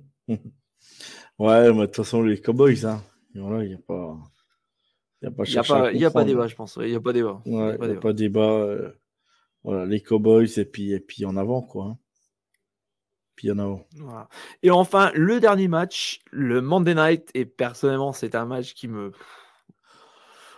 mais 1.38 1.72
de 1.80 1.86
toute 1.86 1.96
façon, 1.96 2.22
les 2.22 2.40
Cowboys, 2.40 2.86
hein. 2.86 3.02
Il 3.34 3.42
n'y 3.42 3.74
a 3.74 3.78
pas. 3.78 4.16
Il 5.92 5.98
n'y 5.98 6.04
a 6.04 6.10
pas 6.10 6.24
débat, 6.24 6.46
je 6.46 6.54
pense. 6.54 6.78
Il 6.80 6.88
n'y 6.88 6.94
a 6.94 7.00
pas 7.00 7.12
débat. 7.12 7.40
Il 7.46 7.54
a 7.54 7.66
Ouais, 7.66 7.94
pas 7.96 8.12
débat. 8.12 8.50
euh, 8.52 8.92
voilà, 9.64 9.86
les 9.86 10.00
Cowboys 10.00 10.58
et 10.58 10.64
puis, 10.64 10.92
et 10.92 11.00
puis 11.00 11.24
en 11.24 11.36
avant, 11.36 11.62
quoi. 11.62 11.84
hein. 11.86 11.98
Voilà. 13.96 14.28
Et 14.62 14.70
enfin, 14.70 15.10
le 15.14 15.40
dernier 15.40 15.68
match, 15.68 16.20
le 16.30 16.60
Monday 16.60 16.94
Night. 16.94 17.30
Et 17.34 17.44
personnellement, 17.44 18.12
c'est 18.12 18.34
un 18.34 18.44
match 18.46 18.74
qui 18.74 18.88
me. 18.88 19.12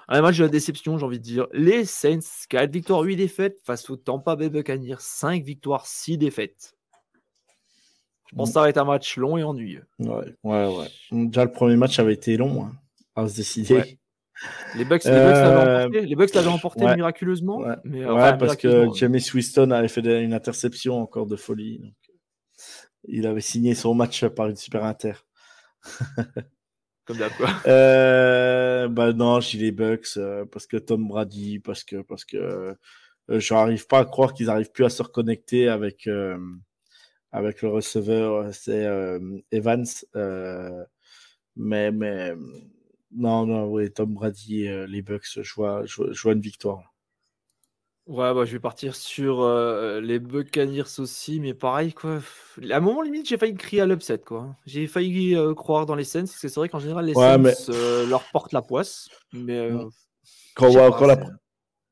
Un 0.09 0.21
match 0.23 0.39
de 0.39 0.45
la 0.45 0.49
déception, 0.49 0.99
j'ai 0.99 1.05
envie 1.05 1.19
de 1.19 1.25
dire. 1.25 1.47
Les 1.53 1.85
Saints, 1.85 2.21
4 2.49 2.71
victoires, 2.71 3.01
8 3.01 3.17
défaites 3.17 3.59
face 3.65 3.91
au 3.91 3.97
Tampa 3.97 4.37
Bay 4.37 4.49
Buccaneers, 4.51 4.97
5 5.01 5.43
victoires, 5.43 5.87
6 5.87 6.17
défaites. 6.19 6.75
Je 8.31 8.37
pense 8.37 8.51
que 8.51 8.55
ça 8.55 8.61
va 8.61 8.69
être 8.69 8.79
un 8.79 8.85
match 8.85 9.17
long 9.17 9.37
et 9.37 9.43
ennuyeux. 9.45 9.87
Ouais, 9.99 10.35
ouais, 10.45 10.67
ouais. 10.77 10.87
Déjà, 11.11 11.45
le 11.45 11.53
premier 11.53 11.77
match 11.77 11.99
avait 11.99 12.15
été 12.15 12.37
long, 12.37 12.65
hein, 12.67 12.73
à 13.17 13.27
se 13.29 13.37
décider. 13.37 13.75
Ouais. 13.75 13.99
Les 14.77 14.85
Bucks, 14.85 15.05
les 15.05 15.11
Bucks 15.11 15.33
l'avaient 15.33 15.47
Euh, 15.49 15.87
emporté, 15.87 16.01
les 16.07 16.15
Bucks 16.17 16.35
l'avaient 16.35 16.49
emporté 16.49 16.85
ouais. 16.85 16.97
miraculeusement. 16.97 17.59
Ouais. 17.59 17.75
Mais, 17.85 18.05
Ouais, 18.05 18.11
enfin, 18.12 18.37
parce 18.37 18.57
que 18.57 18.89
James 18.95 19.19
Winston 19.35 19.71
avait 19.71 19.89
fait 19.89 20.23
une 20.23 20.35
interception 20.35 21.01
encore 21.01 21.27
de 21.27 21.37
folie. 21.37 21.79
donc, 21.79 21.93
il 23.09 23.27
avait 23.27 23.40
signé 23.40 23.75
son 23.75 23.95
match 23.95 24.25
par 24.27 24.49
une 24.49 24.57
super 24.57 24.85
inter. 24.85 25.14
Comme 27.07 27.19
d'hab, 27.19 27.33
quoi. 27.37 27.49
Euh, 27.66 28.88
bah 28.88 29.12
non, 29.12 29.40
j'ai 29.40 29.59
les 29.59 29.73
Bucks 29.73 30.16
euh, 30.16 30.45
parce 30.45 30.66
que 30.66 30.77
Tom 30.77 31.07
Brady, 31.09 31.61
parce 31.61 31.85
que 31.85 32.03
parce 32.03 32.25
que 32.25 32.37
euh, 32.37 32.75
j'arrive 33.29 33.87
pas 33.87 34.01
à 34.01 34.05
croire 34.05 34.35
qu'ils 34.35 34.51
arrivent 34.51 34.73
plus 34.73 34.85
à 34.85 34.90
se 34.90 35.03
reconnecter 35.03 35.69
avec 35.69 36.07
euh, 36.09 36.38
avec 37.33 37.62
le 37.62 37.69
receveur, 37.69 38.53
c'est 38.53 38.87
Evans. 39.53 39.87
mais 41.57 41.90
mais 41.92 42.35
non 43.12 43.47
non 43.47 43.66
oui 43.66 43.90
Tom 43.92 44.12
Brady, 44.14 44.69
les 44.88 45.03
Bucks, 45.03 45.40
je 45.42 45.55
vois 45.55 45.85
je, 45.87 46.12
je 46.12 46.23
vois 46.23 46.33
une 46.33 46.40
victoire. 46.40 46.96
Ouais, 48.07 48.33
bah, 48.33 48.45
je 48.45 48.53
vais 48.53 48.61
partir 48.61 48.95
sur 48.95 49.40
euh, 49.40 50.01
les 50.01 50.21
Buccaneers 50.21 50.99
aussi, 50.99 51.40
mais 51.40 51.55
pareil, 51.55 51.92
quoi. 51.92 52.21
À 52.71 52.77
un 52.77 52.81
moment 52.81 53.03
limite, 53.03 53.29
j'ai 53.29 53.37
failli 53.37 53.55
crier 53.55 53.83
à 53.83 53.87
l'upset, 53.87 54.19
quoi. 54.21 54.55
J'ai 54.64 54.87
failli 54.87 55.35
euh, 55.35 55.55
croire 55.55 55.87
dans 55.87 55.97
les 55.97 56.05
Saints, 56.05 56.21
parce 56.21 56.38
que 56.38 56.47
c'est 56.49 56.61
vrai 56.61 56.69
qu'en 56.69 56.79
général, 56.79 57.05
les 57.05 57.14
Ouais, 57.16 57.23
Saints 57.33 57.38
mais- 57.38 57.55
euh, 57.71 58.07
leur 58.07 58.23
portent 58.31 58.53
la 58.53 58.62
poisse. 58.62 59.09
Mais 59.33 59.59
euh, 59.59 59.85
Mm. 59.87 59.90
Quand 60.55 60.66
on 60.69 60.71
voit 60.71 60.87
encore 60.87 61.07
la 61.09 61.16
c'est- 61.16 61.31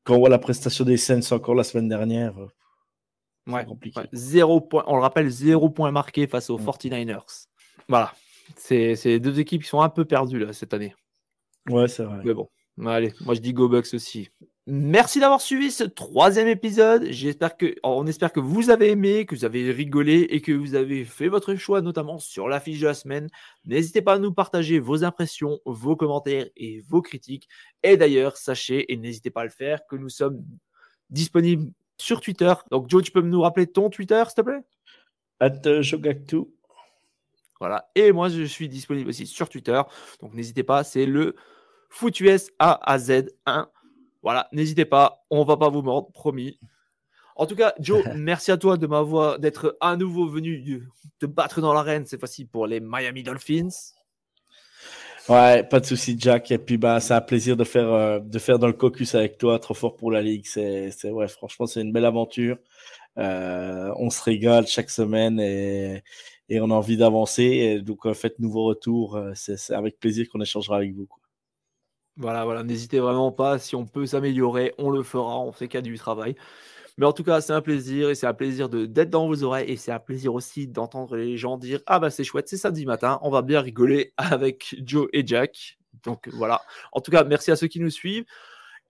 quand 0.05 0.15
on 0.15 0.19
voit 0.19 0.29
la 0.29 0.39
prestation 0.39 0.85
des 0.85 0.97
Saints 0.97 1.19
encore 1.31 1.53
la 1.55 1.63
semaine 1.65 1.89
dernière, 1.89 2.33
c'est 3.45 3.53
Ouais, 3.53 3.65
compliqué. 3.65 3.99
ouais, 3.99 4.07
zéro 4.13 4.61
point, 4.61 4.83
on 4.87 4.95
le 4.95 5.01
rappelle, 5.01 5.29
zéro 5.29 5.69
point 5.69 5.91
marqué 5.91 6.27
face 6.27 6.49
aux 6.49 6.57
Mm. 6.57 6.63
49ers. 6.65 7.47
Voilà. 7.89 8.13
C'est 8.55 8.95
c'est 8.95 9.19
deux 9.19 9.39
équipes 9.39 9.63
qui 9.63 9.67
sont 9.67 9.81
un 9.81 9.89
peu 9.89 10.05
perdues 10.05 10.39
là, 10.39 10.53
cette 10.53 10.73
année. 10.73 10.95
Ouais, 11.69 11.87
c'est 11.87 12.03
vrai. 12.03 12.21
Mais 12.23 12.33
bon, 12.33 12.47
allez, 12.85 13.13
moi 13.21 13.33
je 13.35 13.41
dis 13.41 13.53
Go 13.53 13.67
Bucks 13.67 13.93
aussi. 13.93 14.29
Merci 14.67 15.19
d'avoir 15.19 15.41
suivi 15.41 15.69
ce 15.69 15.83
troisième 15.83 16.47
épisode. 16.47 17.05
J'espère 17.11 17.55
que, 17.55 17.75
on 17.83 18.07
espère 18.07 18.33
que 18.33 18.39
vous 18.39 18.71
avez 18.71 18.89
aimé, 18.89 19.27
que 19.27 19.35
vous 19.35 19.45
avez 19.45 19.71
rigolé 19.71 20.21
et 20.31 20.41
que 20.41 20.51
vous 20.51 20.73
avez 20.73 21.05
fait 21.05 21.27
votre 21.27 21.53
choix, 21.53 21.81
notamment 21.81 22.17
sur 22.17 22.47
l'affiche 22.47 22.79
de 22.79 22.87
la 22.87 22.95
semaine. 22.95 23.29
N'hésitez 23.65 24.01
pas 24.01 24.13
à 24.13 24.17
nous 24.17 24.33
partager 24.33 24.79
vos 24.79 25.03
impressions, 25.03 25.59
vos 25.65 25.95
commentaires 25.95 26.47
et 26.55 26.81
vos 26.87 27.03
critiques. 27.03 27.47
Et 27.83 27.95
d'ailleurs, 27.95 28.37
sachez, 28.37 28.91
et 28.91 28.97
n'hésitez 28.97 29.29
pas 29.29 29.41
à 29.41 29.43
le 29.43 29.51
faire, 29.51 29.85
que 29.85 29.97
nous 29.97 30.09
sommes 30.09 30.43
disponibles 31.11 31.71
sur 31.97 32.19
Twitter. 32.19 32.53
Donc 32.71 32.89
Joe, 32.89 33.03
tu 33.03 33.11
peux 33.11 33.21
nous 33.21 33.41
rappeler 33.41 33.67
ton 33.67 33.91
Twitter, 33.91 34.23
s'il 34.25 34.35
te 34.35 34.41
plaît? 34.41 34.63
At 35.39 35.67
euh, 35.67 35.83
Jogactu. 35.83 36.45
Voilà. 37.59 37.87
Et 37.93 38.11
moi, 38.11 38.29
je 38.29 38.43
suis 38.43 38.67
disponible 38.67 39.09
aussi 39.09 39.27
sur 39.27 39.47
Twitter. 39.47 39.79
Donc, 40.21 40.33
n'hésitez 40.33 40.63
pas. 40.63 40.83
C'est 40.83 41.05
le 41.05 41.35
FootUS 41.89 42.51
A 42.57 42.79
à 42.91 42.97
Z 42.97 43.29
1. 43.45 43.69
Voilà. 44.25 44.49
N'hésitez 44.51 44.85
pas. 44.85 45.23
On 45.29 45.43
va 45.43 45.55
pas 45.55 45.69
vous 45.69 45.83
mordre, 45.83 46.11
promis. 46.11 46.59
En 47.35 47.45
tout 47.45 47.55
cas, 47.55 47.75
Joe, 47.79 48.03
merci 48.15 48.51
à 48.51 48.57
toi 48.57 48.75
de 48.75 48.87
m'avoir, 48.87 49.37
d'être 49.37 49.77
à 49.79 49.95
nouveau 49.95 50.27
venu 50.27 50.81
te 51.19 51.27
battre 51.27 51.61
dans 51.61 51.73
l'arène, 51.73 52.07
cette 52.07 52.19
fois-ci 52.19 52.45
pour 52.45 52.65
les 52.65 52.79
Miami 52.79 53.21
Dolphins. 53.21 53.69
Ouais, 55.29 55.63
pas 55.63 55.79
de 55.79 55.85
souci, 55.85 56.15
Jack. 56.19 56.49
Et 56.51 56.57
puis, 56.57 56.77
bah, 56.77 56.99
c'est 56.99 57.13
un 57.13 57.21
plaisir 57.21 57.55
de 57.55 57.63
faire, 57.63 57.91
euh, 57.93 58.19
de 58.19 58.39
faire 58.39 58.57
dans 58.57 58.65
le 58.67 58.73
caucus 58.73 59.13
avec 59.13 59.37
toi. 59.37 59.59
Trop 59.59 59.75
fort 59.75 59.95
pour 59.95 60.09
la 60.09 60.23
ligue. 60.23 60.45
C'est, 60.47 60.89
c'est 60.89 61.11
ouais, 61.11 61.27
franchement, 61.27 61.67
c'est 61.67 61.81
une 61.81 61.91
belle 61.91 62.05
aventure. 62.05 62.57
Euh, 63.19 63.93
on 63.97 64.09
se 64.09 64.23
régale 64.23 64.65
chaque 64.65 64.89
semaine 64.89 65.39
et, 65.39 66.03
et 66.49 66.59
on 66.61 66.71
a 66.71 66.73
envie 66.73 66.97
d'avancer. 66.97 67.43
Et 67.43 67.81
donc, 67.81 68.07
euh, 68.07 68.15
faites 68.15 68.39
nouveau 68.39 68.65
retour. 68.65 69.19
C'est, 69.35 69.57
c'est 69.57 69.75
avec 69.75 69.99
plaisir 69.99 70.27
qu'on 70.29 70.41
échangera 70.41 70.77
avec 70.77 70.93
vous. 70.95 71.05
quoi. 71.05 71.19
Voilà, 72.17 72.45
voilà, 72.45 72.63
n'hésitez 72.63 72.99
vraiment 72.99 73.31
pas. 73.31 73.59
Si 73.59 73.75
on 73.75 73.85
peut 73.85 74.05
s'améliorer, 74.05 74.73
on 74.77 74.89
le 74.89 75.03
fera. 75.03 75.39
On 75.39 75.51
sait 75.51 75.67
qu'il 75.67 75.77
y 75.77 75.79
a 75.79 75.81
du 75.81 75.97
travail. 75.97 76.35
Mais 76.97 77.05
en 77.05 77.11
tout 77.11 77.23
cas, 77.23 77.41
c'est 77.41 77.51
un 77.51 77.61
plaisir 77.61 78.09
et 78.09 78.15
c'est 78.15 78.27
un 78.27 78.33
plaisir 78.33 78.69
d'être 78.69 79.09
dans 79.09 79.27
vos 79.27 79.43
oreilles 79.43 79.69
et 79.69 79.75
c'est 79.75 79.91
un 79.91 79.99
plaisir 79.99 80.33
aussi 80.33 80.65
d'entendre 80.67 81.17
les 81.17 81.35
gens 81.35 81.57
dire 81.57 81.81
Ah 81.87 81.99
bah 81.99 82.09
c'est 82.09 82.23
chouette, 82.23 82.47
c'est 82.47 82.55
samedi 82.57 82.85
matin, 82.85 83.19
on 83.21 83.29
va 83.29 83.41
bien 83.41 83.59
rigoler 83.59 84.13
avec 84.17 84.75
Joe 84.81 85.09
et 85.11 85.27
Jack. 85.27 85.77
Donc 86.03 86.29
voilà. 86.29 86.61
En 86.93 87.01
tout 87.01 87.11
cas, 87.11 87.25
merci 87.25 87.51
à 87.51 87.57
ceux 87.57 87.67
qui 87.67 87.81
nous 87.81 87.89
suivent 87.89 88.25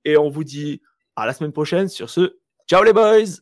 et 0.03 0.17
on 0.17 0.29
vous 0.29 0.43
dit 0.43 0.81
à 1.15 1.25
la 1.25 1.33
semaine 1.33 1.51
prochaine. 1.51 1.87
Sur 1.87 2.09
ce, 2.11 2.37
ciao 2.67 2.83
les 2.83 2.93
boys! 2.93 3.41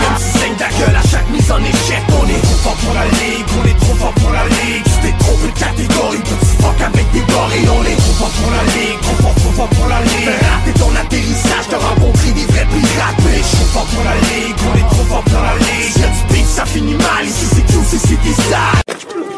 Même 0.00 0.18
si 0.18 0.38
saigne 0.38 0.56
ta 0.56 0.68
gueule 0.68 0.96
à 0.96 1.04
chaque 1.08 1.28
mise 1.30 1.50
en 1.50 1.60
échec. 1.62 2.02
On 2.20 2.26
est 2.28 2.42
trop 2.42 2.60
fort 2.64 2.78
pour 2.84 2.94
la 2.94 3.04
ligue, 3.04 3.48
on 3.58 3.64
est 3.66 3.78
trop 3.80 3.94
fort 3.94 4.14
pour 4.14 4.32
la 4.32 4.44
ligue. 4.44 4.84
T'es 5.02 5.14
trop 5.18 5.36
peu 5.40 5.48
de 5.48 5.58
catégorie, 5.58 6.22
petit 6.22 6.56
fuck 6.60 6.80
avec 6.80 7.06
des 7.12 7.24
gorilles. 7.32 7.68
On 7.68 7.84
est 7.84 7.96
trop 7.96 8.16
fort 8.20 8.34
pour 8.38 8.50
la 8.50 8.62
ligue, 8.76 9.00
trop 9.02 9.18
fort, 9.22 9.34
trop 9.34 9.52
fort 9.52 9.68
pour 9.68 9.88
la 9.88 10.00
ligue. 10.02 10.36
Raté 10.48 10.72
ton 10.78 10.92
atterrissage, 10.94 11.66
t'as 11.70 11.78
rencontré 11.78 12.32
des 12.32 12.46
vrais 12.46 12.66
pirates. 12.68 13.20
Mais 13.24 13.38
je 13.38 13.56
suis 13.56 13.70
fort 13.72 13.86
pour 13.86 14.04
la 14.04 14.14
ligue, 14.14 14.58
on 14.68 14.74
est 14.76 14.88
trop 14.92 15.06
fort 15.08 15.24
pour 15.24 15.42
la 15.42 15.54
ligue. 15.56 15.92
Si 15.92 16.00
y'a 16.00 16.08
du 16.08 16.44
ça 16.44 16.64
finit 16.66 16.94
mal, 16.94 17.24
ici 17.26 17.46
c'est 17.54 17.66
tout, 17.72 17.84
c'est 17.86 18.22
des 18.22 18.34
sales. 18.34 19.37